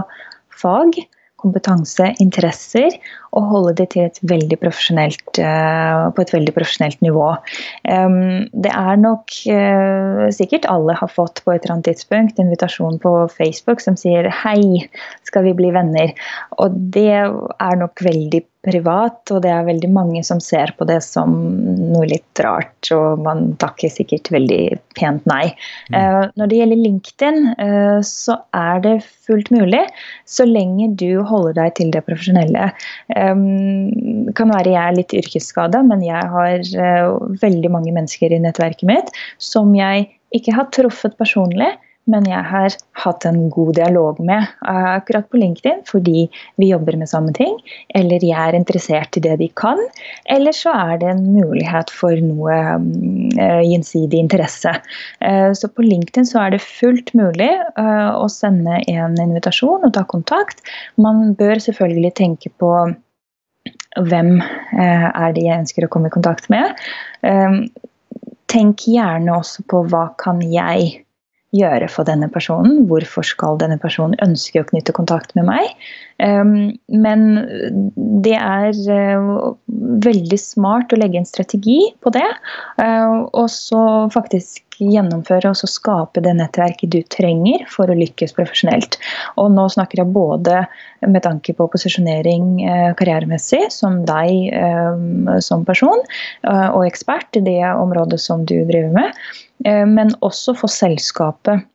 fag, 0.58 0.98
kompetanse, 1.38 2.08
interesser, 2.22 2.94
og 3.36 3.46
holde 3.52 3.74
det 3.78 3.88
til 3.92 4.08
et 4.08 4.18
veldig 4.26 4.58
uh, 4.58 6.08
på 6.10 6.24
et 6.24 6.32
veldig 6.34 6.54
profesjonelt 6.56 7.00
nivå. 7.04 7.28
Det 7.86 8.72
er 8.72 8.98
nok 8.98 9.36
uh, 9.46 10.24
sikkert 10.34 10.66
alle 10.72 10.96
har 10.98 11.12
fått 11.12 11.44
på 11.44 11.54
et 11.54 11.62
eller 11.62 11.76
annet 11.76 11.92
tidspunkt 11.92 12.42
invitasjon 12.42 12.98
på 12.98 13.14
Facebook 13.36 13.84
som 13.84 13.94
sier 13.94 14.26
'hei, 14.26 14.88
skal 15.22 15.46
vi 15.46 15.54
bli 15.54 15.70
venner'? 15.70 16.16
Og 16.58 16.74
det 16.74 17.14
er 17.14 17.78
nok 17.78 18.02
veldig 18.02 18.42
privat, 18.68 19.18
og 19.32 19.42
det 19.44 19.50
er 19.52 19.66
veldig 19.66 19.90
mange 19.92 20.22
som 20.26 20.40
ser 20.44 20.74
på 20.78 20.86
det 20.88 21.00
som 21.04 21.34
noe 21.92 22.04
litt 22.10 22.42
rart, 22.44 22.90
og 22.94 23.22
man 23.24 23.54
takker 23.62 23.92
sikkert 23.92 24.30
veldig 24.34 24.78
pent 24.98 25.24
nei. 25.30 25.54
Mm. 25.88 25.96
Uh, 25.96 26.24
når 26.38 26.50
det 26.50 26.60
gjelder 26.60 26.82
LinkedIn, 26.84 27.40
uh, 27.58 27.98
så 28.06 28.38
er 28.56 28.84
det 28.84 28.94
fullt 29.26 29.50
mulig, 29.54 29.82
så 30.28 30.46
lenge 30.48 30.90
du 31.00 31.22
holder 31.26 31.56
deg 31.62 31.74
til 31.80 31.92
det 31.94 32.04
profesjonelle. 32.06 32.70
Det 33.08 34.36
kan 34.38 34.52
være 34.52 34.74
jeg 34.74 34.82
er 34.82 34.96
litt 34.96 35.16
yrkesskada, 35.16 35.82
men 35.86 36.04
jeg 36.04 36.30
har 36.34 36.70
uh, 36.78 37.34
veldig 37.42 37.72
mange 37.74 37.94
mennesker 37.96 38.32
i 38.32 38.40
nettverket 38.44 38.88
mitt 38.88 39.12
som 39.42 39.72
jeg 39.76 40.08
ikke 40.36 40.54
har 40.56 40.68
truffet 40.76 41.16
personlig, 41.20 41.70
men 42.08 42.26
jeg 42.28 42.40
har 42.50 42.74
hatt 43.02 43.24
en 43.28 43.40
god 43.52 43.74
dialog 43.76 44.18
med 44.24 44.46
uh, 44.66 44.94
akkurat 44.96 45.28
på 45.30 45.40
LinkedIn 45.40 45.82
fordi 45.88 46.26
vi 46.60 46.70
jobber 46.70 46.96
med 47.00 47.10
samme 47.10 47.34
ting, 47.36 47.56
eller 47.98 48.24
jeg 48.24 48.38
er 48.38 48.56
interessert 48.56 49.18
i 49.18 49.22
det 49.24 49.36
de 49.42 49.50
kan, 49.60 49.80
eller 50.32 50.56
så 50.56 50.72
er 50.74 51.02
det 51.02 51.10
en 51.12 51.24
mulighet 51.34 51.92
for 51.94 52.16
noe 52.24 52.56
um, 52.78 52.88
gjensidig 53.36 54.22
interesse. 54.24 54.72
Uh, 55.24 55.52
så 55.56 55.70
på 55.70 55.84
LinkedIn 55.84 56.28
så 56.28 56.46
er 56.46 56.56
det 56.56 56.64
fullt 56.64 57.12
mulig 57.18 57.50
å 57.78 58.26
sende 58.32 58.80
en 58.90 59.16
invitasjon 59.20 59.84
og 59.86 59.92
ta 59.94 60.02
kontakt. 60.08 60.62
Man 61.00 61.34
bør 61.38 61.60
selvfølgelig 61.62 62.12
tenke 62.18 62.50
på 62.60 62.70
hvem 64.08 64.38
er 64.40 65.34
det 65.36 65.44
jeg 65.44 65.62
ønsker 65.64 65.86
å 65.86 65.90
komme 65.92 66.10
i 66.10 66.14
kontakt 66.14 66.48
med. 66.52 66.76
Tenk 68.48 68.86
gjerne 68.88 69.36
også 69.38 69.64
på 69.70 69.82
hva 69.90 70.08
kan 70.20 70.42
jeg 70.44 71.02
gjøre 71.56 71.88
for 71.92 72.08
denne 72.08 72.28
personen? 72.32 72.84
Hvorfor 72.90 73.26
skal 73.26 73.58
denne 73.60 73.78
personen 73.80 74.18
ønske 74.24 74.62
å 74.62 74.68
knytte 74.68 74.94
kontakt 74.96 75.34
med 75.38 75.48
meg? 75.48 75.72
Ehm, 76.18 76.72
men 76.90 77.26
det 78.24 78.34
er 78.34 78.72
eh, 78.90 79.28
veldig 80.06 80.38
smart 80.42 80.92
å 80.92 80.98
legge 80.98 81.20
en 81.20 81.28
strategi 81.28 81.78
på 82.02 82.12
det, 82.14 82.26
eh, 82.82 83.14
og 83.28 83.46
så 83.52 83.82
faktisk 84.14 84.64
gjennomføre 84.78 85.50
og 85.50 85.70
skape 85.70 86.22
det 86.22 86.36
nettverket 86.38 86.92
du 86.94 87.00
trenger 87.10 87.64
for 87.70 87.90
å 87.90 87.96
lykkes 87.98 88.34
profesjonelt. 88.36 88.98
Og 89.38 89.50
nå 89.54 89.66
snakker 89.74 90.02
jeg 90.02 90.14
både 90.14 90.60
med 91.06 91.22
tanke 91.26 91.54
på 91.58 91.66
posisjonering 91.70 92.52
eh, 92.62 92.90
karrieremessig, 92.98 93.64
som 93.74 94.02
deg 94.06 94.54
som 95.44 95.64
person 95.66 96.00
og 96.48 96.84
ekspert 96.86 97.36
i 97.38 97.42
det 97.44 97.60
området 97.68 98.18
som 98.22 98.44
du 98.46 98.54
driver 98.68 98.90
med, 98.94 99.18
men 99.90 100.12
også 100.24 100.54
for 100.58 100.70
selskapet 100.72 101.66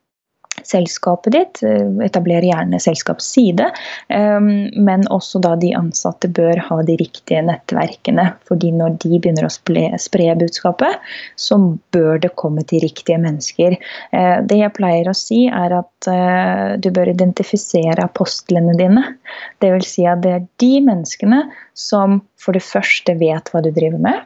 selskapet 0.67 1.35
ditt. 1.35 1.61
Eh, 1.63 1.87
etablere 2.05 2.49
gjerne 2.49 2.79
selskapsside. 2.81 3.69
Ehm, 4.13 4.69
men 4.85 5.05
også 5.13 5.41
da 5.43 5.55
de 5.59 5.73
ansatte 5.77 6.29
bør 6.31 6.61
ha 6.69 6.81
de 6.83 6.97
riktige 6.99 7.43
nettverkene. 7.45 8.33
fordi 8.47 8.71
når 8.71 8.97
de 9.01 9.19
begynner 9.19 9.45
å 9.47 9.51
spre 9.51 10.35
budskapet, 10.39 10.99
så 11.35 11.57
bør 11.91 12.19
det 12.21 12.35
komme 12.35 12.63
til 12.63 12.81
riktige 12.83 13.19
mennesker. 13.19 13.77
Eh, 14.11 14.41
det 14.41 14.57
jeg 14.57 14.73
pleier 14.73 15.09
å 15.09 15.15
si, 15.15 15.47
er 15.47 15.73
at 15.79 16.07
eh, 16.07 16.77
du 16.77 16.89
bør 16.91 17.11
identifisere 17.13 18.03
apostlene 18.03 18.75
dine. 18.77 19.17
Dvs. 19.61 19.93
Si 19.93 20.05
at 20.09 20.23
det 20.23 20.31
er 20.31 20.45
de 20.57 20.73
menneskene 20.81 21.43
som 21.77 22.21
for 22.39 22.53
det 22.53 22.63
første 22.65 23.15
vet 23.19 23.51
hva 23.51 23.61
du 23.63 23.71
driver 23.71 24.01
med. 24.01 24.23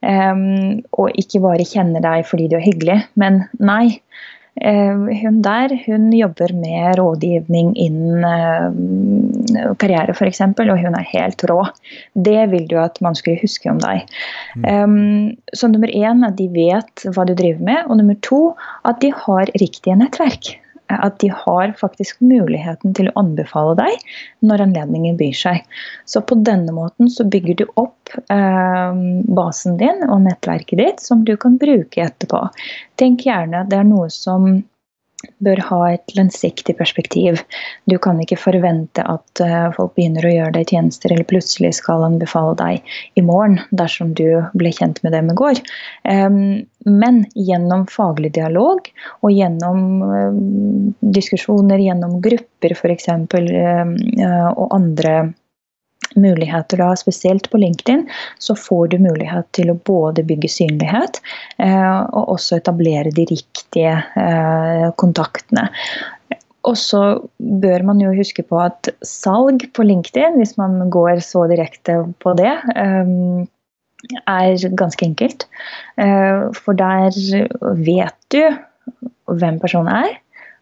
Um, 0.00 0.80
og 0.96 1.12
ikke 1.20 1.42
bare 1.44 1.66
kjenner 1.68 2.00
deg 2.00 2.24
fordi 2.28 2.46
du 2.48 2.56
er 2.56 2.64
hyggelig, 2.64 3.02
men 3.20 3.42
nei. 3.60 4.00
Eh, 4.58 5.02
hun 5.22 5.40
der 5.44 5.72
hun 5.86 6.10
jobber 6.12 6.52
med 6.58 6.98
rådgivning 6.98 7.72
innen 7.78 8.24
eh, 8.26 9.74
karriere 9.78 10.14
f.eks., 10.16 10.42
og 10.42 10.72
hun 10.82 10.98
er 10.98 11.10
helt 11.12 11.44
rå. 11.50 11.60
Det 12.14 12.50
vil 12.50 12.66
du 12.68 12.76
at 12.82 12.98
man 13.00 13.14
skulle 13.14 13.40
huske 13.40 13.70
om 13.70 13.78
deg. 13.82 14.08
Mm. 14.56 14.66
Um, 14.66 15.36
så 15.54 15.70
nummer 15.70 15.88
én 15.88 16.26
at 16.26 16.36
de 16.40 16.48
vet 16.52 17.06
hva 17.14 17.26
du 17.26 17.34
driver 17.34 17.62
med, 17.70 17.86
og 17.86 18.00
nummer 18.00 18.18
to 18.26 18.42
at 18.84 19.00
de 19.04 19.14
har 19.14 19.54
riktige 19.60 19.96
nettverk 19.96 20.56
at 20.98 21.18
de 21.22 21.30
har 21.34 21.74
faktisk 21.78 22.20
muligheten 22.24 22.94
til 22.96 23.10
å 23.10 23.16
anbefale 23.22 23.76
deg 23.78 24.02
når 24.46 24.66
anledningen 24.66 25.18
byr 25.20 25.36
seg. 25.36 25.62
Så 26.08 26.22
på 26.26 26.38
denne 26.46 26.74
måten 26.76 27.10
så 27.12 27.26
bygger 27.28 27.60
du 27.60 27.64
opp 27.80 28.14
eh, 28.32 29.00
basen 29.40 29.78
din 29.80 30.04
og 30.08 30.24
nettverket 30.26 30.82
ditt 30.82 31.04
som 31.04 31.24
du 31.26 31.36
kan 31.40 31.58
bruke 31.60 32.04
etterpå. 32.06 32.46
Tenk 33.00 33.26
gjerne 33.28 33.64
at 33.64 33.72
det 33.72 33.80
er 33.80 33.88
noe 33.88 34.10
som 34.12 34.62
bør 35.44 35.60
ha 35.68 35.80
et 35.94 36.14
langsiktig 36.16 36.76
perspektiv. 36.78 37.40
Du 37.90 37.96
kan 38.02 38.20
ikke 38.22 38.38
forvente 38.40 39.04
at 39.04 39.42
uh, 39.44 39.68
folk 39.76 39.94
begynner 39.98 40.26
å 40.26 40.34
gjøre 40.34 40.54
deg 40.58 40.72
tjenester, 40.72 41.12
eller 41.12 41.28
plutselig 41.28 41.74
skal 41.80 42.06
anbefale 42.06 42.56
deg 42.60 42.94
i 43.20 43.24
morgen 43.24 43.60
dersom 43.70 44.14
du 44.18 44.40
ble 44.56 44.72
kjent 44.76 45.02
med 45.04 45.16
dem 45.16 45.32
i 45.32 45.38
går. 45.38 45.60
Men 46.86 47.18
gjennom 47.36 47.84
faglig 47.92 48.32
dialog 48.38 48.86
og 49.20 49.32
gjennom 49.34 49.80
um, 50.00 50.38
diskusjoner, 51.12 51.82
gjennom 51.84 52.20
grupper 52.24 52.72
f.eks. 52.76 53.10
Uh, 53.10 54.48
og 54.56 54.66
andre 54.72 55.14
muligheter 56.18 56.80
da, 56.80 56.90
spesielt 56.98 57.50
på 57.50 57.60
LinkedIn, 57.60 58.06
så 58.38 58.56
får 58.58 58.88
du 58.92 58.98
mulighet 59.02 59.48
til 59.56 59.72
å 59.72 59.78
både 59.86 60.24
bygge 60.26 60.50
synlighet 60.50 61.20
eh, 61.62 62.00
og 62.02 62.34
også 62.36 62.58
etablere 62.58 63.12
de 63.14 63.26
riktige 63.30 63.94
eh, 64.18 64.88
kontaktene. 65.00 65.68
Og 66.68 66.76
så 66.76 67.02
bør 67.38 67.86
man 67.88 68.02
jo 68.02 68.12
huske 68.12 68.44
på 68.44 68.58
at 68.60 68.90
salg 69.06 69.64
på 69.76 69.86
LinkedIn, 69.86 70.36
hvis 70.40 70.56
man 70.60 70.82
går 70.92 71.22
så 71.24 71.46
direkte 71.50 72.02
på 72.20 72.34
det, 72.38 72.52
eh, 72.74 73.14
er 74.26 74.70
ganske 74.80 75.06
enkelt. 75.06 75.46
Eh, 76.00 76.48
for 76.56 76.76
der 76.76 77.14
vet 77.80 78.18
du 78.34 78.42
hvem 79.30 79.60
personen 79.62 79.92
er, 80.04 80.18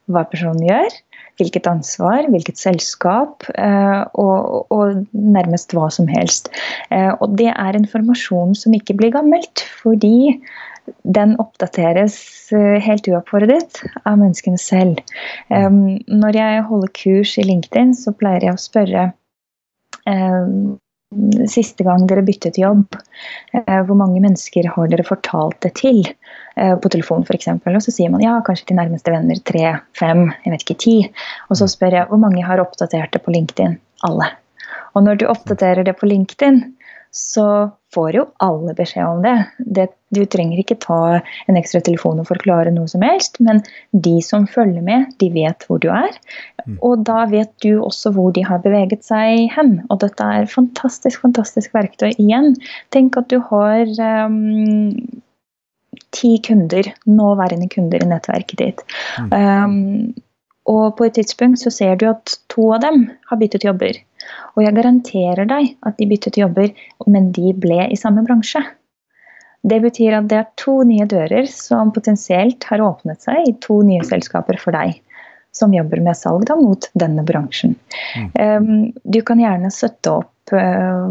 hva 0.09 0.25
personen 0.29 0.65
gjør 0.65 0.95
hvilket 1.39 1.69
ansvar, 1.71 2.27
hvilket 2.33 2.59
selskap, 2.61 3.47
eh, 3.55 4.03
og, 4.19 4.73
og, 4.75 5.05
nærmest 5.13 5.75
hva 5.77 5.89
som 5.95 6.09
helst. 6.11 6.51
Eh, 6.95 7.13
og 7.19 7.37
det 7.39 7.53
er 7.55 7.79
informasjon 7.79 8.57
som 8.59 8.75
ikke 8.77 8.97
blir 8.99 9.15
gammelt, 9.15 9.65
fordi 9.83 10.39
den 11.05 11.37
oppdateres 11.43 12.19
eh, 12.57 12.79
helt 12.83 13.09
uoppfordret 13.11 13.83
av 14.05 14.19
menneskene 14.21 14.61
selv. 14.61 15.01
Når 15.53 16.39
jeg 16.41 16.67
holder 16.71 16.95
kurs 16.97 17.37
i 17.39 17.47
LinkedIn, 17.47 17.95
så 17.97 18.15
pleier 18.17 18.49
jeg 18.49 18.57
å 18.57 18.63
spørre 18.63 19.09
siste 21.49 21.85
gang 21.87 22.05
dere 22.09 22.23
byttet 22.27 22.59
jobb, 22.61 22.97
eh, 23.57 23.81
hvor 23.87 23.97
mange 23.97 24.21
mennesker 24.21 24.69
har 24.75 24.91
dere 24.93 25.07
fortalt 25.07 25.57
det 25.65 25.73
til? 25.81 26.03
Eh, 26.57 26.75
på 26.77 26.91
telefon 26.93 27.25
f.eks. 27.25 27.49
Og 27.49 27.83
så 27.85 27.95
sier 27.95 28.13
man 28.13 28.25
ja, 28.25 28.37
kanskje 28.45 28.71
til 28.71 28.81
nærmeste 28.81 29.15
venner 29.15 29.41
tre, 29.49 29.79
fem, 29.97 30.27
jeg 30.45 30.55
vet 30.55 30.67
ikke, 30.67 30.81
ti. 30.85 30.97
Og 31.49 31.61
så 31.61 31.69
spør 31.71 32.01
jeg 32.01 32.11
hvor 32.11 32.21
mange 32.21 32.45
har 32.45 32.61
oppdatert 32.63 33.15
det 33.15 33.23
på 33.25 33.35
LinkedIn? 33.35 33.79
Alle. 34.09 34.33
Og 34.95 35.05
når 35.07 35.21
du 35.21 35.29
oppdaterer 35.31 35.87
det 35.87 35.97
på 35.99 36.09
LinkedIn, 36.11 36.61
så 37.15 37.71
får 37.95 38.19
jo 38.19 38.27
alle 38.45 38.75
beskjed 38.77 39.07
om 39.07 39.25
det. 39.25 39.37
det. 39.65 39.89
Du 40.15 40.23
trenger 40.25 40.61
ikke 40.63 40.79
ta 40.81 41.21
en 41.51 41.59
ekstra 41.61 41.83
telefon 41.85 42.23
og 42.23 42.31
forklare 42.31 42.73
noe 42.73 42.89
som 42.89 43.05
helst, 43.05 43.37
men 43.45 43.61
de 43.93 44.17
som 44.25 44.47
følger 44.49 44.85
med, 44.85 45.11
de 45.21 45.29
vet 45.35 45.67
hvor 45.69 45.83
du 45.83 45.91
er. 45.93 46.15
Mm. 46.65 46.79
Og 46.87 47.05
da 47.09 47.27
vet 47.29 47.53
du 47.65 47.83
også 47.83 48.15
hvor 48.17 48.33
de 48.37 48.45
har 48.49 48.63
beveget 48.65 49.05
seg 49.05 49.49
hen. 49.53 49.75
Og 49.93 50.01
dette 50.05 50.25
er 50.25 50.49
fantastisk, 50.49 51.21
fantastisk 51.27 51.77
verktøy. 51.77 52.15
Igjen, 52.17 52.55
tenk 52.95 53.21
at 53.21 53.29
du 53.33 53.37
har 53.51 53.85
um, 54.29 54.95
ti 56.17 56.39
kunder, 56.45 56.89
nåværende 57.05 57.69
kunder 57.73 58.05
i 58.05 58.09
nettverket 58.09 58.65
ditt. 58.65 58.85
Um, 59.29 60.17
og 60.69 60.97
på 60.99 61.09
et 61.09 61.17
tidspunkt 61.17 61.61
så 61.61 61.73
ser 61.73 61.97
du 62.01 62.09
at 62.11 62.39
to 62.53 62.73
av 62.77 62.83
dem 62.85 63.07
har 63.31 63.41
byttet 63.41 63.65
jobber. 63.65 64.01
Og 64.57 64.65
jeg 64.65 64.77
garanterer 64.77 65.49
deg 65.49 65.71
at 65.87 65.97
de 66.01 66.09
byttet 66.11 66.37
jobber, 66.41 66.73
men 67.09 67.31
de 67.37 67.55
ble 67.57 67.87
i 67.89 67.97
samme 67.97 68.25
bransje. 68.27 68.61
Det 69.63 69.81
betyr 69.83 70.21
at 70.21 70.31
det 70.31 70.39
er 70.39 70.49
to 70.61 70.81
nye 70.87 71.07
dører 71.09 71.49
som 71.51 71.93
potensielt 71.95 72.65
har 72.71 72.83
åpnet 72.85 73.25
seg 73.25 73.49
i 73.49 73.55
to 73.65 73.81
nye 73.87 74.07
selskaper 74.07 74.61
for 74.63 74.77
deg. 74.77 74.99
Som 75.57 75.73
jobber 75.75 76.03
med 76.05 76.15
salg 76.15 76.45
da, 76.47 76.55
mot 76.61 76.85
denne 76.99 77.25
bransjen. 77.27 77.75
Mm. 78.15 78.29
Um, 78.39 78.69
du 79.03 79.19
kan 79.27 79.41
gjerne 79.43 79.71
støtte 79.75 80.13
opp 80.21 80.53
uh, 80.53 81.09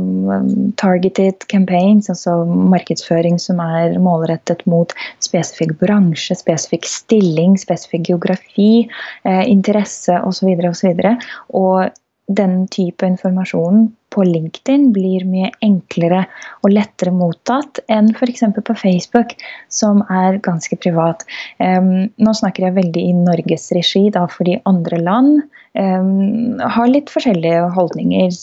targeted 0.80 1.44
campaigns, 1.52 2.08
altså 2.14 2.46
markedsføring 2.46 3.42
som 3.42 3.60
er 3.66 3.98
målrettet 4.00 4.64
mot 4.70 4.94
spesifikk 5.26 5.76
bransje, 5.82 6.38
spesifikk 6.40 6.88
stilling, 6.88 7.58
spesifikk 7.60 8.08
geografi, 8.14 8.88
uh, 9.28 9.44
interesse 9.44 10.22
osv. 10.24 10.54
osv. 10.70 10.94
Og, 10.94 11.28
og 11.60 12.38
den 12.40 12.62
type 12.72 13.10
informasjonen 13.10 13.90
på 14.18 14.26
LinkedIn 14.26 14.90
blir 14.96 15.26
mye 15.30 15.52
enklere 15.66 16.24
og 16.66 16.74
lettere 16.74 17.14
mottatt 17.14 17.82
enn 17.94 18.10
f.eks. 18.16 18.44
på 18.58 18.78
Facebook, 18.78 19.36
som 19.70 20.02
er 20.10 20.42
ganske 20.46 20.80
privat. 20.82 21.24
Um, 21.62 22.10
nå 22.18 22.34
snakker 22.40 22.68
jeg 22.68 22.78
veldig 22.80 23.06
i 23.12 23.14
Norges 23.18 23.70
regi, 23.78 24.08
da, 24.14 24.26
fordi 24.32 24.58
andre 24.70 25.02
land 25.04 25.32
um, 25.78 26.58
har 26.58 26.90
litt 26.90 27.12
forskjellige 27.14 27.68
holdninger. 27.78 28.34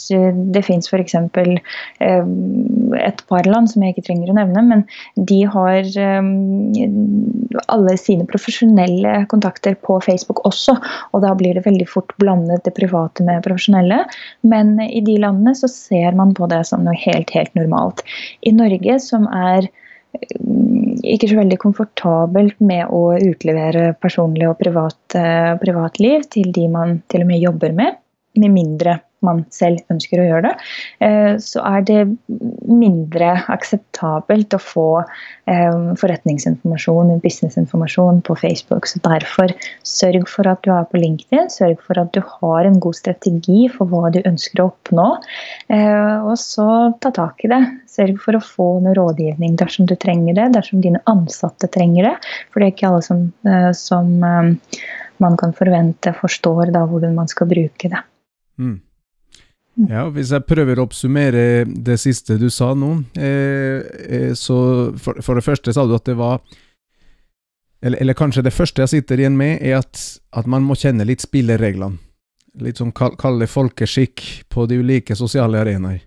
Det 0.54 0.62
fins 0.66 0.90
f.eks. 0.90 1.16
Um, 1.18 2.94
et 2.94 3.24
par 3.30 3.50
land 3.50 3.72
som 3.72 3.82
jeg 3.82 3.96
ikke 3.96 4.06
trenger 4.10 4.30
å 4.30 4.38
nevne, 4.38 4.62
men 4.70 4.86
de 5.18 5.40
har 5.50 5.90
alle 7.74 7.94
sine 8.00 8.26
profesjonelle 8.30 9.24
kontakter 9.30 9.76
på 9.86 9.98
Facebook 10.04 10.42
også, 10.46 10.76
og 11.12 11.24
da 11.24 11.32
blir 11.38 11.56
det 11.56 11.64
veldig 11.66 11.86
fort 11.90 12.14
blandet 12.22 12.64
det 12.66 12.74
private 12.76 13.24
med 13.26 13.42
profesjonelle. 13.46 14.02
Men 14.46 14.76
i 14.84 15.02
de 15.04 15.18
landene 15.22 15.54
så 15.64 15.70
ser 15.72 16.18
man 16.18 16.34
på 16.36 16.48
det 16.52 16.62
som 16.68 16.84
noe 16.84 16.96
helt, 17.06 17.32
helt 17.34 17.56
normalt. 17.56 18.04
I 18.44 18.52
Norge, 18.54 18.98
som 19.02 19.26
er 19.32 19.66
mm, 20.38 21.00
ikke 21.16 21.30
så 21.32 21.40
veldig 21.40 21.60
komfortabelt 21.62 22.60
med 22.60 22.92
å 22.92 23.16
utlevere 23.16 23.92
personlig 24.02 24.50
og 24.50 24.58
privat, 24.60 25.00
uh, 25.16 25.54
privatliv 25.62 26.28
til 26.34 26.52
de 26.54 26.68
man 26.70 26.98
til 27.12 27.24
og 27.24 27.32
med 27.32 27.42
jobber 27.42 27.76
med, 27.76 28.00
med 28.40 28.54
mindre 28.54 28.98
man 29.26 29.42
selv 29.54 29.80
ønsker 29.92 30.20
å 30.20 30.26
gjøre 30.28 30.48
det, 30.48 30.52
eh, 31.06 31.32
så 31.42 31.62
er 31.66 31.84
det 31.88 32.00
mindre 32.68 33.30
akseptabelt 33.52 34.56
å 34.56 34.60
få 34.62 34.86
eh, 35.00 35.92
forretningsinformasjon, 36.00 37.14
businessinformasjon 37.24 38.22
på 38.26 38.36
Facebook. 38.40 38.88
Så 38.90 39.00
derfor 39.04 39.54
sørg 39.86 40.28
for 40.30 40.48
at 40.50 40.62
du 40.66 40.72
er 40.74 40.88
på 40.90 41.00
LinkedIn, 41.00 41.50
sørg 41.52 41.82
for 41.84 42.00
at 42.00 42.12
du 42.16 42.20
har 42.38 42.68
en 42.68 42.80
god 42.82 42.98
strategi 42.98 43.68
for 43.72 43.90
hva 43.90 44.12
du 44.14 44.20
ønsker 44.24 44.62
å 44.62 44.68
oppnå, 44.72 45.06
og 45.74 46.34
så 46.40 46.66
ta 47.02 47.10
tak 47.14 47.44
i 47.44 47.50
det. 47.50 47.60
Sørg 47.90 48.18
for 48.22 48.36
å 48.36 48.42
få 48.42 48.66
noe 48.84 48.94
rådgivning 48.96 49.56
dersom 49.60 49.88
du 49.88 49.94
trenger 50.00 50.36
det, 50.38 50.50
dersom 50.56 50.82
dine 50.84 51.00
ansatte 51.10 51.68
trenger 51.72 52.08
det. 52.08 52.14
For 52.50 52.60
det 52.60 52.68
er 52.68 52.74
ikke 52.74 52.90
alle 52.90 53.04
som, 53.06 53.24
som 53.78 54.10
man 55.22 55.36
kan 55.36 55.54
forvente 55.56 56.12
forstår 56.18 56.72
da 56.74 56.84
hvordan 56.88 57.14
man 57.14 57.30
skal 57.30 57.48
bruke 57.50 57.90
det. 57.90 58.02
Mm. 58.58 58.78
Ja, 59.74 60.06
Hvis 60.12 60.30
jeg 60.30 60.46
prøver 60.46 60.78
å 60.78 60.84
oppsummere 60.86 61.64
det 61.66 61.96
siste 62.02 62.36
du 62.38 62.46
sa 62.52 62.70
nå, 62.78 62.92
eh, 63.18 63.82
eh, 64.06 64.32
så 64.38 64.56
for, 65.00 65.18
for, 65.18 65.34
det 65.34 65.44
første 65.46 65.74
sa 65.74 65.86
du 65.86 65.96
at 65.96 66.06
det 66.06 66.14
var 66.18 66.38
eller, 67.84 67.98
eller, 68.00 68.16
kanskje 68.16 68.44
det 68.46 68.54
første 68.54 68.84
jeg 68.84 68.92
sitter 68.92 69.20
igjen 69.20 69.36
med, 69.36 69.58
er 69.60 69.82
at, 69.82 70.00
at 70.32 70.46
man 70.48 70.64
må 70.64 70.76
kjenne 70.78 71.04
litt 71.04 71.20
spillereglene. 71.20 71.98
Litt 72.64 72.78
sånn 72.80 72.94
kall, 72.96 73.12
kall 73.20 73.44
folkeskikk 73.50 74.22
på 74.48 74.64
de 74.70 74.78
ulike 74.80 75.16
sosiale 75.18 75.60
arenaer. 75.60 75.98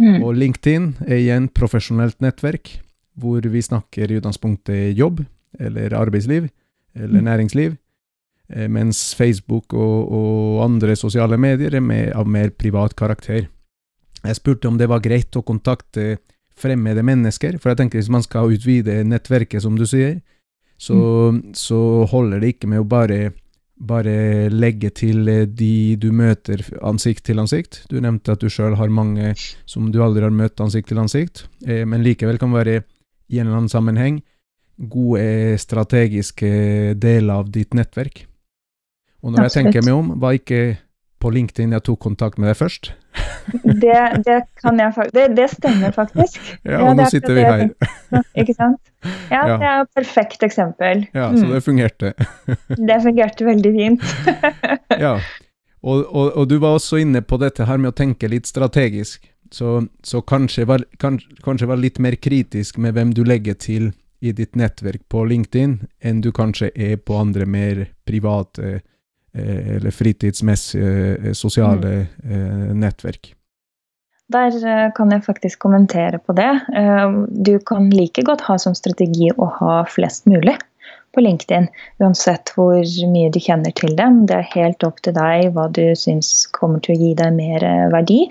Mm. 0.00 0.22
Og 0.22 0.36
LinkedIn 0.38 0.86
er 1.04 1.18
igjen 1.18 1.50
profesjonelt 1.52 2.16
nettverk, 2.24 2.78
hvor 3.20 3.44
vi 3.44 3.60
snakker 3.64 4.08
i 4.08 4.16
utgangspunktet 4.20 4.96
jobb, 4.96 5.20
eller 5.60 5.92
arbeidsliv, 5.98 6.48
eller 6.96 7.20
mm. 7.20 7.28
næringsliv. 7.28 7.76
Eh, 8.48 8.68
mens 8.70 9.14
Facebook 9.18 9.74
og, 9.74 10.12
og, 10.12 10.64
andre 10.64 10.94
sosiale 10.96 11.38
medier 11.40 11.74
er 11.74 11.82
med, 11.82 12.12
av 12.14 12.28
mer 12.30 12.52
privat 12.54 12.94
karakter. 12.98 13.48
Jeg 14.22 14.38
spurte 14.38 14.70
om 14.70 14.78
det 14.78 14.88
var 14.90 15.02
greit 15.02 15.36
å 15.36 15.44
kontakte 15.46 16.16
fremmede 16.56 17.02
mennesker, 17.04 17.58
for 17.60 17.72
jeg 17.72 17.82
tenker 17.82 18.00
hvis 18.00 18.12
man 18.12 18.24
skal 18.24 18.52
utvide 18.54 19.02
nettverket, 19.04 19.62
som 19.62 19.76
du 19.76 19.84
sier, 19.86 20.20
så, 20.78 20.96
mm. 21.32 21.42
så 21.56 21.80
holder 22.10 22.40
det 22.40 22.54
ikke 22.54 22.70
med 22.70 22.84
å 22.84 22.88
bare, 22.88 23.32
bare 23.76 24.48
legge 24.52 24.92
til 24.94 25.26
eh, 25.32 25.44
de 25.48 25.96
du 26.00 26.12
møter 26.14 26.62
ansikt 26.86 27.26
til 27.26 27.42
ansikt. 27.42 27.82
Du 27.90 27.98
nevnte 27.98 28.36
at 28.36 28.44
du 28.44 28.52
sjøl 28.52 28.78
har 28.78 28.92
mange 28.92 29.34
som 29.66 29.90
du 29.90 30.00
aldri 30.04 30.24
har 30.26 30.34
møtt 30.34 30.62
ansikt 30.62 30.92
til 30.92 31.02
ansikt, 31.02 31.48
eh, 31.66 31.82
men 31.88 32.06
likevel 32.06 32.38
kan 32.38 32.54
være 32.54 32.78
i 33.26 33.40
en 33.40 33.48
eller 33.48 33.58
annen 33.58 33.72
sammenheng 33.72 34.22
gode 34.76 35.56
strategiske 35.58 36.48
deler 37.00 37.40
av 37.40 37.50
ditt 37.50 37.74
nettverk. 37.74 38.26
Og 39.24 39.32
når 39.32 39.46
Absolutt. 39.46 39.54
jeg 39.54 39.64
tenker 39.64 39.86
meg 39.86 39.96
om, 39.96 40.12
var 40.20 40.36
ikke 40.36 40.60
på 41.22 41.32
LinkedIn 41.32 41.72
jeg 41.74 41.84
tok 41.86 42.00
kontakt 42.04 42.40
med 42.40 42.50
deg 42.50 42.58
først? 42.58 42.90
det, 43.82 44.00
det, 44.26 44.36
kan 44.60 44.78
jeg 44.80 45.08
det, 45.14 45.24
det 45.38 45.48
stemmer 45.54 45.94
faktisk. 45.96 46.40
Ja, 46.66 46.82
og 46.82 46.90
ja, 46.90 46.94
nå 46.98 47.06
sitter 47.10 47.36
vi 47.36 47.46
her. 47.46 47.64
ikke 48.42 48.56
sant? 48.56 48.80
Ja, 49.30 49.40
ja, 49.46 49.56
det 49.56 49.70
er 49.70 49.80
et 49.84 49.94
perfekt 49.96 50.44
eksempel. 50.46 51.06
Ja, 51.16 51.30
Så 51.36 51.48
det 51.52 51.62
fungerte? 51.64 52.12
det 52.90 53.00
fungerte 53.02 53.46
veldig 53.48 53.72
fint. 53.76 54.06
ja, 54.90 55.16
og, 55.86 56.04
og, 56.10 56.32
og, 56.32 56.48
du 56.50 56.58
var 56.58 56.76
også 56.76 56.98
inne 56.98 57.22
på 57.22 57.38
dette 57.38 57.66
her 57.68 57.78
med 57.78 57.94
å 57.94 57.96
tenke 57.96 58.28
litt 58.30 58.48
strategisk. 58.50 59.28
Så, 59.54 59.84
så 60.02 60.20
kanskje, 60.26 60.64
var, 60.66 60.82
kanskje, 60.98 61.36
kanskje 61.44 61.68
var 61.70 61.78
litt 61.78 62.00
mer 62.02 62.16
kritisk 62.18 62.80
med 62.82 62.96
hvem 62.96 63.12
du 63.14 63.22
legger 63.24 63.54
til 63.54 63.92
i 64.24 64.32
ditt 64.34 64.56
nettverk 64.58 65.04
på 65.12 65.22
LinkedIn, 65.28 65.76
enn 66.02 66.22
du 66.24 66.32
kanskje 66.34 66.72
er 66.74 66.96
på 66.98 67.14
andre 67.20 67.46
mer 67.46 67.84
private 68.08 68.64
Eh, 68.66 68.80
eller 69.76 69.94
fritidsmessige 69.94 70.92
eh, 71.16 71.32
sosiale 71.32 72.06
mm. 72.22 72.76
nettverk. 72.80 73.32
Der 74.32 74.56
kan 74.96 75.12
jeg 75.14 75.22
faktisk 75.22 75.60
kommentere 75.62 76.18
på 76.18 76.34
det. 76.34 76.48
Du 77.46 77.60
kan 77.62 77.84
like 77.94 78.24
godt 78.26 78.40
ha 78.48 78.56
som 78.58 78.74
strategi 78.74 79.28
å 79.30 79.46
ha 79.60 79.76
flest 79.86 80.26
mulig 80.26 80.56
på 81.16 81.24
LinkedIn. 81.24 81.68
Uansett 82.02 82.52
hvor 82.54 82.78
mye 83.10 83.32
du 83.32 83.40
kjenner 83.42 83.72
til 83.78 83.96
dem. 83.98 84.22
Det 84.28 84.36
er 84.38 84.50
helt 84.52 84.86
opp 84.86 85.00
til 85.04 85.16
deg 85.16 85.50
hva 85.56 85.66
du 85.72 85.82
syns 85.98 86.46
kommer 86.56 86.82
til 86.84 86.94
å 86.94 87.00
gi 87.00 87.12
deg 87.18 87.36
mer 87.36 87.64
eh, 87.66 87.86
verdi. 87.94 88.22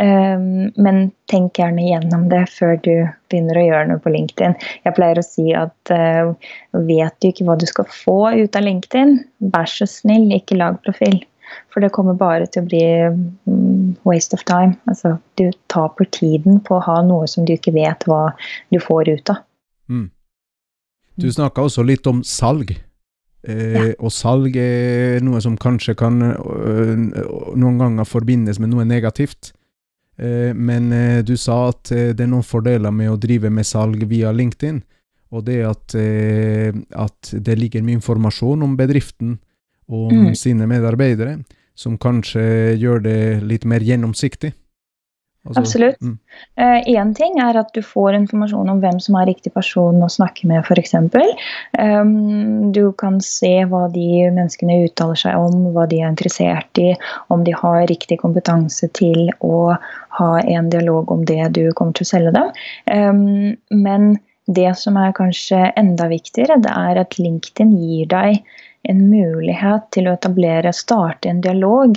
Ehm, 0.00 0.70
men 0.80 1.10
tenk 1.30 1.60
gjerne 1.60 1.86
gjennom 1.86 2.28
det 2.32 2.46
før 2.52 2.76
du 2.82 2.94
begynner 3.30 3.60
å 3.60 3.66
gjøre 3.66 3.88
noe 3.90 4.02
på 4.02 4.12
LinkedIn. 4.14 4.56
Jeg 4.86 4.96
pleier 4.96 5.20
å 5.20 5.26
si 5.26 5.50
at 5.54 5.92
uh, 5.94 6.32
vet 6.88 7.14
du 7.22 7.28
ikke 7.28 7.46
hva 7.46 7.54
du 7.60 7.66
skal 7.70 7.86
få 7.86 8.18
ut 8.40 8.56
av 8.58 8.64
LinkedIn, 8.66 9.20
vær 9.54 9.70
så 9.70 9.86
snill, 9.86 10.32
ikke 10.34 10.58
lag 10.58 10.80
profil. 10.82 11.20
For 11.70 11.82
det 11.82 11.92
kommer 11.94 12.18
bare 12.18 12.48
til 12.50 12.64
å 12.64 12.68
bli 12.68 12.84
um, 13.46 13.92
waste 14.06 14.34
of 14.38 14.42
time. 14.50 14.74
Altså, 14.90 15.16
du 15.38 15.50
taper 15.72 16.08
tiden 16.14 16.58
på 16.66 16.78
å 16.78 16.84
ha 16.86 17.00
noe 17.06 17.30
som 17.30 17.46
du 17.46 17.54
ikke 17.54 17.74
vet 17.76 18.06
hva 18.10 18.30
du 18.74 18.80
får 18.82 19.12
ut 19.14 19.34
av. 19.34 19.44
Mm. 19.90 20.08
Du 21.20 21.28
snakka 21.32 21.66
også 21.66 21.84
litt 21.86 22.06
om 22.10 22.22
salg. 22.26 22.72
Eh, 23.46 23.76
ja. 23.76 23.86
Og 24.00 24.12
salg 24.12 24.56
er 24.60 25.22
noe 25.24 25.40
som 25.44 25.56
kanskje 25.60 25.96
kan 25.98 26.20
øh, 26.22 26.94
noen 27.56 27.80
ganger 27.80 28.08
forbindes 28.08 28.60
med 28.60 28.72
noe 28.72 28.86
negativt. 28.88 29.52
Eh, 30.20 30.52
men 30.54 30.92
eh, 30.92 31.20
du 31.24 31.36
sa 31.40 31.70
at 31.70 31.92
øh, 31.94 32.10
det 32.12 32.26
er 32.26 32.32
noen 32.32 32.46
fordeler 32.46 32.92
med 32.92 33.12
å 33.12 33.20
drive 33.20 33.50
med 33.52 33.68
salg 33.68 34.04
via 34.10 34.32
LinkedIn. 34.34 34.82
Og 35.30 35.46
det 35.46 35.60
at, 35.64 35.94
øh, 35.94 36.74
at 36.90 37.32
det 37.32 37.56
ligger 37.58 37.84
mye 37.86 38.00
informasjon 38.00 38.66
om 38.66 38.76
bedriften 38.76 39.38
og 39.90 40.10
om 40.10 40.26
mm. 40.30 40.34
sine 40.38 40.66
medarbeidere, 40.70 41.38
som 41.74 41.96
kanskje 41.98 42.74
gjør 42.78 43.02
det 43.06 43.20
litt 43.46 43.64
mer 43.66 43.82
gjennomsiktig. 43.82 44.52
Altså, 45.48 45.60
Absolutt. 45.60 45.96
Én 46.04 46.18
mm. 47.00 47.08
uh, 47.08 47.14
ting 47.16 47.38
er 47.40 47.56
at 47.56 47.70
du 47.72 47.80
får 47.80 48.12
informasjon 48.18 48.68
om 48.68 48.80
hvem 48.82 48.98
som 49.00 49.16
er 49.16 49.30
riktig 49.30 49.54
person 49.54 50.02
å 50.04 50.08
snakke 50.12 50.48
med, 50.50 50.66
f.eks. 50.68 50.92
Um, 51.80 52.72
du 52.76 52.82
kan 53.00 53.16
se 53.24 53.54
hva 53.70 53.86
de 53.94 54.28
menneskene 54.36 54.82
uttaler 54.84 55.16
seg 55.22 55.40
om, 55.40 55.70
hva 55.72 55.86
de 55.88 56.02
er 56.02 56.12
interessert 56.12 56.80
i, 56.82 56.92
om 57.32 57.44
de 57.46 57.56
har 57.56 57.88
riktig 57.88 58.20
kompetanse 58.20 58.90
til 58.98 59.30
å 59.40 59.76
ha 60.18 60.32
en 60.44 60.68
dialog 60.72 61.08
om 61.14 61.24
det 61.24 61.54
du 61.56 61.70
kommer 61.72 61.96
til 61.96 62.04
å 62.04 62.12
selge 62.12 62.34
dem. 62.36 62.52
Um, 62.92 63.54
men 63.72 64.18
det 64.50 64.74
som 64.76 64.98
er 65.00 65.16
kanskje 65.16 65.70
enda 65.78 66.10
viktigere, 66.10 66.58
det 66.60 66.74
er 66.74 67.00
at 67.00 67.16
LinkedIn 67.16 67.72
gir 67.80 68.10
deg 68.12 68.42
en 68.88 69.00
mulighet 69.08 69.88
til 69.94 70.08
å 70.08 70.16
etablere, 70.16 70.72
starte 70.76 71.32
en 71.32 71.40
dialog 71.44 71.96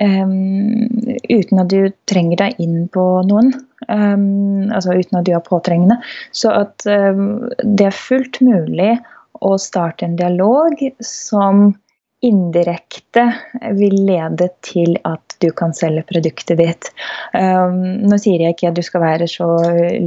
Um, 0.00 0.88
uten 1.28 1.60
at 1.60 1.68
du 1.68 1.90
trenger 2.08 2.38
deg 2.40 2.60
inn 2.64 2.86
på 2.92 3.04
noen. 3.28 3.52
Um, 3.88 4.70
altså 4.72 4.96
uten 4.96 5.18
at 5.20 5.26
du 5.28 5.34
er 5.36 5.44
påtrengende. 5.44 5.98
Så 6.32 6.52
at 6.54 6.86
um, 6.88 7.50
det 7.60 7.90
er 7.90 7.98
fullt 7.98 8.40
mulig 8.44 8.94
å 9.42 9.56
starte 9.60 10.06
en 10.06 10.16
dialog 10.16 10.80
som 11.04 11.74
indirekte 12.22 13.24
vil 13.78 13.96
lede 14.06 14.48
til 14.62 14.94
at 15.08 15.36
du 15.42 15.48
kan 15.58 15.74
selge 15.74 16.04
produktet 16.06 16.60
ditt. 16.60 16.90
Um, 17.34 17.80
nå 18.06 18.18
sier 18.22 18.44
jeg 18.44 18.54
ikke 18.54 18.70
at 18.70 18.78
du 18.78 18.82
skal 18.86 19.02
være 19.02 19.28
så 19.30 19.48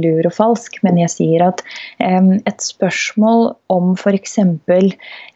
lur 0.00 0.28
og 0.28 0.34
falsk, 0.36 0.80
men 0.86 1.00
jeg 1.02 1.12
sier 1.12 1.44
at 1.50 1.60
um, 2.00 2.32
et 2.38 2.64
spørsmål 2.64 3.50
om 3.72 3.92
f.eks. 4.00 4.38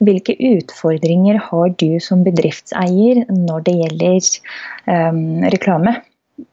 hvilke 0.01 0.39
utfordringer 0.55 1.41
har 1.51 1.75
du 1.83 1.91
som 2.03 2.25
bedriftseier 2.25 3.27
når 3.29 3.67
det 3.69 3.77
gjelder 3.83 4.31
um, 4.89 5.45
reklame? 5.53 6.01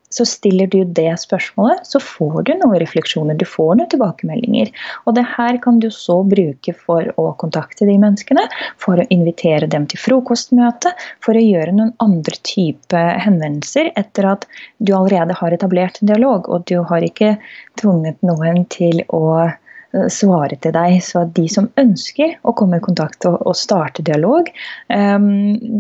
Så 0.10 0.26
stiller 0.26 0.67
du 0.72 0.84
det 0.86 1.12
spørsmålet, 1.20 1.84
så 1.88 2.00
får 2.00 2.46
du 2.48 2.54
noen 2.62 2.80
refleksjoner, 2.80 3.36
du 3.36 3.46
får 3.48 3.76
noen 3.76 3.89
tilbakemeldinger. 3.91 4.72
Og 5.06 5.17
det 5.17 5.26
her 5.34 5.60
kan 5.63 5.82
du 5.84 5.89
så 5.91 6.22
bruke 6.28 6.74
for 6.80 7.10
å 7.20 7.28
kontakte 7.41 7.88
de 7.89 7.98
menneskene, 8.00 8.46
for 8.80 9.02
å 9.02 9.08
invitere 9.13 9.67
dem 9.67 9.88
til 9.91 10.00
frokostmøte, 10.00 10.93
for 11.24 11.36
å 11.36 11.43
gjøre 11.43 11.76
noen 11.76 11.93
andre 12.04 12.39
type 12.48 13.04
henvendelser 13.26 13.91
etter 14.00 14.32
at 14.32 14.48
du 14.80 14.93
allerede 14.96 15.36
har 15.38 15.56
etablert 15.56 16.00
en 16.02 16.12
dialog, 16.13 16.48
og 16.48 16.67
du 16.72 16.80
har 16.88 17.04
ikke 17.04 17.36
tvunget 17.82 18.24
noen 18.26 18.63
til 18.72 19.04
å 19.12 19.26
eh, 19.43 20.08
svare 20.13 20.56
til 20.63 20.76
deg. 20.78 21.02
Så 21.04 21.26
at 21.26 21.36
de 21.36 21.50
som 21.52 21.67
ønsker 21.80 22.38
å 22.48 22.56
komme 22.56 22.80
i 22.80 22.88
kontakt 22.88 23.28
og, 23.28 23.52
starte 23.60 24.06
dialog, 24.08 24.48
eh, 24.88 25.20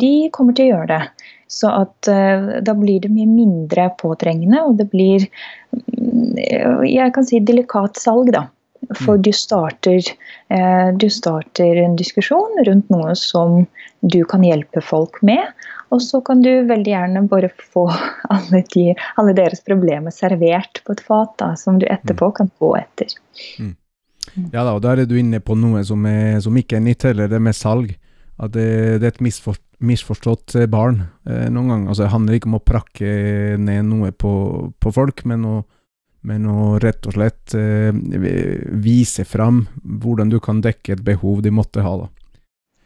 de 0.03 0.13
kommer 0.35 0.57
til 0.57 0.67
å 0.67 0.75
gjøre 0.75 0.91
det. 0.97 1.33
Så 1.47 1.71
at 1.71 2.09
uh, 2.11 2.59
da 2.63 2.75
blir 2.75 3.01
det 3.03 3.11
mye 3.13 3.29
mindre 3.29 3.89
påtrengende, 4.01 4.65
og 4.67 4.77
det 4.81 4.89
blir 4.91 5.25
mm, 5.71 6.37
jeg 6.87 7.13
kan 7.15 7.27
si 7.27 7.41
delikat 7.43 7.99
salg, 7.99 8.33
da. 8.35 8.47
For 8.93 9.17
mm. 9.17 9.23
du 9.25 9.31
starter, 9.33 10.11
uh, 10.53 10.89
du 10.99 11.07
starter 11.11 11.79
en 11.81 11.95
diskusjon 11.99 12.59
rundt 12.67 12.91
noe 12.93 13.15
som 13.17 13.63
du 14.05 14.21
kan 14.29 14.45
hjelpe 14.45 14.83
folk 14.83 15.21
med. 15.25 15.55
Og 15.95 16.03
så 16.03 16.19
kan 16.21 16.43
du 16.43 16.51
veldig 16.67 16.91
gjerne 16.91 17.23
bare 17.31 17.49
få 17.73 17.87
alle, 18.35 18.63
de, 18.75 18.91
alle 19.15 19.35
deres 19.37 19.63
problemer 19.65 20.13
servert 20.13 20.83
på 20.83 20.95
et 20.95 21.03
fat, 21.03 21.35
da, 21.39 21.53
som 21.59 21.79
du 21.79 21.87
etterpå 21.87 22.31
mm. 22.31 22.37
kan 22.39 22.51
gå 22.59 22.73
etter. 22.79 23.19
Mm. 23.63 23.75
Ja 24.51 24.63
da, 24.63 24.75
og 24.75 24.83
der 24.83 25.01
er 25.01 25.07
du 25.09 25.15
inne 25.17 25.39
på 25.41 25.55
noe 25.57 25.81
som, 25.87 26.03
er, 26.05 26.37
som 26.43 26.57
ikke 26.59 26.77
er 26.77 26.83
nytt 26.85 27.07
heller, 27.07 27.31
det 27.31 27.39
med 27.41 27.55
salg. 27.57 27.95
At 28.37 28.53
det, 28.53 28.67
det 29.01 29.07
er 29.07 29.15
et 29.15 29.23
misfor, 29.25 29.57
misforstått 29.83 30.55
barn 30.71 31.03
noen 31.25 31.71
ganger. 31.71 31.87
Altså, 31.91 32.03
det 32.03 32.13
handler 32.13 32.37
ikke 32.37 32.49
om 32.49 32.57
å 32.57 32.65
prakke 32.65 33.09
ned 33.61 33.85
noe 33.89 34.11
på, 34.11 34.31
på 34.81 34.93
folk, 34.95 35.21
men 35.29 35.45
å, 35.45 35.55
men 36.25 36.47
å, 36.49 36.77
rett 36.81 37.05
og 37.05 37.13
slett 37.13 37.53
vise 38.87 39.25
fram 39.27 39.65
hvordan 39.83 40.33
du 40.33 40.39
kan 40.41 40.63
dekke 40.65 40.97
et 40.97 41.03
behov 41.05 41.43
de 41.45 41.53
måtte 41.53 41.85
ha. 41.85 41.93
da. 42.01 42.09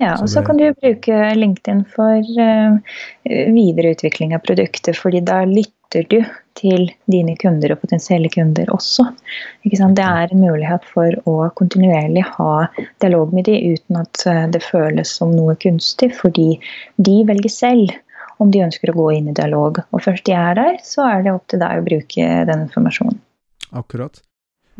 Ja, 0.01 0.15
og 0.17 0.29
så 0.33 0.41
kan 0.45 0.57
du 0.57 0.65
bruke 0.73 1.17
LinkedIn 1.37 1.83
for 1.93 2.25
uh, 2.41 2.95
videreutvikling 3.29 4.33
av 4.33 4.41
produkter, 4.47 4.97
fordi 4.97 5.21
da 5.27 5.43
lytter 5.45 5.80
du 6.11 6.19
til 6.59 6.87
dine 7.11 7.35
kunder 7.39 7.73
og 7.73 7.81
potensielle 7.83 8.29
kunder 8.31 8.69
også. 8.73 9.05
Det 9.63 10.05
er 10.05 10.31
en 10.31 10.43
mulighet 10.43 10.85
for 10.87 11.15
å 11.29 11.49
kontinuerlig 11.57 12.23
ha 12.37 12.53
dialog 13.03 13.33
med 13.35 13.47
dem 13.49 13.75
uten 13.75 13.99
at 14.01 14.23
eh, 14.27 14.47
det 14.53 14.63
føles 14.65 15.11
som 15.19 15.35
noe 15.35 15.55
kunstig, 15.59 16.11
fordi 16.17 16.55
de 16.97 17.21
velger 17.27 17.53
selv 17.53 17.93
om 18.41 18.51
de 18.51 18.63
ønsker 18.65 18.91
å 18.91 18.97
gå 18.97 19.11
inn 19.17 19.29
i 19.29 19.37
dialog. 19.37 19.83
Og 19.91 20.03
først 20.03 20.25
de 20.25 20.35
er 20.37 20.57
der, 20.57 20.81
så 20.85 21.05
er 21.07 21.23
det 21.25 21.35
opp 21.35 21.47
til 21.51 21.61
deg 21.61 21.79
å 21.79 21.85
bruke 21.85 22.33
den 22.49 22.67
informasjonen. 22.67 23.21
Akkurat. 23.71 24.23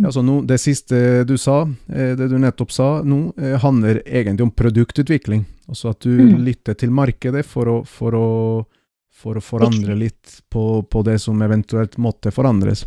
Altså 0.01 0.23
nå, 0.25 0.39
det 0.47 0.57
siste 0.61 1.23
du 1.27 1.35
sa, 1.37 1.61
eh, 1.91 2.13
det 2.17 2.29
du 2.31 2.37
nettopp 2.41 2.71
sa 2.73 2.89
nå, 3.05 3.33
eh, 3.37 3.57
handler 3.61 4.01
egentlig 4.05 4.47
om 4.47 4.53
produktutvikling. 4.55 5.45
Altså 5.69 5.91
at 5.91 6.01
du 6.03 6.13
mm. 6.15 6.37
lytter 6.45 6.77
til 6.79 6.93
markedet 6.95 7.43
for 7.45 7.69
å, 7.69 7.77
for 7.87 8.17
å, 8.17 8.29
for 9.21 9.37
å 9.37 9.43
forandre 9.43 9.95
litt 9.97 10.39
på, 10.51 10.81
på, 10.89 11.03
det 11.05 11.19
som 11.21 11.41
eventuelt 11.45 11.97
måtte 12.01 12.33
forandres. 12.33 12.85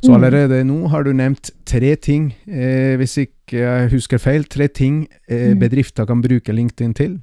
Så 0.00 0.12
mm. 0.12 0.16
allerede 0.16 0.62
nå 0.68 0.78
har 0.92 1.06
du 1.06 1.12
nevnt 1.16 1.50
tre 1.68 1.94
ting, 1.96 2.30
eh, 2.46 2.94
hvis 3.00 3.18
ikke 3.24 3.62
jeg 3.64 3.92
husker 3.92 4.22
feil, 4.22 4.46
tre 4.46 4.68
ting 4.70 5.04
eh, 5.26 5.52
mm. 5.52 5.60
bedrifter 5.62 6.08
kan 6.08 6.22
bruke 6.24 6.54
LinkedIn 6.54 6.94
til. 6.98 7.18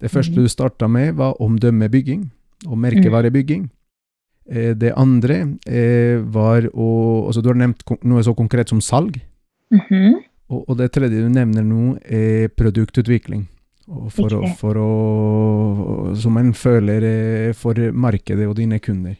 Det 0.00 0.10
første 0.12 0.36
du 0.36 0.50
starta 0.50 0.88
med, 0.90 1.14
var 1.16 1.40
omdømmebygging 1.42 2.26
og 2.68 2.78
merkevarebygging. 2.82 3.68
Eh, 4.50 4.74
det 4.76 4.92
andre 5.00 5.38
eh, 5.64 6.20
var 6.20 6.66
å 6.74 6.88
altså 7.30 7.40
Du 7.40 7.48
har 7.48 7.56
nevnt 7.56 7.80
noe 8.04 8.24
så 8.24 8.34
konkret 8.36 8.68
som 8.68 8.80
salg. 8.80 9.16
Mm 9.72 9.80
-hmm. 9.88 10.14
og, 10.48 10.68
og, 10.68 10.78
det 10.78 10.92
tredje 10.92 11.22
du 11.22 11.28
nevner 11.28 11.62
nå, 11.62 11.96
er 12.04 12.48
produktutvikling. 12.48 13.48
For 13.84 14.32
å, 14.32 14.42
for 14.56 14.78
å, 14.80 14.90
som 16.16 16.38
en 16.40 16.54
føler 16.56 17.04
eh, 17.04 17.50
for 17.56 17.76
markedet 17.92 18.46
og 18.48 18.56
dine 18.56 18.78
kunder. 18.80 19.18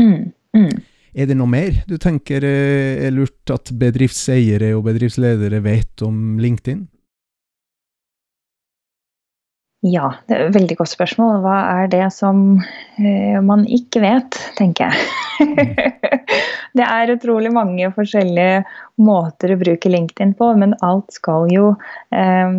Mm, 0.00 0.30
mm. 0.56 0.70
Er 1.18 1.28
det 1.28 1.36
noe 1.36 1.50
mer 1.50 1.82
du 1.88 1.98
tenker 2.00 2.44
er 2.46 3.12
lurt 3.12 3.52
at 3.52 3.72
bedriftseiere 3.76 4.70
og 4.76 4.86
bedriftsledere 4.86 5.60
vet 5.64 6.04
om 6.06 6.38
LinkedIn? 6.40 6.86
Ja, 9.86 10.08
det 10.26 10.34
er 10.34 10.48
et 10.48 10.56
veldig 10.56 10.74
godt 10.80 10.90
spørsmål. 10.90 11.36
Hva 11.44 11.56
er 11.78 11.90
det 11.92 12.08
som 12.10 12.58
eh, 12.98 13.38
man 13.46 13.62
ikke 13.70 14.02
vet, 14.02 14.34
tenker 14.58 14.90
jeg. 14.90 15.76
det 16.78 16.82
er 16.82 17.12
utrolig 17.14 17.52
mange 17.54 17.86
forskjellige 17.94 18.64
måter 18.98 19.54
å 19.54 19.58
bruke 19.60 19.92
LinkedIn 19.92 20.34
på, 20.40 20.50
men 20.58 20.74
alt 20.82 21.14
skal 21.14 21.46
jo 21.54 21.68
eh, 22.10 22.58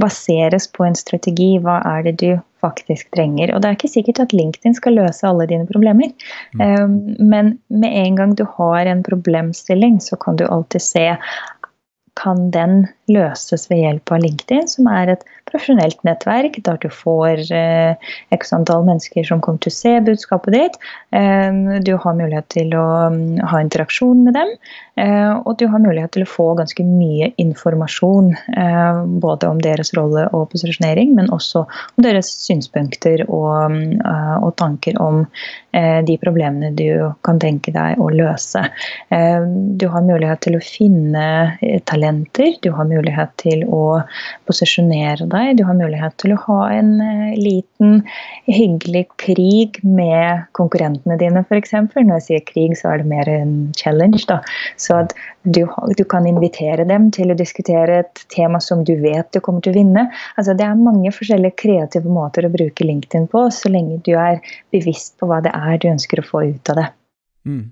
baseres 0.00 0.70
på 0.72 0.88
en 0.88 0.96
strategi. 0.96 1.50
Hva 1.60 1.82
er 1.84 2.08
det 2.08 2.16
du 2.24 2.30
faktisk 2.64 3.12
trenger? 3.12 3.52
Og 3.52 3.60
det 3.60 3.68
er 3.68 3.76
ikke 3.76 3.92
sikkert 3.98 4.24
at 4.24 4.32
LinkedIn 4.32 4.80
skal 4.80 4.96
løse 5.02 5.28
alle 5.28 5.50
dine 5.52 5.68
problemer. 5.68 6.16
Mm. 6.56 6.64
Eh, 6.64 7.24
men 7.28 7.58
med 7.68 7.92
en 8.06 8.16
gang 8.22 8.36
du 8.40 8.46
har 8.56 8.88
en 8.88 9.04
problemstilling, 9.04 10.00
så 10.00 10.16
kan 10.16 10.40
du 10.40 10.48
alltid 10.48 10.88
se 10.88 11.10
kan 12.18 12.48
den 12.50 12.86
løses 13.12 13.68
ved 13.70 13.82
hjelp 13.82 14.14
av 14.14 14.22
LinkedIn, 14.24 14.68
som 14.70 14.88
er 14.92 15.14
et 15.14 15.26
profesjonelt 15.48 16.02
nettverk 16.06 16.58
der 16.66 16.78
du 16.82 16.88
får 16.92 17.42
eh, 17.54 18.10
x 18.34 18.52
antall 18.56 18.84
mennesker 18.86 19.26
som 19.26 19.42
kommer 19.44 19.62
til 19.64 19.72
å 19.72 19.78
se 19.78 19.94
budskapet 20.04 20.56
ditt. 20.56 20.78
Eh, 21.16 21.78
du 21.84 21.94
har 21.96 22.18
mulighet 22.18 22.48
til 22.54 22.74
å 22.76 22.86
um, 23.08 23.38
ha 23.48 23.62
interaksjon 23.64 24.24
med 24.26 24.36
dem, 24.36 24.52
eh, 25.00 25.32
og 25.38 25.56
du 25.60 25.66
har 25.70 25.82
mulighet 25.82 26.14
til 26.16 26.26
å 26.26 26.30
få 26.30 26.50
ganske 26.58 26.84
mye 26.86 27.30
informasjon. 27.40 28.32
Eh, 28.56 29.02
både 29.24 29.50
om 29.50 29.62
deres 29.64 29.94
rolle 29.96 30.26
og 30.36 30.50
posisjonering, 30.52 31.14
men 31.16 31.32
også 31.34 31.64
om 31.64 32.04
deres 32.04 32.30
synspunkter 32.44 33.24
og, 33.28 33.78
eh, 33.78 34.36
og 34.42 34.54
tanker 34.60 34.98
om 35.02 35.24
eh, 35.72 36.00
de 36.04 36.18
problemene 36.20 36.72
du 36.76 37.08
kan 37.26 37.40
tenke 37.40 37.72
deg 37.74 38.00
å 38.00 38.10
løse. 38.12 38.60
du 39.08 39.84
har 39.88 40.02
mulighet 40.04 40.40
til 40.44 40.56
å 40.56 40.62
finne 40.62 41.24
talenter, 41.88 42.56
du 42.62 42.70
har 42.74 42.86
mulighet 42.88 42.97
til 43.38 43.64
å 43.68 44.00
posisjonere 44.48 45.26
deg. 45.30 45.58
Du 45.58 45.64
har 45.68 45.76
mulighet 45.78 46.16
til 46.18 46.34
å 46.34 46.40
ha 46.46 46.58
en 46.74 47.00
eh, 47.00 47.36
liten, 47.38 48.02
hyggelig 48.46 49.06
krig 49.20 49.78
med 49.82 50.46
konkurrentene 50.58 51.18
dine, 51.20 51.44
f.eks. 51.46 51.74
Når 51.94 52.14
jeg 52.18 52.26
sier 52.26 52.44
krig, 52.48 52.76
så 52.78 52.92
er 52.92 53.02
det 53.02 53.10
mer 53.10 53.28
en 53.28 53.72
challenge. 53.78 54.24
Da. 54.28 54.40
Så 54.76 54.98
at 55.04 55.14
du, 55.44 55.64
du, 55.96 56.04
kan 56.08 56.26
invitere 56.26 56.84
dem 56.88 57.10
til 57.14 57.30
å 57.32 57.38
diskutere 57.38 58.02
et 58.02 58.24
tema 58.34 58.60
som 58.60 58.84
du 58.84 58.94
vet 59.00 59.30
du 59.32 59.40
kommer 59.40 59.64
til 59.64 59.74
å 59.74 59.78
vinne. 59.78 60.08
Altså, 60.36 60.56
det 60.58 60.66
er 60.66 60.78
mange 60.78 61.12
forskjellige 61.14 61.58
kreative 61.62 62.12
måter 62.12 62.46
å 62.46 62.52
bruke 62.52 62.86
LinkedIn 62.86 63.28
på, 63.32 63.48
så 63.54 63.72
lenge 63.72 64.00
du 64.06 64.14
er 64.18 64.42
bevisst 64.74 65.16
på 65.18 65.28
hva 65.30 65.40
det 65.44 65.54
er 65.54 65.80
du 65.80 65.90
ønsker 65.92 66.22
å 66.22 66.28
få 66.28 66.46
ut 66.50 66.72
av 66.74 66.82
det. 66.82 66.88
Mm. 67.48 67.68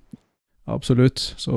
Absolutt. 0.66 1.34
Så 1.38 1.54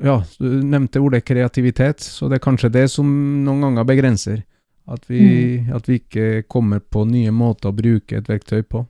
ja, 0.00 0.16
du 0.38 0.62
nevnte 0.64 1.00
ordet 1.04 1.24
kreativitet, 1.28 2.00
så 2.00 2.30
det 2.30 2.38
er 2.38 2.46
kanskje 2.46 2.72
det 2.72 2.86
som 2.88 3.06
noen 3.44 3.60
ganger 3.66 3.84
begrenser. 3.88 4.40
At 4.88 5.04
vi, 5.06 5.20
mm. 5.60 5.68
at 5.76 5.88
vi, 5.88 6.00
ikke 6.00 6.42
kommer 6.50 6.80
på 6.80 7.04
nye 7.06 7.30
måter 7.30 7.70
å 7.70 7.76
bruke 7.76 8.18
et 8.18 8.28
verktøy 8.28 8.64
på. 8.64 8.86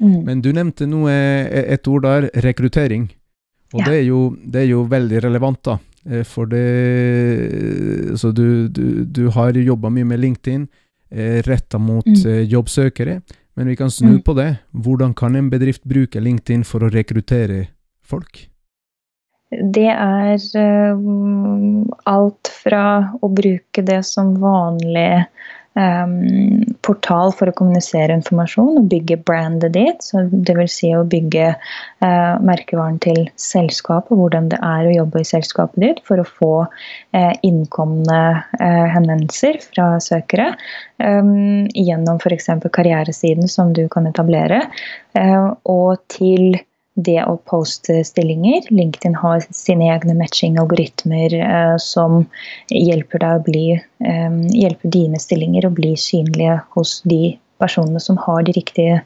Mm. 0.00 0.20
Men 0.24 0.42
du 0.44 0.52
nevnte 0.54 0.86
noe, 0.88 1.12
et 1.12 1.90
ord 1.90 2.06
der, 2.06 2.28
rekruttering. 2.46 3.08
Og 3.74 3.82
ja. 3.82 3.88
det, 3.90 3.96
er 3.98 4.06
jo, 4.06 4.20
det, 4.38 4.62
er 4.62 4.70
jo, 4.70 4.84
veldig 4.88 5.22
relevant, 5.26 5.60
da. 5.66 5.76
Eh, 6.08 6.22
for 6.24 6.48
det 6.48 8.14
Så 8.16 8.30
du, 8.32 8.68
du, 8.68 9.04
du 9.04 9.26
har 9.34 9.58
jobba 9.58 9.90
mye 9.92 10.06
med 10.08 10.22
LinkedIn, 10.22 10.68
eh, 11.10 11.42
retta 11.44 11.82
mot 11.82 12.06
mm. 12.06 12.22
Eh, 12.24 12.44
jobbsøkere. 12.48 13.20
Men 13.58 13.68
vi 13.68 13.76
kan 13.76 13.90
snu 13.90 14.20
mm. 14.20 14.22
på 14.22 14.38
det. 14.38 14.52
Hvordan 14.70 15.12
kan 15.18 15.36
en 15.36 15.50
bedrift 15.50 15.82
bruke 15.82 16.22
LinkedIn 16.22 16.62
for 16.64 16.86
å 16.86 16.92
rekruttere 16.94 17.66
folk? 18.06 18.46
Det 19.48 19.88
er 19.88 20.36
uh, 20.60 20.98
alt 22.04 22.50
fra 22.52 22.84
å 23.24 23.30
bruke 23.32 23.80
det 23.80 24.02
som 24.04 24.34
vanlig 24.42 25.22
um, 25.72 26.66
portal 26.84 27.32
for 27.32 27.48
å 27.48 27.54
kommunisere 27.56 28.12
informasjon 28.18 28.82
og 28.82 28.90
bygge 28.92 29.16
brandet 29.24 29.72
ditt. 29.78 30.04
Så 30.04 30.26
Dvs. 30.28 30.76
Si 30.82 30.92
å 30.92 31.00
bygge 31.08 31.54
uh, 31.54 32.34
merkevaren 32.44 33.00
til 33.00 33.22
selskapet, 33.40 34.12
hvordan 34.20 34.52
det 34.52 34.60
er 34.60 34.84
å 34.84 34.94
jobbe 34.98 35.24
i 35.24 35.30
selskapet 35.32 35.80
ditt 35.86 36.04
for 36.04 36.20
å 36.20 36.28
få 36.28 36.52
innkomne 37.46 38.20
henvendelser 38.60 39.62
fra 39.64 39.94
søkere. 40.02 40.52
Um, 41.00 41.64
gjennom 41.72 42.20
f.eks. 42.20 42.50
karrieresiden 42.68 43.48
som 43.48 43.72
du 43.72 43.86
kan 43.88 44.10
etablere. 44.12 44.66
og 45.64 45.96
til 46.12 46.58
det 46.98 47.18
å 47.24 47.36
poste 47.48 48.00
stillinger. 48.06 48.68
LinkedIn 48.74 49.16
har 49.22 49.44
sine 49.54 49.90
egne 49.94 50.16
matching-algoritmer 50.18 51.34
eh, 51.38 51.74
som 51.82 52.24
hjelper, 52.74 53.26
bli, 53.46 53.66
eh, 53.78 54.40
hjelper 54.62 54.94
dine 54.98 55.20
stillinger 55.22 55.68
å 55.68 55.74
bli 55.74 55.94
synlige 56.00 56.60
hos 56.74 56.98
de 57.06 57.36
personene 57.58 58.00
som 58.00 58.18
har 58.22 58.42
de 58.46 58.54
riktige 58.54 59.00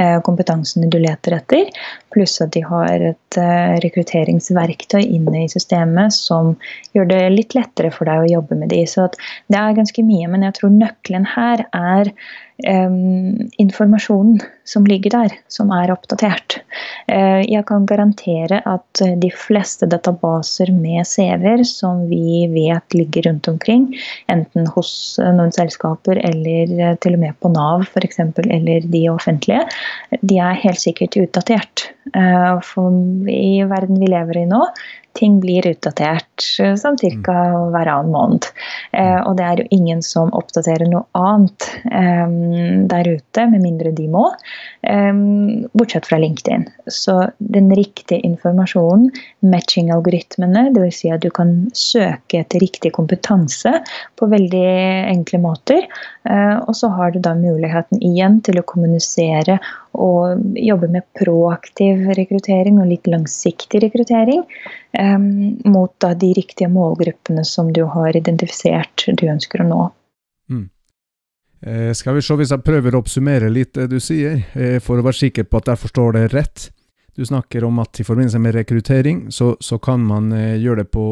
eh, 0.00 0.16
kompetansene 0.24 0.88
du 0.90 0.98
leter 1.00 1.36
etter. 1.36 1.70
Pluss 2.14 2.38
at 2.44 2.54
de 2.56 2.64
har 2.66 3.04
et 3.12 3.40
eh, 3.40 3.76
rekrutteringsverktøy 3.84 5.02
inne 5.04 5.44
i 5.44 5.52
systemet 5.52 6.14
som 6.16 6.54
gjør 6.96 7.10
det 7.12 7.22
litt 7.34 7.56
lettere 7.58 7.92
for 7.94 8.08
deg 8.08 8.24
å 8.24 8.32
jobbe 8.38 8.58
med 8.60 8.72
de. 8.72 8.84
Så 8.88 9.08
det 9.52 9.60
er 9.60 9.76
ganske 9.76 10.04
mye, 10.06 10.28
men 10.32 10.46
jeg 10.48 10.58
tror 10.60 10.76
nøkkelen 10.76 11.28
her 11.36 11.66
er 11.72 12.12
informasjonen 12.58 14.40
som 14.66 14.86
ligger 14.88 15.14
der, 15.14 15.34
som 15.48 15.70
er 15.70 15.92
oppdatert. 15.94 16.58
Uh, 17.06 17.38
jeg 17.46 17.62
kan 17.68 17.86
garantere 17.86 18.58
at 18.66 19.02
de 19.22 19.30
fleste 19.30 19.86
databaser 19.86 20.72
med 20.74 21.06
CV-er 21.06 21.62
som 21.68 22.02
vi 22.10 22.48
vet 22.50 22.98
ligger 22.98 23.28
rundt 23.28 23.48
omkring, 23.52 23.86
enten 24.32 24.66
hos 24.74 24.90
noen 25.22 25.54
selskaper 25.54 26.18
eller 26.18 26.98
til 27.02 27.14
og 27.14 27.22
med 27.22 27.38
på 27.38 27.52
Nav 27.54 27.86
f.eks., 27.86 28.18
eller 28.48 28.90
de 28.90 29.04
offentlige, 29.12 29.62
de 30.20 30.40
er 30.42 30.58
helt 30.64 30.82
sikkert 30.82 31.16
utdatert. 31.20 31.88
For 32.66 32.94
i 33.30 33.62
verden 33.68 34.00
vi 34.00 34.10
lever 34.10 34.42
i 34.42 34.48
nå, 34.48 34.64
ting 35.18 35.38
blir 35.42 35.66
utdatert 35.66 36.44
sånn 36.78 36.98
ca. 37.26 37.36
hver 37.72 37.90
annen 37.90 38.12
måned. 38.14 38.48
Eh, 38.92 39.18
og 39.24 39.36
det 39.38 39.46
er 39.46 39.62
jo 39.62 39.68
ingen 39.74 40.02
som 40.04 40.30
oppdaterer 40.36 40.88
noe 40.90 41.04
annet 41.18 41.68
eh, 41.90 42.26
der 42.90 43.10
ute, 43.10 43.46
med 43.52 43.64
mindre 43.64 43.92
de 43.96 44.06
må. 44.12 44.28
Eh, 44.86 45.10
bortsett 45.74 46.06
fra 46.08 46.20
LinkedIn. 46.22 46.68
Så 46.86 47.18
den 47.38 47.72
riktige 47.76 48.22
informasjonen, 48.26 49.10
matching-algoritmene, 49.44 50.68
dvs. 50.76 50.98
Si 50.98 51.10
at 51.14 51.22
du 51.22 51.30
kan 51.34 51.52
søke 51.76 52.40
etter 52.40 52.62
riktig 52.62 52.90
kompetanse 52.96 53.76
på 54.18 54.30
veldig 54.30 54.64
enkle 55.12 55.42
måter. 55.42 55.84
Eh, 56.28 56.56
og 56.58 56.74
så 56.76 56.90
har 56.94 57.12
du 57.14 57.20
da 57.22 57.34
muligheten 57.38 58.02
igjen 58.04 58.40
til 58.46 58.58
å 58.60 58.66
kommunisere 58.66 59.58
og 59.98 60.58
jobbe 60.58 60.90
med 60.92 61.06
proaktiv 61.18 62.04
rekruttering 62.18 62.78
og 62.82 62.90
litt 62.90 63.08
langsiktig 63.10 63.80
rekruttering 63.86 64.44
um, 64.44 65.07
mot 65.18 65.94
da 66.02 66.12
de 66.14 66.32
riktige 66.36 66.68
målgruppene 66.72 67.44
som 67.46 67.72
du 67.72 67.84
har 67.88 68.16
identifisert 68.16 69.06
du 69.08 69.24
ønsker 69.30 69.62
å 69.64 69.68
nå. 69.68 69.80
Mm. 70.50 70.66
Eh, 71.60 71.92
skal 71.94 72.14
vi 72.14 72.22
se 72.22 72.36
hvis 72.38 72.52
jeg 72.54 72.66
prøver 72.66 72.94
å 72.94 73.02
oppsummere 73.02 73.50
litt 73.50 73.74
det 73.78 73.88
du 73.90 73.98
sier, 74.02 74.44
eh, 74.54 74.78
for 74.82 74.98
å 74.98 75.06
være 75.06 75.22
sikker 75.24 75.48
på 75.48 75.62
at 75.62 75.72
jeg 75.72 75.82
forstår 75.86 76.18
det 76.18 76.26
rett. 76.34 76.68
Du 77.18 77.24
snakker 77.26 77.64
om 77.66 77.80
at 77.82 77.98
i 77.98 78.06
forbindelse 78.06 78.38
med 78.38 78.54
rekruttering, 78.54 79.26
så, 79.34 79.56
så 79.60 79.80
kan 79.82 80.04
man 80.06 80.30
eh, 80.32 80.56
gjøre 80.62 80.84
det 80.84 80.90
på 80.94 81.06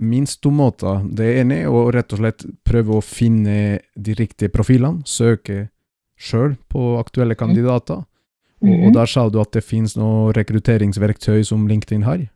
minst 0.00 0.40
to 0.42 0.52
måter. 0.54 1.02
Det 1.04 1.26
ene 1.40 1.62
er 1.64 1.72
å 1.72 1.88
rett 1.92 2.12
og 2.14 2.22
slett 2.22 2.46
prøve 2.64 2.96
å 2.96 3.04
finne 3.04 3.80
de 3.96 4.14
riktige 4.16 4.52
profilene, 4.52 5.02
søke 5.04 5.68
sjøl 6.20 6.54
på 6.70 6.94
aktuelle 7.00 7.34
mm. 7.34 7.40
kandidater. 7.40 8.04
Og, 8.60 8.68
og 8.68 8.90
mhm. 8.90 8.94
der 8.94 9.08
sa 9.08 9.24
du 9.32 9.40
at 9.40 9.54
det 9.56 9.64
finnes 9.64 9.96
noe 9.96 10.34
rekrutteringsverktøy 10.36 11.42
som 11.48 11.64
LinkedIn 11.68 12.04
har? 12.04 12.26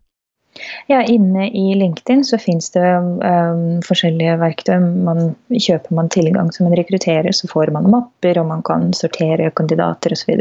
Ja, 0.87 1.03
inne 1.03 1.49
i 1.51 1.75
LinkedIn 1.75 2.25
så 2.25 2.39
finnes 2.39 2.71
det 2.71 2.85
um, 2.85 3.81
forskjellige 3.83 4.37
verktøy. 4.39 4.77
Man, 5.07 5.35
kjøper 5.51 5.97
man 5.97 6.11
tilgang 6.15 6.53
som 6.55 6.69
en 6.69 6.77
rekrutterer, 6.79 7.33
så 7.35 7.49
får 7.51 7.73
man 7.75 7.89
mapper, 7.91 8.39
og 8.39 8.47
man 8.53 8.63
kan 8.67 8.93
sortere 8.95 9.51
kandidater 9.59 10.15
osv. 10.15 10.37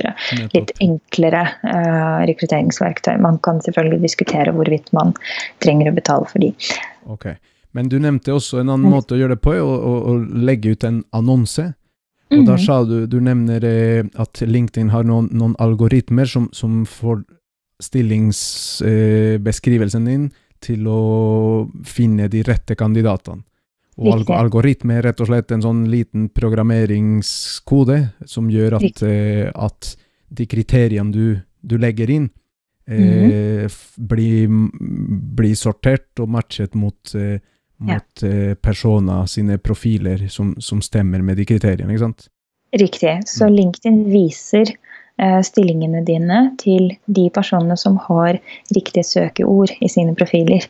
Litt 0.53 0.73
enklere 0.83 1.47
uh, 1.65 2.21
rekrutteringsverktøy. 2.29 3.15
Man 3.23 3.39
kan 3.45 3.61
selvfølgelig 3.65 4.03
diskutere 4.05 4.53
hvorvidt 4.53 4.93
man 4.93 5.15
trenger 5.65 5.89
å 5.89 5.97
betale 5.97 6.29
for 6.29 6.45
de. 6.45 6.53
Ok, 7.09 7.31
Men 7.73 7.89
du 7.89 7.97
nevnte 7.97 8.35
også 8.35 8.59
en 8.61 8.69
annen 8.69 8.91
måte 8.93 9.15
å 9.15 9.17
gjøre 9.17 9.33
det 9.33 9.41
på, 9.41 9.55
å, 9.57 9.71
å, 9.73 9.93
å 10.11 10.17
legge 10.45 10.75
ut 10.75 10.85
en 10.85 11.01
annonse. 11.09 11.71
Og 12.33 12.45
da 12.45 12.55
mhm. 12.55 12.61
sa 12.65 12.83
du, 12.85 12.97
du 13.09 13.19
nevner 13.21 13.65
eh, 13.65 14.05
at 14.21 14.41
LinkedIn 14.41 14.91
har 14.93 15.05
noen, 15.05 15.29
noen 15.33 15.55
algoritmer 15.61 16.29
som, 16.29 16.49
som 16.53 16.83
får 16.89 17.23
stillingsbeskrivelsen 17.81 20.07
eh, 20.07 20.11
din 20.11 20.31
til 20.63 20.87
å 20.87 21.67
finne 21.85 22.27
de 22.31 22.43
rette 22.47 22.75
kandidatene. 22.79 23.43
Og 24.01 24.07
alg 24.09 24.25
algoritme 24.33 24.95
er 24.97 25.03
rett 25.05 25.21
og 25.21 25.27
slett 25.29 25.51
en 25.53 25.61
sånn 25.61 25.85
liten 25.91 26.29
programmeringskode 26.33 27.97
som 28.25 28.49
gjør 28.49 28.73
at, 28.79 29.03
eh, 29.05 29.51
at 29.53 29.93
de 30.33 30.45
kriteriene 30.49 31.13
du, 31.13 31.37
du 31.61 31.77
legger 31.77 32.09
inn, 32.09 32.31
eh, 32.87 32.97
mm 32.97 33.29
-hmm. 33.29 33.69
blir, 33.97 34.47
bli, 35.35 35.55
sortert 35.55 36.19
og 36.19 36.29
matchet 36.29 36.73
mot 36.73 37.15
eh, 37.15 37.39
mot 37.83 38.21
ja. 38.21 38.29
Eh, 38.29 38.55
personer 38.55 39.25
sine 39.25 39.57
profiler 39.57 40.27
som, 40.29 40.55
som, 40.59 40.81
stemmer 40.81 41.21
med 41.21 41.37
de 41.37 41.45
kriteriene, 41.45 41.93
ikke 41.93 42.05
sant? 42.05 42.27
Riktig. 42.73 43.15
Så 43.29 43.47
mm. 43.47 43.55
LinkedIn 43.57 43.99
viser 44.11 44.73
stillingene 45.45 46.01
dine 46.03 46.39
til 46.57 46.87
de 47.05 47.27
personene 47.29 47.75
som 47.77 47.99
har 48.01 48.39
riktige 48.73 49.05
søkeord 49.05 49.69
i 49.77 49.89
sine 49.91 50.15
profiler. 50.17 50.65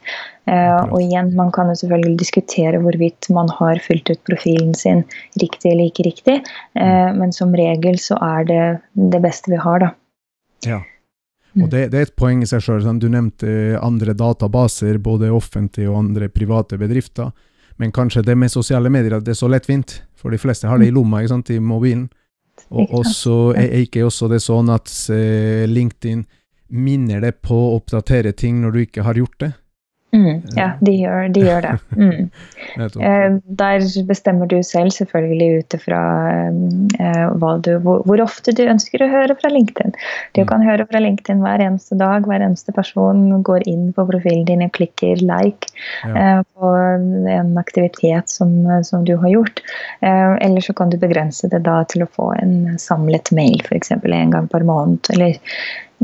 Eh, 0.45 0.79
og 0.91 0.97
igjen, 0.99 1.29
man 1.37 1.51
kan 1.55 1.69
jo 1.71 1.77
selvfølgelig 1.79 2.17
diskutere 2.19 2.79
hvorvidt 2.83 3.29
man 3.31 3.51
har 3.59 3.79
fylt 3.83 4.09
ut 4.11 4.19
profilen 4.27 4.73
sin 4.75 5.05
riktig 5.39 5.71
eller 5.71 5.87
ikke 5.87 6.07
riktig, 6.09 6.39
eh, 6.75 6.83
mm. 6.83 7.21
men 7.21 7.31
som 7.35 7.53
regel 7.55 7.95
så 8.01 8.17
er 8.19 8.49
det 8.49 8.65
det 9.15 9.21
beste 9.23 9.53
vi 9.53 9.61
har, 9.63 9.85
da. 9.85 9.93
Ja. 10.67 10.81
Og 11.53 11.69
det, 11.69 11.85
det, 11.93 11.99
er 11.99 12.07
et 12.07 12.15
poeng 12.17 12.41
i 12.41 12.49
seg 12.49 12.63
sjøl. 12.65 12.81
Sånn, 12.81 12.99
du 12.99 13.07
nevnte 13.13 13.77
andre 13.77 14.15
databaser, 14.17 14.97
både 14.97 15.29
offentlige 15.31 15.91
og 15.91 15.99
andre 15.99 16.27
private 16.33 16.79
bedrifter. 16.81 17.29
Men 17.77 17.93
kanskje 17.93 18.23
det 18.25 18.35
med 18.37 18.51
sosiale 18.51 18.89
medier 18.91 19.21
det 19.21 19.35
er 19.35 19.37
så 19.37 19.49
lettvint, 19.51 19.99
for 20.17 20.33
de 20.33 20.41
fleste 20.41 20.67
har 20.69 20.81
det 20.81 20.89
i 20.89 20.95
lomma, 20.95 21.21
ikke 21.21 21.35
sant, 21.35 21.51
i 21.53 21.61
mobilen. 21.61 22.07
Og 22.73 23.05
så 23.05 23.53
er 23.57 23.83
ikke 23.83 24.05
også 24.07 24.29
det 24.31 24.41
sånn 24.43 24.71
at 24.73 24.89
eh, 25.13 25.65
LinkedIn 25.69 26.23
minner 26.73 27.21
deg 27.21 27.41
på 27.45 27.53
å 27.53 27.75
oppdatere 27.77 28.33
ting 28.33 28.61
når 28.63 28.73
du 28.73 28.79
ikke 28.83 29.05
har 29.05 29.19
gjort 29.19 29.37
det. 29.43 29.51
Mm, 30.13 30.43
ja, 30.53 30.67
de 30.85 30.93
gjør, 30.93 31.29
de 31.33 31.47
gjør 31.47 31.65
det. 31.65 31.73
Mm. 31.93 32.29
Eh, 33.05 33.35
der 33.59 33.83
bestemmer 34.07 34.47
du 34.49 34.55
selv 34.65 34.91
selvfølgelig 34.95 35.59
ut 35.59 35.75
ifra 35.77 35.99
eh, 36.99 37.27
hvor, 37.37 37.61
hvor, 37.79 38.21
ofte 38.23 38.53
du 38.55 38.63
ønsker 38.65 39.03
å 39.03 39.09
høre 39.11 39.35
fra 39.37 39.51
LinkedIn. 39.53 39.93
Du 40.33 40.41
mm. 40.41 40.47
kan 40.49 40.65
høre 40.65 40.87
fra 40.89 41.01
LinkedIn 41.03 41.43
hver 41.43 41.61
eneste 41.63 41.97
dag. 41.99 42.25
Hver 42.27 42.43
eneste 42.45 42.73
person 42.75 43.43
går 43.45 43.67
inn 43.69 43.91
på 43.95 44.07
profilen 44.09 44.45
din 44.49 44.65
og 44.65 44.73
klikker 44.75 45.21
like 45.21 45.69
ja. 46.01 46.13
eh, 46.13 46.41
på 46.57 46.73
en 47.37 47.53
aktivitet 47.61 48.31
som, 48.31 48.55
som 48.87 49.05
du 49.07 49.15
har 49.21 49.33
gjort. 49.35 49.63
Eh, 50.01 50.33
eller 50.41 50.65
så 50.65 50.75
kan 50.77 50.93
du 50.93 50.97
begrense 51.01 51.49
det 51.51 51.63
da 51.67 51.81
til 51.89 52.05
å 52.05 52.11
få 52.17 52.31
en 52.41 52.73
samlet 52.81 53.31
mail 53.37 53.61
f.eks. 53.63 53.93
en 53.95 54.33
gang 54.33 54.49
per 54.51 54.65
måned. 54.67 55.13
Eller 55.13 55.37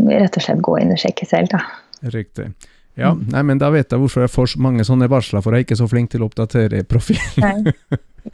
rett 0.10 0.38
og 0.38 0.46
slett 0.46 0.66
gå 0.66 0.80
inn 0.84 0.94
og 0.96 1.02
sjekke 1.02 1.28
selv. 1.30 1.54
da. 1.56 1.66
Riktig. 2.14 2.52
Ja, 3.00 3.14
mm. 3.16 3.28
nei, 3.32 3.44
men 3.48 3.62
da 3.62 3.70
vet 3.72 3.94
jeg 3.94 4.02
hvorfor 4.02 4.26
jeg 4.26 4.34
får 4.34 4.56
mange 4.62 4.84
sånne 4.88 5.08
varsler, 5.12 5.44
for 5.44 5.56
jeg 5.56 5.64
er 5.64 5.68
ikke 5.68 5.80
så 5.80 5.88
flink 5.90 6.12
til 6.12 6.24
å 6.24 6.28
oppdatere 6.28 6.82
profilen. 6.90 7.70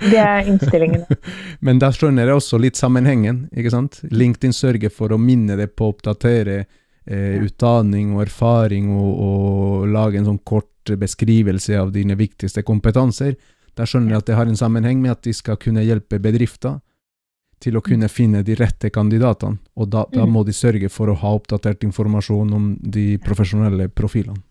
det 0.01 0.21
er 0.21 0.49
innstillingene. 0.49 1.19
men 1.65 1.81
da 1.81 1.91
skjønner 1.93 2.31
jeg 2.31 2.39
også 2.39 2.59
litt 2.61 2.79
sammenhengen, 2.79 3.45
ikke 3.53 3.73
sant. 3.73 3.99
LinkedIn 4.09 4.55
sørger 4.55 4.93
for 4.93 5.13
å 5.13 5.21
minne 5.21 5.57
deg 5.59 5.75
på 5.77 5.87
å 5.87 5.93
oppdatere 5.93 6.63
eh, 6.63 7.35
utdanning 7.45 8.15
og 8.15 8.25
erfaring, 8.25 8.89
og, 8.95 9.11
og, 9.27 9.85
lage 9.91 10.21
en 10.21 10.31
sånn 10.31 10.41
kort 10.43 10.95
beskrivelse 10.97 11.77
av 11.79 11.93
dine 11.93 12.17
viktigste 12.17 12.65
kompetanser. 12.65 13.35
Da 13.75 13.85
skjønner 13.89 14.15
jeg 14.15 14.23
at 14.23 14.31
det 14.31 14.39
har 14.39 14.49
en 14.49 14.59
sammenheng 14.59 15.01
med 15.03 15.15
at 15.15 15.23
de 15.25 15.33
skal 15.35 15.59
kunne 15.61 15.83
hjelpe 15.85 16.21
bedrifter 16.21 16.79
til 17.61 17.77
å 17.77 17.83
kunne 17.83 18.09
finne 18.11 18.43
de 18.45 18.57
rette 18.57 18.91
kandidatene. 18.93 19.57
Og 19.79 19.89
da, 19.89 20.05
da, 20.11 20.25
mm. 20.25 20.33
må 20.33 20.43
de 20.45 20.53
sørge 20.55 20.89
for 20.93 21.09
å 21.09 21.17
ha 21.21 21.33
oppdatert 21.37 21.85
informasjon 21.87 22.53
om 22.53 22.67
de 22.81 23.15
profesjonelle 23.23 23.89
profilene. 23.93 24.41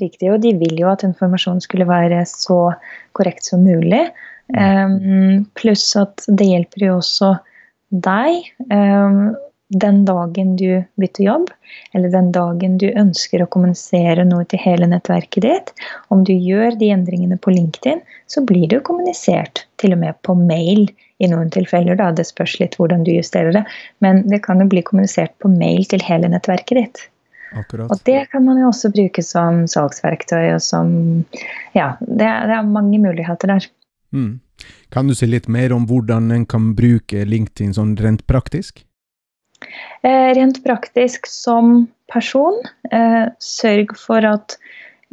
Riktig, 0.00 0.30
og 0.32 0.40
de 0.44 0.54
vil 0.60 0.80
jo 0.80 0.88
at 0.90 1.04
informasjonen 1.06 1.62
skulle 1.64 1.88
være 1.88 2.22
så 2.28 2.72
korrekt 3.16 3.46
som 3.48 3.64
mulig. 3.66 4.06
Um, 4.50 5.44
pluss 5.58 5.92
at 5.98 6.24
det 6.26 6.48
hjelper 6.48 6.86
jo 6.88 6.96
også 6.98 7.34
deg 7.90 8.48
um, 8.72 9.30
den 9.70 10.04
dagen 10.04 10.56
du 10.58 10.82
bytter 10.98 11.24
jobb, 11.24 11.50
eller 11.94 12.10
den 12.10 12.32
dagen 12.34 12.78
du 12.82 12.88
ønsker 12.88 13.42
å 13.42 13.48
kommunisere 13.54 14.24
noe 14.26 14.46
til 14.50 14.62
hele 14.62 14.88
nettverket 14.90 15.46
ditt. 15.46 15.70
Om 16.10 16.24
du 16.26 16.32
gjør 16.34 16.74
de 16.80 16.90
endringene 16.90 17.38
på 17.38 17.54
LinkedIn, 17.54 18.02
så 18.26 18.42
blir 18.46 18.66
det 18.66 18.80
jo 18.80 18.86
kommunisert 18.90 19.64
til 19.82 19.94
og 19.94 20.02
med 20.02 20.18
på 20.26 20.34
mail 20.34 20.88
i 21.22 21.30
noen 21.30 21.52
tilfeller. 21.54 22.00
Da. 22.00 22.10
Det 22.10 22.26
spørs 22.26 22.58
litt 22.62 22.74
hvordan 22.80 23.06
du 23.06 23.12
justerer 23.14 23.54
det, 23.54 23.64
men 24.02 24.24
det 24.32 24.42
kan 24.46 24.62
jo 24.62 24.66
bli 24.70 24.82
kommunisert 24.82 25.36
på 25.38 25.52
mail 25.52 25.86
til 25.92 26.02
hele 26.02 26.32
nettverket 26.32 26.82
ditt. 26.82 27.06
Akkurat. 27.56 27.90
Og 27.90 28.02
det 28.06 28.28
kan 28.30 28.44
man 28.46 28.60
jo 28.60 28.68
også 28.70 28.92
bruke 28.94 29.22
som 29.26 29.64
salgsverktøy. 29.70 30.54
og 30.54 30.62
som, 30.62 30.92
ja, 31.74 31.96
det, 32.00 32.28
det 32.28 32.56
er 32.56 32.68
mange 32.68 33.00
muligheter 33.02 33.54
der. 33.54 33.66
Mm. 34.14 34.40
Kan 34.90 35.08
du 35.08 35.14
si 35.16 35.26
litt 35.26 35.48
mer 35.48 35.72
om 35.72 35.86
hvordan 35.88 36.30
en 36.34 36.46
kan 36.46 36.74
bruke 36.78 37.24
LinkedIn 37.26 37.74
sånn 37.76 37.96
rent 38.00 38.26
praktisk? 38.30 38.84
Eh, 40.02 40.30
rent 40.36 40.62
praktisk 40.64 41.26
som 41.28 41.88
person, 42.12 42.56
eh, 42.90 43.28
sørg 43.38 43.94
for 43.98 44.24
at 44.26 44.56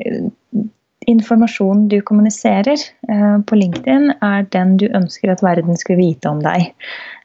eh, 0.01 0.29
informasjonen 1.07 1.88
du 1.91 1.99
kommuniserer 2.01 2.81
på 3.47 3.55
LinkedIn, 3.55 4.09
er 4.19 4.47
den 4.51 4.75
du 4.81 4.87
ønsker 4.91 5.31
at 5.31 5.43
verden 5.45 5.79
skal 5.79 5.99
vite 5.99 6.27
om 6.27 6.41
deg. 6.43 6.73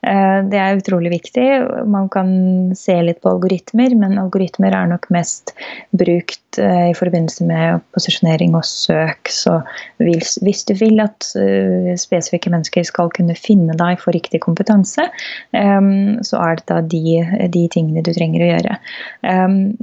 Eh, 0.03 0.39
det 0.51 0.59
er 0.59 0.81
utrolig 0.81 1.13
viktig. 1.13 1.45
Man 1.87 2.09
kan 2.11 2.31
se 2.79 2.97
litt 3.07 3.21
på 3.23 3.37
algoritmer, 3.37 3.95
men 3.95 4.19
algoritmer 4.19 4.75
er 4.75 4.89
nok 4.91 5.07
mest 5.15 5.55
brukt 5.95 6.59
eh, 6.59 6.89
i 6.91 6.97
forbindelse 6.99 7.47
med 7.47 7.85
posisjonering 7.95 8.57
og 8.59 8.67
søk. 8.67 9.31
Så 9.31 9.61
hvis 10.03 10.65
du 10.67 10.75
vil 10.81 10.99
at 11.05 11.29
eh, 11.39 11.93
spesifikke 12.01 12.51
mennesker 12.51 12.87
skal 12.89 13.13
kunne 13.15 13.39
finne 13.39 13.77
deg 13.79 14.03
for 14.03 14.15
riktig 14.17 14.43
kompetanse, 14.43 15.07
så 15.53 16.39
er 16.41 16.59
det 16.59 16.65
da 16.69 16.79
de, 16.83 17.21
de 17.53 17.63
tingene 17.71 18.03
du 18.05 18.11
trenger 18.15 18.43
å 18.43 18.49
gjøre. 18.49 18.75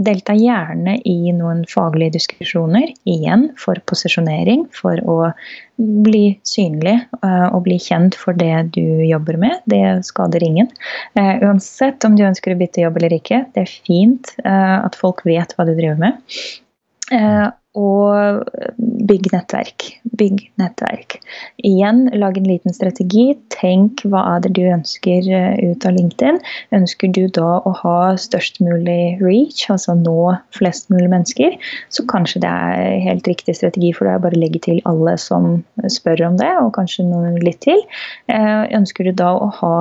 Delta 0.10 0.36
gjerne 0.36 0.96
i 1.08 1.32
noen 1.36 1.62
faglige 1.70 2.16
diskusjoner, 2.18 2.92
igjen 3.10 3.50
for 3.60 3.80
posisjonering, 3.90 4.66
for 4.76 5.00
å 5.06 5.18
bli 5.80 6.24
synlig 6.48 6.98
uh, 7.24 7.48
og 7.54 7.64
bli 7.68 7.78
kjent 7.82 8.18
for 8.20 8.38
det 8.38 8.72
du 8.76 8.84
jobber 9.08 9.40
med. 9.40 9.62
Det 9.72 9.84
skader 10.08 10.44
ingen. 10.44 10.70
Uh, 11.18 11.40
uansett 11.48 12.04
om 12.08 12.18
du 12.20 12.26
ønsker 12.28 12.54
å 12.54 12.60
bytte 12.60 12.84
jobb 12.84 13.00
eller 13.00 13.16
ikke. 13.20 13.46
Det 13.56 13.64
er 13.64 13.78
fint 13.88 14.34
uh, 14.44 14.84
at 14.84 14.98
folk 15.00 15.24
vet 15.28 15.56
hva 15.56 15.68
du 15.70 15.76
driver 15.78 16.02
med. 16.02 16.20
og 17.80 18.44
bygg 18.78 19.32
nettverk. 19.34 19.86
Bygg 20.20 20.44
nettverk. 20.60 21.18
Igjen, 21.66 22.06
lag 22.20 22.38
en 22.38 22.48
liten 22.48 22.76
strategi. 22.76 23.32
Tenk 23.54 24.04
hva 24.12 24.26
er 24.36 24.44
det 24.44 24.54
du 24.58 24.64
ønsker 24.68 25.28
eh, 25.32 25.72
ut 25.72 25.86
av 25.88 25.96
LinkedIn. 25.96 26.40
Ønsker 26.76 27.14
du 27.16 27.24
da 27.36 27.60
å 27.64 27.74
ha 27.82 27.98
størst 28.20 28.60
mulig 28.64 29.18
reach, 29.24 29.66
altså 29.72 29.96
nå 29.98 30.34
flest 30.56 30.90
mulig 30.94 31.10
mennesker, 31.12 31.56
så 31.94 32.06
kanskje 32.12 32.44
det 32.44 32.52
er 32.52 33.00
helt 33.08 33.28
riktig 33.30 33.56
strategi 33.58 33.94
for 33.96 34.10
deg 34.10 34.20
å 34.20 34.26
bare 34.28 34.40
legge 34.40 34.62
til 34.68 34.82
alle 34.90 35.16
som 35.22 35.62
spør 35.92 36.26
om 36.30 36.40
det, 36.40 36.52
og 36.62 36.74
kanskje 36.78 37.08
noen 37.08 37.40
litt 37.44 37.62
til. 37.66 37.82
Eh, 38.32 38.64
ønsker 38.76 39.10
du 39.10 39.14
da 39.24 39.32
å 39.36 39.50
ha 39.62 39.76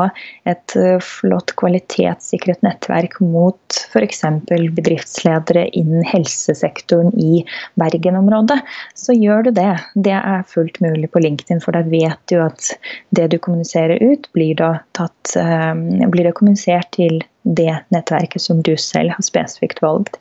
et 0.49 0.77
eh, 0.79 0.99
flott 1.05 1.55
kvalitetssikret 1.59 2.63
nettverk 2.67 3.19
mot 3.25 3.81
f.eks. 3.93 4.25
bedriftsledere 4.49 5.67
innen 5.77 6.07
helsesektoren 6.07 7.13
i 7.19 7.43
Bergen-området, 7.81 8.61
så 8.99 9.17
gjør 9.17 9.49
du 9.49 9.53
det. 9.59 9.73
Det 9.95 10.17
er 10.29 10.45
fullt 10.49 10.79
mulig 10.85 11.11
på 11.13 11.23
LinkedIn, 11.25 11.61
for 11.65 11.77
da 11.77 11.83
vet 11.89 12.21
du 12.31 12.39
at 12.45 12.71
det 13.17 13.29
du 13.33 13.39
kommuniserer 13.43 14.03
ut, 14.03 14.29
blir 14.37 14.55
da 14.59 14.71
tatt, 14.99 15.35
um, 15.37 15.85
blir 16.13 16.29
det 16.29 16.37
kommunisert 16.39 16.91
til 16.97 17.21
det 17.49 17.73
nettverket 17.95 18.43
som 18.45 18.63
du 18.63 18.75
selv 18.81 19.15
har 19.17 19.25
spesifikt 19.25 19.83
valgt. 19.85 20.19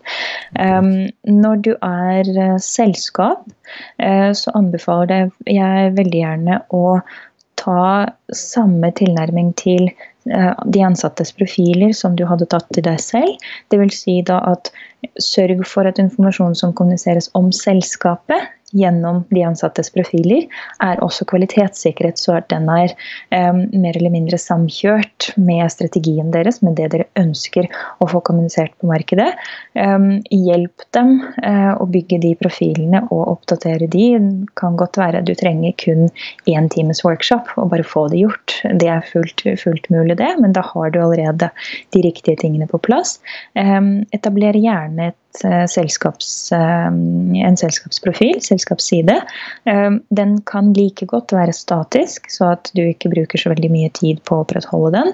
Um, 0.60 1.10
når 1.28 1.64
du 1.68 1.72
er 1.86 2.30
uh, 2.38 2.58
selskap, 2.64 3.48
uh, 4.04 4.32
så 4.32 4.54
anbefaler 4.58 5.32
jeg 5.46 5.96
veldig 5.98 6.22
gjerne 6.24 6.62
å 6.76 7.00
ta 7.58 8.08
samme 8.38 8.92
tilnærming 8.96 9.52
til 9.60 9.90
uh, 10.32 10.54
de 10.66 10.84
ansattes 10.86 11.34
profiler 11.36 11.96
som 11.98 12.16
du 12.16 12.24
hadde 12.30 12.48
tatt 12.54 12.70
til 12.76 12.86
deg 12.88 13.02
selv. 13.04 13.50
Dvs. 13.74 14.04
Si 14.06 14.20
da 14.28 14.40
at 14.54 14.72
sørg 15.22 15.66
for 15.68 15.90
at 15.90 16.00
informasjon 16.02 16.56
som 16.58 16.76
kommuniseres 16.78 17.30
om 17.38 17.52
selskapet, 17.56 18.54
gjennom 18.76 19.22
de 19.30 19.44
ansattes 19.48 19.90
profiler, 19.94 20.44
er 20.84 21.00
også 21.04 21.26
kvalitetssikret, 21.30 22.20
så 22.20 22.38
at 22.42 22.50
den 22.52 22.68
er 22.72 22.92
um, 23.32 23.62
mer 23.80 23.96
eller 23.96 24.12
mindre 24.12 24.40
samkjørt 24.42 25.30
med 25.40 25.72
strategien 25.72 26.34
deres, 26.34 26.60
med 26.66 26.76
det 26.80 26.90
dere 26.92 27.08
ønsker 27.20 27.70
å 28.04 28.10
få 28.12 28.22
kommunisert 28.28 28.76
på 28.82 28.90
markedet. 28.92 29.30
Um, 29.74 30.20
hjelp 30.34 30.84
dem 30.96 31.14
uh, 31.46 31.74
å 31.80 31.88
bygge 31.92 32.20
de 32.26 32.34
profilene 32.40 33.06
og 33.08 33.38
oppdatere 33.38 33.88
de. 33.88 34.10
Det 34.18 34.58
kan 34.60 34.76
godt 34.80 35.00
være 35.00 35.22
at 35.22 35.30
du 35.30 35.34
trenger 35.38 35.76
kun 35.80 36.10
én 36.50 36.68
times 36.74 37.04
workshop 37.08 37.54
og 37.56 37.72
bare 37.72 37.88
få 37.88 38.08
det 38.12 38.26
gjort. 38.26 38.58
Det 38.82 38.92
er 38.92 39.08
fullt, 39.08 39.46
fullt 39.62 39.88
mulig, 39.94 40.18
det, 40.20 40.34
men 40.42 40.56
da 40.56 40.66
har 40.74 40.92
du 40.92 41.00
allerede 41.04 41.52
de 41.96 42.04
riktige 42.04 42.40
tingene 42.44 42.68
på 42.68 42.82
plass. 42.84 43.18
Um, 43.56 44.04
etabler 44.16 44.60
gjerne 44.60 45.12
et 45.14 45.46
uh, 45.46 45.64
selskaps, 45.72 46.52
en 46.52 47.58
selskapsprofil, 47.60 48.42
selskapsside. 48.58 49.22
side. 49.68 50.00
den 50.10 50.42
kan 50.42 50.74
like 50.74 51.06
godt 51.06 51.34
være 51.34 51.54
statisk, 51.54 52.32
så 52.32 52.54
at 52.56 52.72
du 52.74 52.84
ikke 52.88 53.10
bruker 53.10 53.38
så 53.38 53.54
veldig 53.54 53.72
mye 53.72 53.90
tid 53.94 54.24
på 54.24 54.36
å 54.36 54.46
opprettholde 54.46 54.98
den. 54.98 55.14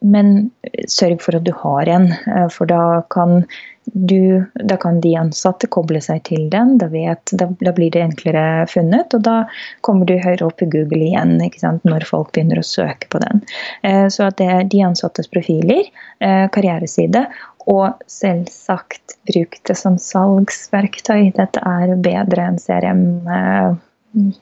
Men 0.00 0.50
sørg 0.86 1.22
for 1.22 1.34
at 1.34 1.44
du 1.46 1.50
har 1.58 1.88
en, 1.90 2.12
for 2.54 2.70
da 2.70 3.02
kan, 3.10 3.42
du, 3.84 4.44
da 4.54 4.76
kan 4.78 5.00
de 5.02 5.16
ansatte 5.18 5.66
koble 5.66 5.98
seg 6.04 6.22
til 6.28 6.46
den. 6.52 6.76
Da, 6.78 6.86
vet, 6.92 7.32
da, 7.32 7.48
da, 7.58 7.72
blir 7.74 7.90
det 7.90 8.04
enklere 8.04 8.68
funnet, 8.70 9.14
og 9.16 9.24
da 9.26 9.40
kommer 9.82 10.06
du 10.06 10.14
høyere 10.14 10.46
opp 10.46 10.62
i 10.62 10.70
Google 10.70 11.02
igjen 11.10 11.34
når 11.82 12.06
folk 12.06 12.30
begynner 12.30 12.62
å 12.62 12.66
søke 12.68 13.10
på 13.10 13.18
den. 13.24 13.42
Så 13.82 14.28
at 14.28 14.38
det 14.38 14.46
er 14.46 14.70
de 14.70 14.84
ansattes 14.86 15.30
profiler, 15.34 15.90
karriereside, 16.54 17.26
og 17.68 18.00
selvsagt 18.08 19.18
bruk 19.28 19.58
det 19.68 19.76
som 19.76 19.98
salgsverktøy. 20.00 21.28
Dette 21.36 21.62
er 21.62 21.92
bedre 22.04 22.48
enn 22.48 22.58
CRM. 22.62 23.04
Eh, 23.28 23.76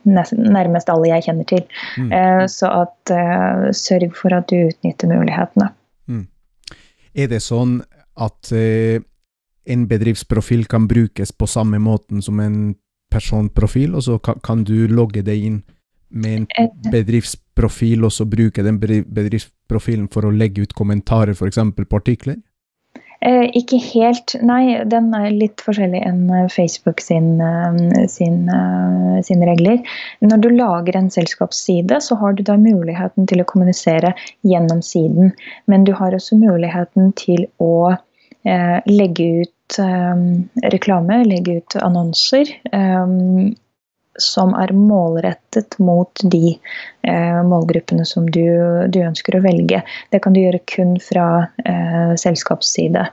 nærmest 0.07 0.93
alle 0.93 1.11
jeg 1.11 1.27
kjenner 1.27 1.49
til. 1.51 1.64
Mm. 1.99 2.12
Eh, 2.14 2.45
så 2.49 2.70
at 2.85 3.12
uh, 3.12 3.66
sørg 3.74 4.14
for 4.16 4.37
at 4.37 4.47
du 4.53 4.68
utnytter 4.68 5.11
mulighetene. 5.11 5.72
Mm. 6.07 6.24
Er 7.18 7.31
det 7.33 7.43
sånn 7.43 7.81
at 8.16 8.49
en 9.66 9.83
bedriftsprofil 9.91 10.64
kan 10.70 10.87
brukes 10.89 11.35
på 11.37 11.49
samme 11.51 11.81
måten 11.83 12.22
som 12.24 12.39
en 12.41 12.77
personprofil, 13.12 13.95
og 13.95 14.07
så 14.07 14.18
kan, 14.22 14.39
kan 14.45 14.64
du 14.64 14.87
logge 14.89 15.24
deg 15.27 15.45
inn 15.49 15.59
med 16.11 16.47
en 16.57 16.70
bedriftsprofil, 16.93 18.05
og 18.07 18.12
så 18.14 18.27
bruke 18.29 18.64
den 18.64 18.79
bedriftsprofilen 18.81 20.07
for 20.12 20.27
å 20.27 20.35
legge 20.35 20.66
ut 20.66 20.77
kommentarer 20.77 21.35
f.eks. 21.35 21.61
på 21.77 21.99
artikler? 21.99 22.39
Eh, 23.27 23.49
ikke 23.59 23.79
helt, 23.83 24.37
nei. 24.47 24.85
Den 24.87 25.09
er 25.16 25.33
litt 25.35 25.62
forskjellig 25.66 25.99
enn 26.07 26.29
eh, 26.31 26.47
Facebook 26.53 27.03
sin, 27.03 27.41
eh, 27.43 28.07
sin, 28.12 28.45
eh, 28.53 29.16
sin, 29.27 29.43
regler. 29.49 29.81
Når 30.22 30.45
du 30.45 30.49
lager 30.55 30.99
en 30.99 31.11
selskapsside, 31.11 31.99
så 32.05 32.18
har 32.20 32.37
du 32.37 32.45
da 32.47 32.55
muligheten 32.61 33.27
til 33.27 33.43
å 33.43 33.49
kommunisere 33.51 34.14
gjennom 34.47 34.83
siden. 34.85 35.35
Men 35.66 35.89
du 35.89 35.95
har 35.99 36.14
også 36.14 36.39
muligheten 36.39 37.11
til 37.18 37.49
å 37.59 37.97
eh, 37.97 38.79
legge 38.87 39.29
ut 39.43 39.81
eh, 39.83 40.24
reklame, 40.77 41.24
legge 41.27 41.59
ut 41.59 41.81
annonser 41.83 42.55
som 44.23 44.55
er 44.59 44.73
målrettet 44.77 45.79
mot 45.83 46.23
de 46.25 46.57
eh, 47.07 47.41
målgruppene 47.47 48.05
som 48.09 48.27
du, 48.31 48.45
du, 48.93 49.01
ønsker 49.05 49.37
å 49.37 49.43
velge. 49.45 49.83
Det 50.12 50.21
kan 50.25 50.37
du 50.37 50.41
gjøre 50.43 50.62
kun 50.69 50.97
fra 51.03 51.27
eh, 51.64 52.14
selskapsside. 52.21 53.07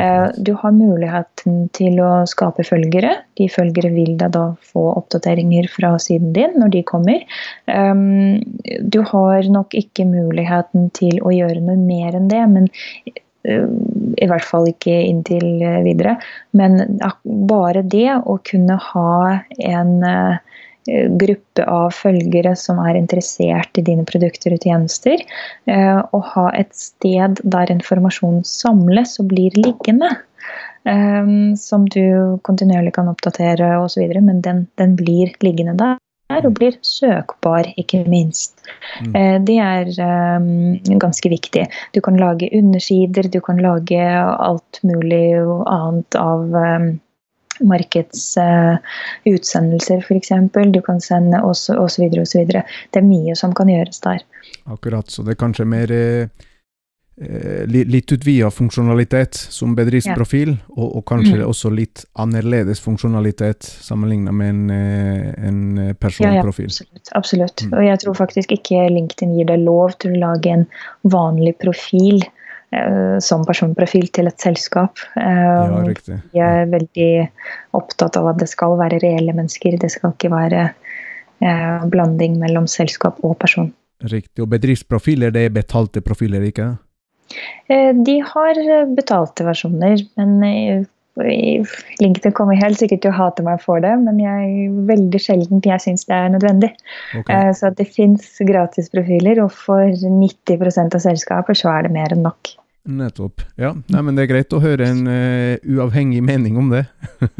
Eh, 0.00 0.26
du 0.36 0.52
har 0.60 0.76
muligheten 0.76 1.68
til 1.76 2.00
å 2.04 2.12
skape 2.30 2.66
følgere. 2.66 3.16
De 3.38 3.48
følgere 3.50 3.92
vil 3.94 4.14
deg 4.20 4.34
da 4.36 4.46
få 4.72 4.86
oppdateringer 4.94 5.68
fra 5.72 5.94
siden 6.02 6.32
din 6.36 6.58
når 6.60 6.74
de 6.76 6.84
kommer. 6.86 7.26
Um, 7.66 8.40
du 8.80 9.00
har 9.10 9.46
nok 9.50 9.74
ikke 9.78 10.06
muligheten 10.08 10.90
til 10.96 11.20
å 11.24 11.34
gjøre 11.34 11.62
noe 11.64 11.80
mer 11.80 12.16
enn 12.16 12.30
det, 12.30 12.42
men 12.50 12.70
I 13.44 14.28
hvert 14.30 14.46
fall 14.48 14.68
ikke 14.70 14.94
inntil 15.04 15.62
eh, 15.62 15.80
videre. 15.84 16.16
Men 16.56 16.78
bare 17.24 17.84
det 17.84 18.08
å 18.16 18.38
kunne 18.46 18.78
ha 18.80 19.16
en 19.60 19.94
eh, 20.08 20.38
gruppe 21.20 21.64
av 21.68 21.94
følgere 21.96 22.54
som 22.60 22.80
er 22.84 22.98
interessert 23.00 23.80
i 23.80 23.84
dine 23.86 24.04
produkter 24.08 24.52
og 24.52 24.66
tjenester, 24.66 25.22
og 25.64 26.26
ha 26.34 26.42
et 26.58 26.74
sted 26.76 27.40
der 27.40 27.72
informasjon 27.72 28.42
samles 28.44 29.14
og 29.22 29.30
blir 29.32 29.56
liggende. 29.56 30.10
Som 31.56 31.88
du 31.88 32.36
kontinuerlig 32.44 32.92
kan 32.98 33.08
oppdatere 33.08 33.78
osv., 33.80 34.12
men 34.20 34.44
den, 34.44 34.66
den 34.76 34.92
blir 35.00 35.32
liggende 35.40 35.78
der 35.80 36.03
er 36.32 36.46
og 36.48 36.54
blir 36.56 36.78
søkbar, 36.84 37.64
ikke 37.80 38.04
minst. 38.08 38.52
Mm. 39.02 39.14
Eh, 39.18 39.38
det 39.44 39.58
er 39.60 39.84
um, 40.40 40.78
ganske 41.02 41.28
viktig. 41.30 41.64
Du 41.94 42.00
kan 42.04 42.16
lage 42.20 42.50
undersider, 42.56 43.22
du 43.28 43.40
kan 43.44 43.58
lage 43.62 44.00
alt 44.00 44.80
mulig 44.82 45.34
annet 45.70 46.14
av 46.18 46.40
um, 46.54 47.00
markedsutsendelser, 47.60 49.98
uh, 49.98 50.04
f.eks. 50.08 50.28
Du 50.74 50.80
kan 50.86 51.00
sende 51.00 51.42
osv. 51.44 51.74
osv. 51.84 52.10
Det 52.48 52.98
er 52.98 53.04
mye 53.04 53.34
som 53.38 53.54
kan 53.54 53.68
gjøres 53.72 54.00
der. 54.06 54.20
Akkurat, 54.64 55.10
så 55.12 55.22
det 55.22 55.30
er 55.34 55.44
kanskje 55.44 55.64
mer 55.68 55.88
Eh, 55.94 56.28
litt 57.16 58.12
utvida 58.12 58.50
funksjonalitet 58.50 59.36
som 59.36 59.74
bedriftsprofil, 59.78 60.50
ja. 60.56 60.62
og, 60.74 60.96
og, 60.98 61.02
kanskje 61.06 61.36
mm. 61.38 61.46
også 61.46 61.70
litt 61.70 62.02
annerledes 62.18 62.80
funksjonalitet 62.82 63.62
sammenlignet 63.62 64.34
med 64.34 64.50
en, 64.50 64.62
eh, 64.74 65.28
en 65.46 65.60
eh, 65.78 65.92
personprofil. 65.94 66.72
Ja, 66.72 66.82
ja, 66.82 66.88
absolutt. 66.88 67.12
absolutt. 67.20 67.66
Mm. 67.66 67.76
Og 67.78 67.86
jeg 67.86 68.00
tror 68.02 68.16
faktisk 68.18 68.54
ikke 68.56 68.88
LinkedIn 68.96 69.36
gir 69.38 69.50
deg 69.52 69.62
lov 69.62 69.94
til 70.02 70.16
å 70.16 70.22
lage 70.24 70.56
en 70.56 70.66
vanlig 71.06 71.54
profil 71.62 72.18
eh, 72.74 73.20
som 73.22 73.46
personprofil 73.46 74.10
til 74.10 74.30
et 74.30 74.42
selskap. 74.42 74.98
Eh, 75.14 75.44
ja, 75.46 75.84
riktig. 75.86 76.18
Vi 76.34 76.42
er 76.42 76.66
veldig 76.72 77.12
opptatt 77.78 78.18
av 78.18 78.32
at 78.32 78.42
det 78.42 78.50
skal 78.50 78.74
være 78.80 78.98
reelle 79.04 79.36
mennesker. 79.36 79.78
Det 79.78 79.92
skal 79.94 80.16
ikke 80.16 80.32
være 80.34 80.64
eh, 80.66 81.86
blanding 81.94 82.40
mellom 82.42 82.66
selskap 82.66 83.22
og 83.22 83.38
person. 83.38 83.70
Riktig. 84.02 84.42
Og 84.42 84.50
bedriftsprofiler, 84.50 85.30
det 85.30 85.46
er 85.46 85.54
betalte 85.54 86.02
profiler, 86.04 86.42
ikke? 86.50 86.72
Eh, 86.72 86.90
de 88.06 88.18
har 88.26 88.58
eh, 88.60 88.88
betalte 88.96 89.46
versjoner, 89.46 90.02
men 90.18 90.34
eh, 90.48 90.84
LinkedIn 92.00 92.34
kommer 92.34 92.58
helt 92.58 92.80
sikkert 92.80 93.04
til 93.04 93.12
å 93.12 93.18
hate 93.18 93.44
meg 93.46 93.62
for 93.62 93.82
det, 93.82 93.92
men 94.02 94.18
jeg 94.18 94.70
veldig 94.88 95.20
sjelden 95.22 95.62
jeg 95.64 95.82
syns 95.84 96.08
det 96.08 96.16
er 96.16 96.32
nødvendig. 96.34 96.72
Okay. 97.20 97.52
Så 97.54 97.70
det 97.78 97.86
fins 97.94 98.32
gratisprofiler, 98.42 99.38
og 99.44 99.54
for 99.54 99.94
90% 99.94 100.98
av 100.98 101.04
selskaper 101.04 101.58
så 101.58 101.70
er 101.76 101.86
det 101.86 101.94
mer 101.94 102.16
enn 102.16 102.26
nok. 102.26 102.56
Nettopp. 102.84 103.44
Ja, 103.56 103.72
Nei, 103.94 104.02
men 104.02 104.18
det 104.18 104.26
er 104.26 104.32
greit 104.34 104.52
å 104.52 104.60
høre 104.60 104.90
en 104.90 105.06
uh, 105.08 105.54
uavhengig 105.62 106.20
mening 106.26 106.58
om 106.60 106.74
det. 106.74 106.86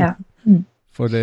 ja. 0.00 0.14
Mm. 0.44 0.58
For 0.92 1.08
det, 1.08 1.22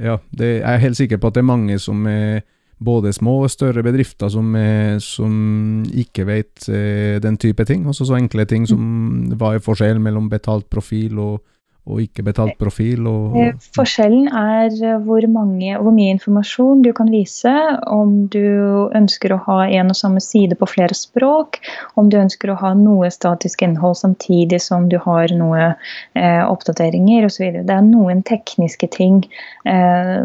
ja, 0.00 0.14
det, 0.32 0.46
jeg 0.54 0.64
er 0.64 0.80
helt 0.80 0.96
sikker 0.96 1.18
på 1.20 1.28
at 1.28 1.34
det 1.36 1.42
er 1.42 1.50
mange 1.50 1.74
som 1.76 2.06
er 2.08 2.38
både 2.82 3.12
små 3.14 3.38
og 3.44 3.50
større 3.52 3.84
bedrifter 3.86 4.30
som, 4.32 4.54
eh, 4.56 4.98
som 5.02 5.84
ikke 5.88 6.26
vet 6.26 6.68
eh, 6.68 7.20
den 7.22 7.38
type 7.38 7.64
ting. 7.64 7.86
Også 7.86 8.06
så 8.08 8.18
enkle 8.18 8.46
ting 8.50 8.66
som 8.68 9.34
hva 9.34 9.54
er 9.54 9.64
forskjellen 9.64 10.02
mellom 10.02 10.30
betalt 10.32 10.68
profil 10.72 11.18
og, 11.18 11.42
og 11.84 12.00
ikke 12.00 12.24
betalt 12.24 12.56
profil? 12.60 13.04
Og, 13.10 13.36
Eh, 13.36 13.52
Forskjellen 13.76 14.28
er 14.28 14.72
eh, 14.72 15.00
hvor, 15.04 15.24
mange, 15.30 15.74
hvor 15.76 15.92
mye 15.92 16.14
informasjon 16.14 16.82
du 16.84 16.92
kan 16.96 17.10
vise, 17.12 17.52
om 17.90 18.26
du 18.32 18.88
ønsker 18.96 19.34
å 19.34 19.40
ha 19.48 19.58
en 19.66 19.92
og 19.92 19.98
samme 19.98 20.22
side 20.24 20.56
på 20.60 20.68
flere 20.70 20.96
språk, 20.96 21.60
om 22.00 22.08
du 22.08 22.16
ønsker 22.20 22.52
å 22.52 22.58
ha 22.62 22.72
noe 22.78 23.10
statisk 23.12 23.66
innhold 23.66 23.98
samtidig 24.00 24.62
som 24.64 24.88
du 24.88 24.96
har 25.04 25.32
noe 25.36 25.74
eh, 26.16 26.42
oppdateringer 26.44 27.28
osv. 27.28 27.60
Det 27.64 27.76
er 27.76 27.84
noen 27.86 28.24
tekniske 28.24 28.88
ting 28.94 29.24
eh, 29.68 30.22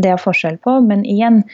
det 0.00 0.10
er 0.10 0.20
forskjell 0.20 0.58
på, 0.64 0.80
men 0.86 1.04
igjen 1.06 1.44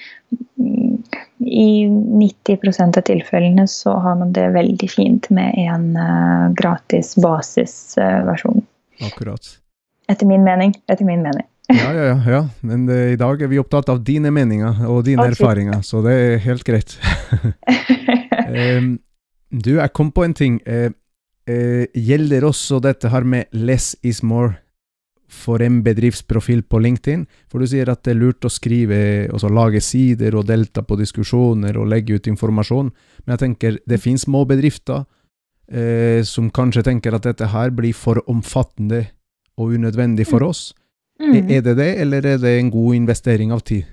i 1.38 1.86
90% 1.86 2.98
av 2.98 3.04
tilfellene 3.06 3.66
så 3.70 3.92
har 4.02 4.16
man 4.18 4.32
det 4.34 4.48
veldig 4.56 4.88
fint 4.90 5.28
med 5.30 5.54
en 5.60 5.92
eh, 6.00 6.48
gratis 6.58 7.14
basisversjon. 7.20 8.64
Akkurat. 9.04 9.58
Etter 10.08 10.28
min 10.28 10.44
mening. 10.46 10.74
Etter 10.88 11.04
min 11.08 11.22
mening. 11.22 11.46
Ja, 11.66 11.90
ja, 11.90 12.02
ja. 12.04 12.18
ja. 12.30 12.42
Men 12.60 12.84
det, 12.86 12.96
i 13.12 13.16
dag 13.18 13.40
er 13.42 13.48
vi 13.50 13.58
opptatt 13.58 13.88
av 13.90 14.04
dine 14.06 14.30
meninger 14.30 14.84
og 14.86 15.00
dine 15.08 15.24
okay. 15.24 15.34
erfaringer, 15.34 15.80
så 15.82 15.98
det 16.04 16.12
er 16.14 16.36
helt 16.44 16.62
greit. 16.62 16.94
um, 18.46 18.92
du, 19.64 19.72
jeg 19.80 19.92
kom 19.98 20.12
på 20.14 20.28
en 20.28 20.36
ting. 20.38 20.60
Uh, 20.62 20.94
uh, 21.50 21.82
gjelder 21.90 22.46
også 22.46 22.78
dette 22.84 23.10
her 23.10 23.26
med 23.26 23.50
less 23.50 23.96
is 24.06 24.22
more 24.22 24.54
for 25.26 25.62
en 25.62 25.80
bedriftsprofil 25.82 26.62
på 26.70 26.80
LinkedIn? 26.84 27.26
For 27.50 27.58
du 27.58 27.66
sier 27.70 27.90
at 27.90 28.04
det 28.06 28.14
er 28.14 28.20
lurt 28.20 28.46
å 28.46 28.52
skrive, 28.52 28.98
altså 29.26 29.50
lage 29.50 29.82
sider 29.82 30.36
og 30.38 30.46
delta 30.46 30.84
på 30.86 30.98
diskusjoner 31.00 31.78
og 31.80 31.90
legge 31.90 32.18
ut 32.18 32.30
informasjon, 32.30 32.92
men 33.24 33.34
jeg 33.34 33.42
tenker 33.42 33.80
det 33.90 34.00
finnes 34.02 34.26
små 34.26 34.44
bedrifter 34.48 35.04
eh, 35.72 36.22
som 36.24 36.50
kanskje 36.50 36.82
tenker 36.84 37.14
at 37.14 37.22
dette 37.22 37.46
her 37.52 37.70
blir 37.70 37.94
for 37.94 38.20
omfattende 38.28 39.06
og 39.58 39.72
unødvendig 39.78 40.26
for 40.26 40.42
oss. 40.44 40.72
Mm. 41.20 41.34
Er- 41.34 41.50
Er 41.56 41.60
det 41.62 41.76
det, 41.76 41.98
eller 42.00 42.26
er 42.26 42.38
det 42.38 42.58
en 42.60 42.70
god 42.70 42.94
investering 42.94 43.52
av 43.52 43.60
tid? 43.60 43.84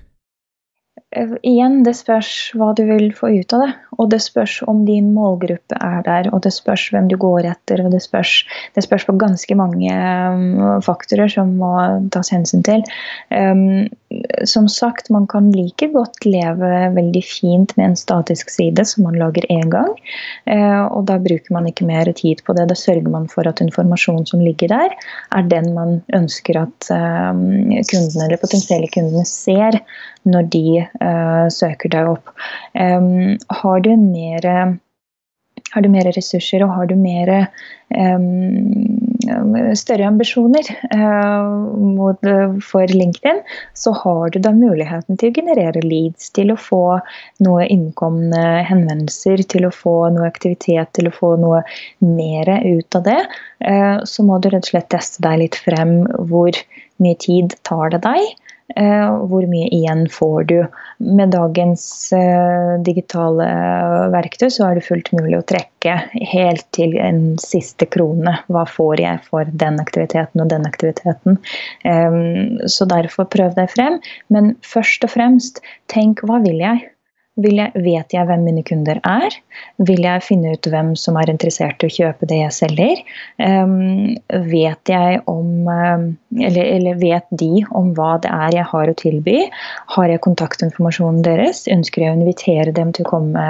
Eh, 1.14 1.34
Igjen, 1.46 1.82
det 1.86 1.94
spørs 1.98 2.30
hva 2.58 2.72
du 2.76 2.84
vil 2.88 3.10
få 3.14 3.30
ut 3.38 3.54
av 3.54 3.64
det. 3.64 3.72
Og 4.02 4.10
det 4.10 4.20
spørs 4.24 4.56
om 4.70 4.82
din 4.88 5.12
målgruppe 5.14 5.78
er 5.78 6.00
der, 6.06 6.28
og 6.34 6.42
det 6.46 6.50
spørs 6.56 6.88
hvem 6.90 7.06
du 7.10 7.16
går 7.20 7.46
etter. 7.52 7.84
Og 7.84 7.92
det 7.94 8.02
spørs, 8.02 8.40
det 8.74 8.82
spørs 8.86 9.06
på 9.06 9.14
ganske 9.20 9.56
mange 9.58 9.94
um, 9.94 10.80
faktorer 10.82 11.30
som 11.30 11.54
må 11.60 11.72
tas 12.14 12.32
hensyn 12.34 12.64
til. 12.66 12.82
Um, 13.30 13.86
som 14.46 14.66
sagt, 14.70 15.10
man 15.14 15.28
kan 15.30 15.50
like 15.54 15.88
godt 15.94 16.26
leve 16.26 16.70
veldig 16.94 17.22
fint 17.26 17.74
med 17.78 17.92
en 17.92 17.98
statisk 17.98 18.50
side 18.50 18.82
som 18.86 19.06
man 19.06 19.18
lager 19.20 19.46
én 19.52 19.70
gang. 19.70 19.94
Uh, 20.50 20.90
og 20.90 21.06
da 21.10 21.20
bruker 21.22 21.54
man 21.54 21.70
ikke 21.70 21.86
mer 21.86 22.10
tid 22.18 22.42
på 22.46 22.56
det. 22.58 22.66
Da 22.70 22.78
sørger 22.78 23.10
man 23.14 23.30
for 23.30 23.46
at 23.46 23.62
informasjonen 23.62 24.26
som 24.26 24.42
ligger 24.42 24.74
der, 24.74 24.98
er 25.34 25.46
den 25.50 25.70
man 25.76 26.00
ønsker 26.16 26.64
at 26.64 26.90
um, 26.90 27.70
kundene 27.90 28.26
eller 28.26 28.42
potensielle 28.42 28.90
kundene 28.90 29.22
ser 29.28 29.78
når 30.28 30.48
de 30.54 30.66
uh, 30.84 31.46
søker 31.52 31.92
deg 31.92 32.14
opp. 32.16 32.34
Um, 32.72 33.36
har 33.62 33.84
du 33.84 33.92
mer 34.00 34.78
har 35.74 35.82
du 35.82 35.90
mer 35.90 36.06
ressurser 36.14 36.62
og 36.62 36.70
har 36.76 36.86
du 36.86 36.94
mer 36.98 37.30
um, 37.90 39.04
større 39.74 40.06
ambisjoner 40.06 40.68
uh, 40.94 42.60
for 42.62 42.94
LinkedIn, 42.94 43.40
så 43.74 43.94
har 44.04 44.30
du 44.30 44.38
da 44.44 44.52
muligheten 44.54 45.18
til 45.18 45.32
å 45.32 45.36
generere 45.40 45.82
leads, 45.82 46.30
til 46.36 46.52
å 46.54 46.58
få 46.60 46.82
noe 47.42 47.66
innkomne 47.66 48.44
henvendelser, 48.68 49.42
til 49.50 49.66
å 49.66 49.74
få 49.74 49.96
noe 50.14 50.28
aktivitet, 50.30 50.92
til 50.94 51.10
å 51.10 51.16
få 51.16 51.34
noe 51.42 51.64
mer 51.98 52.54
ut 52.62 53.00
av 53.00 53.06
det. 53.08 53.20
Uh, 53.64 53.98
så 54.06 54.26
må 54.26 54.38
du 54.38 54.50
rett 54.52 54.68
og 54.68 54.74
slett 54.74 54.92
teste 54.94 55.24
deg 55.26 55.42
litt 55.42 55.58
frem 55.66 56.02
hvor 56.30 56.54
mye 57.02 57.18
tid 57.18 57.56
tar 57.66 57.90
det 57.96 58.04
deg. 58.06 58.34
Eh, 58.72 59.10
hvor 59.28 59.44
mye 59.50 59.66
igjen 59.76 60.06
får 60.08 60.44
du? 60.48 60.56
Med 61.04 61.34
dagens 61.34 61.84
eh, 62.16 62.80
digitale 62.86 63.48
verktøy 64.14 64.48
så 64.48 64.70
er 64.70 64.78
det 64.78 64.86
fullt 64.86 65.10
mulig 65.12 65.36
å 65.36 65.44
trekke 65.50 65.98
helt 66.32 66.64
til 66.76 66.96
en 66.96 67.36
siste 67.42 67.84
krone. 67.92 68.38
Hva 68.48 68.64
får 68.64 69.04
jeg 69.04 69.20
for 69.28 69.52
den 69.64 69.76
aktiviteten 69.82 70.40
og 70.40 70.48
den 70.54 70.64
aktiviteten? 70.68 71.36
Eh, 71.84 72.18
så 72.72 72.88
derfor 72.88 73.28
prøv 73.28 73.52
deg 73.60 73.68
frem. 73.74 74.00
Men 74.32 74.54
først 74.64 75.04
og 75.04 75.12
fremst, 75.12 75.60
tenk 75.92 76.24
hva 76.24 76.40
vil 76.46 76.64
jeg? 76.64 76.88
Jeg, 77.34 77.72
vet 77.82 78.14
jeg 78.14 78.28
hvem 78.28 78.44
mine 78.46 78.62
kunder 78.62 79.00
er? 79.02 79.34
Vil 79.82 80.04
jeg 80.06 80.22
finne 80.22 80.52
ut 80.54 80.68
hvem 80.70 80.92
som 80.98 81.16
er 81.18 81.32
interessert 81.32 81.82
i 81.82 81.88
å 81.88 81.94
kjøpe 81.96 82.28
det 82.30 82.38
jeg 82.38 82.54
selger? 82.54 83.00
Um, 83.42 84.14
vet 84.52 84.92
jeg 84.92 85.18
om 85.30 85.66
um, 85.66 86.04
eller, 86.38 86.62
eller 86.62 87.00
vet 87.00 87.26
de 87.34 87.64
om 87.74 87.90
hva 87.96 88.16
det 88.22 88.30
er 88.30 88.54
jeg 88.60 88.66
har 88.70 88.90
å 88.90 88.94
tilby? 89.00 89.36
Har 89.96 90.12
jeg 90.12 90.22
kontaktinformasjonen 90.22 91.24
deres? 91.26 91.64
Ønsker 91.74 92.04
jeg 92.04 92.12
å 92.14 92.20
invitere 92.20 92.74
dem 92.76 92.92
til 92.94 93.06
å 93.06 93.10
komme 93.16 93.48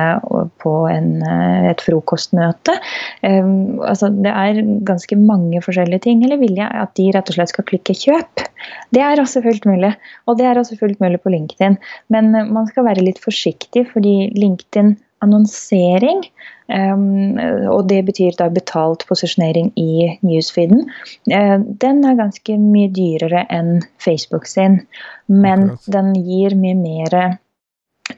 på 0.65 0.75
en, 0.89 1.11
uh, 1.21 1.69
et 1.69 1.85
frokostmøte? 1.85 2.79
Um, 3.21 3.83
altså, 3.85 4.09
det 4.17 4.33
er 4.33 4.63
ganske 4.89 5.19
mange 5.21 5.61
forskjellige 5.65 6.07
ting. 6.09 6.25
Eller 6.25 6.41
vil 6.41 6.57
jeg 6.61 6.69
at 6.69 6.97
de 6.97 7.11
rett 7.13 7.33
og 7.33 7.37
slett 7.37 7.53
skal 7.53 7.69
klikke 7.69 7.97
'kjøp'? 8.01 8.49
Det 8.97 9.03
er 9.05 9.21
også 9.21 9.43
fullt 9.45 9.67
mulig. 9.69 9.93
Og 10.25 10.39
det 10.39 10.47
er 10.49 10.57
også 10.57 10.79
fullt 10.81 11.01
mulig 11.05 11.21
på 11.21 11.33
LinkedIn. 11.37 11.77
Men 12.09 12.33
uh, 12.33 12.45
man 12.49 12.69
skal 12.71 12.89
være 12.89 13.05
litt 13.05 13.21
forsiktig, 13.21 13.74
fordi 13.91 14.31
LinkedIn 14.39 14.95
annonsering, 15.25 16.21
um, 16.69 17.39
og 17.73 17.87
det 17.89 18.03
betyr 18.11 18.37
da 18.39 18.51
betalt 18.53 19.07
posisjonering 19.09 19.71
i 19.81 20.11
newsfeeden, 20.27 20.85
uh, 21.33 21.57
den 21.85 22.05
er 22.05 22.21
ganske 22.21 22.59
mye 22.61 22.91
dyrere 22.95 23.47
enn 23.53 23.79
Facebook 24.05 24.47
sin. 24.51 24.83
Men 25.27 25.71
Akkurat. 25.71 25.95
den 25.97 26.13
gir 26.27 26.59
mye 26.61 26.77
mer 26.79 27.39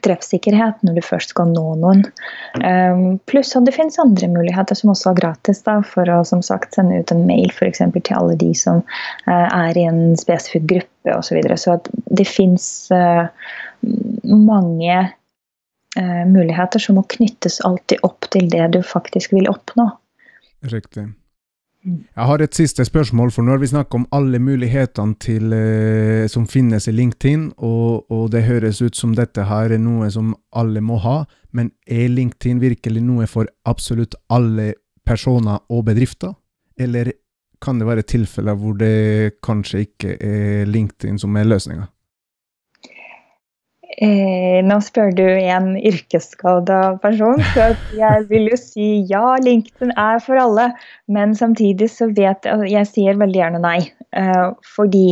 treffsikkerhet 0.03 0.81
når 0.83 0.97
du 0.97 1.03
først 1.05 1.31
skal 1.31 1.51
nå 1.53 1.63
noen. 1.79 2.03
Um, 2.59 3.19
pluss 3.29 3.53
at 3.55 3.67
det 3.67 3.75
finnes 3.77 3.99
andre 4.01 4.27
muligheter 4.31 4.75
som 4.77 4.91
også 4.91 5.13
er 5.13 5.21
gratis, 5.21 5.61
da, 5.63 5.79
for 5.85 6.09
å 6.11 6.19
som 6.27 6.43
sagt 6.45 6.75
sende 6.75 6.99
ut 6.99 7.13
en 7.13 7.23
mail 7.29 7.53
for 7.55 7.69
eksempel, 7.69 8.03
til 8.03 8.19
alle 8.19 8.35
de 8.39 8.51
som 8.57 8.83
eh, 9.27 9.47
er 9.47 9.79
i 9.79 9.85
en 9.87 10.01
spesifikk 10.19 10.67
gruppe 10.73 11.15
osv. 11.15 11.29
Så, 11.29 11.37
videre. 11.37 11.57
så 11.61 11.77
det 12.19 12.27
fins 12.27 12.67
eh, 12.91 13.29
mange 14.27 14.99
eh, 15.97 16.25
muligheter 16.29 16.81
som 16.81 16.99
må 16.99 17.05
knyttes 17.09 17.59
alltid 17.67 18.03
opp 18.07 18.29
til 18.33 18.49
det 18.51 18.71
du 18.75 18.81
faktisk 18.85 19.33
vil 19.35 19.49
oppnå. 19.51 19.89
Riktig. 20.71 21.09
Mm. 21.87 21.99
Jeg 22.03 22.27
har 22.29 22.41
et 22.41 22.57
siste 22.57 22.85
spørsmål, 22.85 23.31
for 23.31 23.45
nå 23.45 23.53
har 23.53 23.61
vi 23.61 23.69
snakket 23.71 23.99
om 23.99 24.07
alle 24.15 24.39
mulighetene 24.43 25.15
til, 25.23 25.53
eh, 25.53 26.25
som 26.27 26.47
finnes 26.49 26.87
i 26.87 26.95
LinkedIn, 26.95 27.51
og, 27.57 28.11
og 28.11 28.31
det 28.33 28.43
høres 28.47 28.81
ut 28.81 28.97
som 28.97 29.15
dette 29.15 29.45
her 29.47 29.71
er 29.71 29.81
noe 29.81 30.09
som 30.11 30.33
alle 30.51 30.81
må 30.83 30.99
ha, 31.05 31.21
men 31.55 31.71
er 31.87 32.09
LinkedIn 32.11 32.59
virkelig 32.61 33.03
noe 33.05 33.27
for 33.29 33.47
absolutt 33.65 34.17
alle 34.29 34.73
personer 35.07 35.63
og 35.69 35.85
bedrifter? 35.87 36.35
Eller 36.77 37.13
kan 37.63 37.79
det 37.79 37.87
være 37.87 38.05
tilfeller 38.05 38.57
hvor 38.57 38.75
det 38.77 39.39
kanskje 39.45 39.85
ikke 39.87 40.17
er 40.21 40.67
LinkedIn 40.69 41.17
som 41.21 41.37
er 41.39 41.47
løsninga? 41.47 41.87
Eh, 43.97 44.59
nå 44.61 44.75
spør 44.85 45.09
du 45.17 45.25
en 45.25 45.71
yrkesskada 45.75 46.99
person, 47.01 47.41
så 47.55 47.71
jeg 47.97 48.27
vil 48.29 48.51
jo 48.51 48.59
si 48.61 48.89
ja, 49.09 49.23
LinkedIn 49.41 49.95
er 49.97 50.21
for 50.21 50.37
alle. 50.41 50.67
Men 51.09 51.33
samtidig 51.37 51.89
så 51.95 52.11
vet 52.11 52.45
jeg 52.45 52.53
altså, 52.53 52.69
Jeg 52.69 52.91
sier 52.91 53.17
veldig 53.17 53.41
gjerne 53.41 53.63
nei. 53.63 53.79
Eh, 54.13 54.45
fordi 54.75 55.07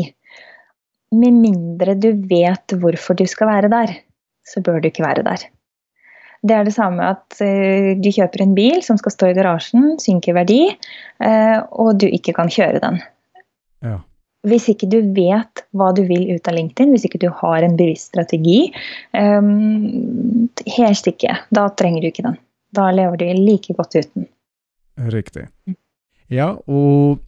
med 1.15 1.41
mindre 1.41 1.95
du 1.97 2.11
vet 2.29 2.77
hvorfor 2.77 3.17
du 3.17 3.25
skal 3.29 3.49
være 3.49 3.73
der, 3.73 3.97
så 4.45 4.61
bør 4.61 4.81
du 4.81 4.89
ikke 4.91 5.05
være 5.05 5.25
der. 5.25 5.49
Det 6.45 6.53
er 6.53 6.67
det 6.67 6.75
samme 6.75 7.09
at 7.15 7.41
eh, 7.41 7.95
du 7.97 8.11
kjøper 8.13 8.43
en 8.43 8.53
bil 8.57 8.83
som 8.85 8.99
skal 9.01 9.15
stå 9.15 9.31
i 9.31 9.37
garasjen, 9.37 9.95
synker 10.01 10.37
verdi, 10.37 10.61
eh, 11.25 11.57
og 11.73 11.97
du 12.03 12.05
ikke 12.05 12.35
kan 12.37 12.51
kjøre 12.53 12.83
den. 12.83 13.01
Hvis 14.45 14.67
ikke 14.71 14.89
du 14.91 14.99
vet 15.15 15.63
hva 15.75 15.91
du 15.95 16.03
vil 16.05 16.27
ut 16.35 16.47
av 16.49 16.57
LinkedIn, 16.57 16.93
hvis 16.93 17.07
ikke 17.07 17.21
du 17.23 17.29
har 17.41 17.65
en 17.65 17.77
bevisst 17.79 18.11
strategi, 18.11 18.69
um, 19.17 20.47
helst 20.77 21.09
ikke. 21.09 21.33
Da 21.55 21.67
trenger 21.77 22.03
du 22.03 22.11
ikke 22.11 22.27
den. 22.27 22.37
Da 22.75 22.89
lever 22.93 23.21
du 23.21 23.25
like 23.39 23.73
godt 23.77 23.97
uten. 23.97 24.27
Riktig. 25.11 25.47
Ja, 26.31 26.53
og 26.67 27.21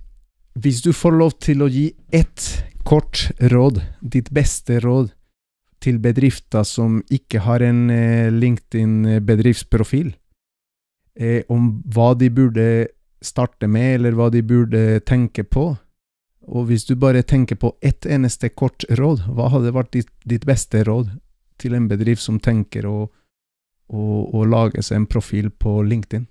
hvis 0.58 0.82
du 0.86 0.92
får 0.96 1.18
lov 1.18 1.38
til 1.44 1.62
å 1.62 1.70
gi 1.72 1.92
ett 2.14 2.48
kort 2.88 3.28
råd, 3.52 3.82
ditt 4.02 4.32
beste 4.34 4.80
råd, 4.84 5.12
til 5.84 6.00
bedrifter 6.02 6.66
som 6.66 7.02
ikke 7.14 7.44
har 7.46 7.62
en 7.62 7.90
eh, 7.94 8.30
LinkedIn-bedriftsprofil, 8.34 10.10
eh, 11.20 11.44
om 11.54 11.70
hva 11.94 12.14
de 12.18 12.32
burde 12.34 12.68
starte 13.22 13.70
med, 13.70 14.00
eller 14.00 14.18
hva 14.18 14.32
de 14.34 14.42
burde 14.46 14.82
tenke 15.06 15.46
på, 15.46 15.70
og 16.48 16.70
hvis 16.70 16.86
du 16.88 16.96
bare 16.96 17.24
tenker 17.28 17.60
på 17.60 17.74
ett 17.82 18.06
eneste 18.06 18.50
kort 18.50 18.86
råd, 18.90 19.26
hva 19.36 19.50
hadde 19.52 19.74
vært 19.76 19.92
ditt, 19.96 20.12
ditt 20.24 20.48
beste 20.48 20.84
råd 20.88 21.12
til 21.60 21.76
en 21.76 21.90
bedrift 21.92 22.24
som 22.24 22.40
tenker 22.40 22.88
å, 22.88 22.98
å, 23.92 24.04
å 24.32 24.46
lage 24.48 24.84
seg 24.84 25.02
en 25.02 25.10
profil 25.12 25.52
på 25.52 25.82
LinkedIn? 25.84 26.26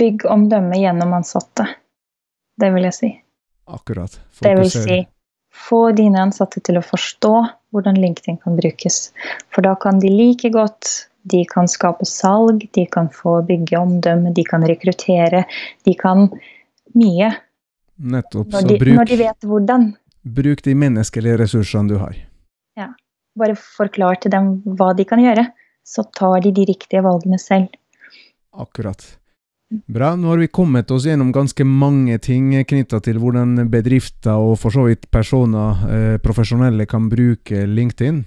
Bygg 0.00 0.26
omdømme 0.28 0.80
gjennom 0.80 1.12
ansatte. 1.16 1.68
det 2.60 2.68
vil 2.72 2.84
jeg 2.88 2.96
si. 2.96 3.10
Akkurat. 3.70 4.20
Det 4.40 4.56
vil 4.58 4.70
si 4.72 5.00
få 5.50 5.90
dine 5.96 6.22
ansatte 6.22 6.60
til 6.64 6.78
å 6.78 6.84
forstå 6.84 7.34
hvordan 7.74 7.98
LinkedIn 8.00 8.40
kan 8.42 8.56
brukes. 8.58 9.10
For 9.52 9.66
da 9.66 9.74
kan 9.80 10.00
de 10.02 10.12
like 10.12 10.50
godt 10.54 11.06
de 11.30 11.42
kan 11.44 11.68
skape 11.68 12.06
salg, 12.08 12.64
de 12.72 12.86
kan 12.88 13.10
få 13.12 13.40
bygge 13.44 13.78
omdømme, 13.78 14.32
de 14.32 14.44
kan 14.46 14.64
rekruttere. 14.66 15.44
De 15.84 15.94
kan 15.98 16.30
mye. 16.98 17.30
Nettopp. 18.00 18.48
Når 18.54 18.68
de, 18.68 18.78
bruk, 18.80 18.96
når 18.96 19.10
de 19.10 19.20
vet 19.20 19.46
hvordan. 19.46 19.86
Bruk 20.40 20.64
de 20.64 20.74
menneskelige 20.76 21.38
ressursene 21.40 21.92
du 21.92 21.98
har. 22.00 22.16
Ja. 22.78 22.90
Bare 23.38 23.56
forklar 23.56 24.18
til 24.20 24.32
dem 24.34 24.56
hva 24.78 24.90
de 24.96 25.06
kan 25.08 25.22
gjøre, 25.22 25.46
så 25.86 26.04
tar 26.16 26.40
de 26.44 26.52
de 26.56 26.66
riktige 26.68 27.02
valgene 27.04 27.38
selv. 27.40 27.70
Akkurat. 28.50 29.04
Bra. 29.70 30.16
Nå 30.18 30.32
har 30.32 30.40
vi 30.42 30.48
kommet 30.50 30.90
oss 30.90 31.04
gjennom 31.06 31.30
ganske 31.32 31.62
mange 31.64 32.16
ting 32.18 32.50
knytta 32.66 32.98
til 33.06 33.20
hvordan 33.22 33.68
bedrifter 33.70 34.34
og 34.34 34.56
for 34.58 34.74
så 34.74 34.88
vidt 34.88 35.06
personer, 35.14 35.84
eh, 35.86 36.16
profesjonelle, 36.18 36.88
kan 36.90 37.06
bruke 37.08 37.66
LinkedIn. 37.66 38.24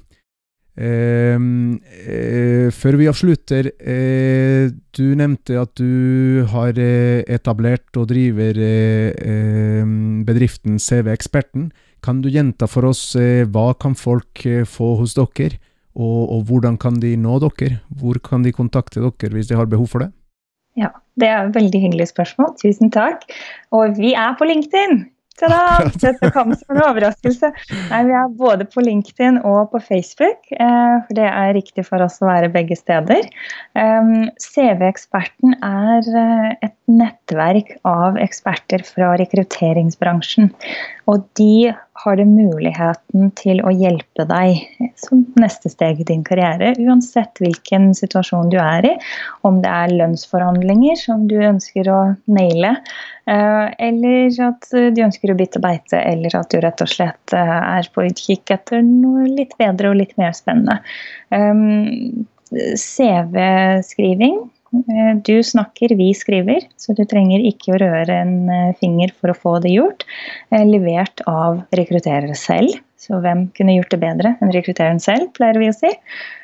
Eh, 0.74 1.38
eh, 1.38 2.70
før 2.74 2.98
vi 2.98 3.10
avslutter, 3.10 3.70
eh, 3.78 4.72
du 4.98 5.14
nevnte 5.14 5.60
at 5.62 5.76
du 5.78 6.48
har 6.50 6.74
eh, 6.82 7.22
etablert 7.30 7.94
og 8.00 8.08
driver 8.10 8.58
eh, 8.58 9.86
bedriften 10.26 10.80
CV 10.82 11.12
Eksperten. 11.14 11.70
Kan 12.04 12.24
du 12.24 12.32
gjenta 12.34 12.68
for 12.68 12.90
oss 12.90 13.14
hva 13.16 13.68
kan 13.80 13.94
folk 13.96 14.42
få 14.68 14.90
hos 15.00 15.14
dere, 15.16 15.56
og, 15.96 16.20
og 16.36 16.50
hvordan 16.50 16.76
kan 16.82 16.98
de 17.00 17.14
nå 17.16 17.38
dere? 17.46 17.80
Hvor 17.88 18.20
kan 18.20 18.44
de 18.44 18.52
kontakte 18.52 19.00
dere 19.00 19.38
hvis 19.38 19.48
de 19.48 19.56
har 19.56 19.70
behov 19.72 19.88
for 19.94 20.04
det? 20.04 20.12
Ja, 20.76 20.90
det 21.22 21.30
er 21.30 21.46
et 21.46 21.56
veldig 21.56 21.80
hyggelig 21.80 22.10
spørsmål. 22.10 22.58
Tusen 22.60 22.92
takk. 22.92 23.24
Og 23.72 23.96
vi 24.02 24.18
er 24.18 24.34
på 24.36 24.50
LinkedIn! 24.50 25.13
Ta-da! 25.42 25.90
Dette 25.98 26.30
kom 26.34 26.54
som 26.54 26.76
en 26.76 26.82
overraskelse. 26.86 27.50
Nei, 27.90 28.02
vi 28.06 28.16
er 28.18 28.34
både 28.38 28.68
på 28.70 28.84
LinkedIn 28.86 29.40
og 29.42 29.72
på 29.72 29.82
Facebook, 29.82 30.52
eh, 30.54 30.96
for 31.08 31.18
det 31.18 31.26
er 31.30 31.56
riktig 31.58 31.88
for 31.88 32.04
oss 32.06 32.20
å 32.22 32.30
være 32.30 32.52
begge 32.54 32.78
steder. 32.78 33.26
Um, 33.74 34.30
CV-eksperten 34.44 35.58
er 35.66 36.12
eh, 36.22 36.50
et 36.70 36.78
nettverk 36.92 37.74
av 37.90 38.20
eksperter 38.22 38.86
fra 38.86 39.16
rekrutteringsbransjen. 39.22 40.52
Og 41.10 41.26
de 41.40 41.74
har 42.04 42.18
det 42.20 42.26
muligheten 42.28 43.30
til 43.40 43.62
å 43.64 43.72
hjelpe 43.74 44.26
deg 44.28 44.60
som 45.00 45.24
neste 45.40 45.72
steg 45.72 46.02
i 46.04 46.08
din 46.08 46.24
karriere, 46.28 46.74
uansett 46.84 47.40
hvilken 47.42 47.92
situasjon 47.98 48.52
du 48.52 48.58
er 48.62 48.88
i. 48.90 48.94
Om 49.48 49.62
det 49.64 49.72
er 49.72 49.96
lønnsforhandlinger 49.96 51.00
som 51.00 51.28
du 51.32 51.38
ønsker 51.40 51.90
å 51.92 52.00
naile, 52.28 52.76
eh, 53.30 53.68
eller 53.88 54.42
at 54.50 54.68
du 54.72 55.04
ønsker 55.06 55.32
å 55.32 55.38
bytte 55.40 55.64
beite, 55.64 56.02
eller 56.02 56.36
at 56.40 56.52
du 56.52 56.60
rett 56.64 56.84
og 56.84 56.92
slett 56.92 57.38
eh, 57.38 57.56
er 57.80 57.90
på 57.94 58.08
utkikk 58.10 58.56
etter 58.58 58.84
noe 58.86 59.30
litt 59.30 59.56
bedre 59.62 59.94
og 59.94 60.00
litt 60.02 60.18
mer 60.20 60.36
spennende. 60.38 60.82
Um, 61.32 62.28
CV-skriving 62.54 64.44
du 65.24 65.44
snakker, 65.44 65.96
vi 65.96 66.14
skriver, 66.14 66.66
så 66.78 66.94
du 66.98 67.04
trenger 67.06 67.44
ikke 67.46 67.76
å 67.76 67.82
røre 67.82 68.16
en 68.24 68.50
eh, 68.50 68.72
finger 68.80 69.14
for 69.14 69.30
å 69.30 69.38
få 69.38 69.58
det 69.62 69.76
gjort. 69.76 70.06
Eh, 70.50 70.66
levert 70.66 71.22
av 71.30 71.62
rekrutterere 71.78 72.34
selv, 72.38 72.80
så 72.98 73.22
hvem 73.22 73.48
kunne 73.58 73.76
gjort 73.78 73.94
det 73.94 74.02
bedre 74.02 74.34
enn 74.42 74.54
rekruttereren 74.56 75.02
selv, 75.04 75.30
pleier 75.38 75.62
vi 75.62 75.70
å 75.70 75.76
si. 75.78 75.92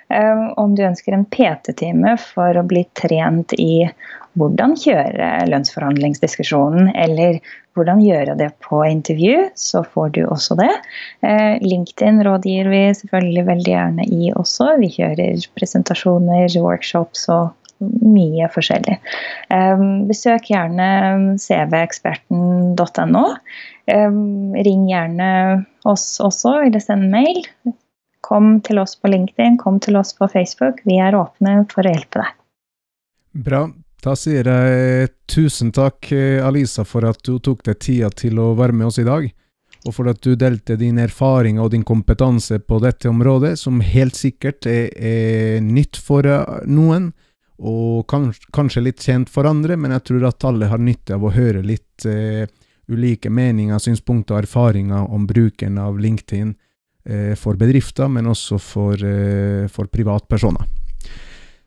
Om 0.09 0.71
du 0.73 0.79
ønsker 0.81 1.13
en 1.13 1.27
PT-time 1.29 2.15
for 2.17 2.57
å 2.57 2.63
bli 2.65 2.81
trent 2.97 3.53
i 3.61 3.85
hvordan 4.41 4.71
kjøre 4.81 5.27
lønnsforhandlingsdiskusjonen, 5.51 6.89
eller 6.97 7.37
hvordan 7.77 8.01
gjøre 8.01 8.33
det 8.39 8.47
på 8.65 8.79
intervju, 8.87 9.51
så 9.53 9.83
får 9.85 10.09
du 10.17 10.23
også 10.25 10.57
det. 10.57 10.71
LinkedIn 11.61 12.23
rådgir 12.25 12.71
vi 12.73 12.81
selvfølgelig 12.97 13.45
veldig 13.51 13.75
gjerne 13.75 14.09
i 14.09 14.33
også. 14.33 14.71
Vi 14.81 14.89
kjører 14.97 15.45
presentasjoner, 15.53 16.57
workshops 16.57 17.29
og 17.29 17.53
mye 17.79 18.47
forskjellig. 18.53 18.97
Besøk 20.09 20.49
gjerne 20.51 20.87
cveksperten.no. 21.41 23.25
Ring 23.89 24.87
gjerne 24.89 25.29
oss 25.89 26.07
også, 26.23 26.55
eller 26.67 26.83
send 26.83 27.09
mail. 27.13 27.43
Kom 28.25 28.57
til 28.65 28.81
oss 28.81 28.97
på 28.99 29.09
LinkedIn, 29.09 29.57
kom 29.61 29.79
til 29.81 29.97
oss 29.99 30.13
på 30.17 30.27
Facebook. 30.29 30.83
Vi 30.85 30.99
er 31.01 31.17
åpne 31.17 31.63
for 31.71 31.87
å 31.87 31.93
hjelpe 31.95 32.23
deg. 32.23 32.35
Bra. 33.49 33.67
Da 33.99 34.13
sier 34.15 34.47
jeg 34.47 35.09
tusen 35.27 35.73
takk, 35.75 36.07
Alisa, 36.47 36.85
for 36.87 37.03
at 37.09 37.19
du 37.27 37.35
tok 37.43 37.65
deg 37.67 37.81
tida 37.83 38.07
til 38.15 38.39
å 38.39 38.53
være 38.55 38.77
med 38.79 38.87
oss 38.87 38.99
i 39.01 39.07
dag. 39.07 39.27
Og 39.87 39.95
for 39.95 40.11
at 40.11 40.19
du 40.23 40.33
delte 40.39 40.75
din 40.79 40.99
erfaring 40.99 41.59
og 41.59 41.71
din 41.73 41.85
kompetanse 41.87 42.59
på 42.63 42.79
dette 42.83 43.09
området, 43.11 43.53
som 43.59 43.79
helt 43.83 44.15
sikkert 44.19 44.67
er, 44.67 44.87
er 44.95 45.59
nytt 45.63 45.99
for 46.03 46.27
noen 46.67 47.11
og 47.59 48.07
kanskje, 48.07 48.47
kanskje 48.55 48.83
litt 48.85 49.03
kjent 49.03 49.29
for 49.31 49.47
andre, 49.49 49.75
men 49.75 49.91
jeg 49.97 50.05
tror 50.09 50.29
at 50.29 50.45
alle 50.47 50.69
har 50.71 50.81
nytte 50.81 51.17
av 51.17 51.25
å 51.27 51.33
høre 51.35 51.63
litt 51.65 52.05
eh, 52.07 52.47
ulike 52.89 53.29
meninger, 53.29 53.79
synspunkter 53.83 54.37
og 54.37 54.45
erfaringer 54.45 55.11
om 55.13 55.27
bruken 55.29 55.77
av 55.81 55.99
LinkedIn 55.99 56.53
eh, 57.05 57.33
for 57.39 57.59
bedrifter, 57.59 58.07
men 58.11 58.29
også 58.31 58.59
for, 58.63 58.95
eh, 58.95 59.67
for 59.71 59.91
privatpersoner. 59.91 60.67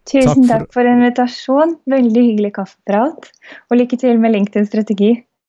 Tusen 0.09 0.25
takk 0.25 0.39
for, 0.39 0.49
takk 0.53 0.73
for 0.75 0.89
invitasjon. 0.91 1.77
Veldig 1.91 2.25
hyggelig 2.25 2.55
kaffeprat. 2.57 3.29
Og 3.71 3.79
lykke 3.79 4.01
til 4.01 4.19
med 4.19 4.35
LinkedIn-strategi. 4.35 5.13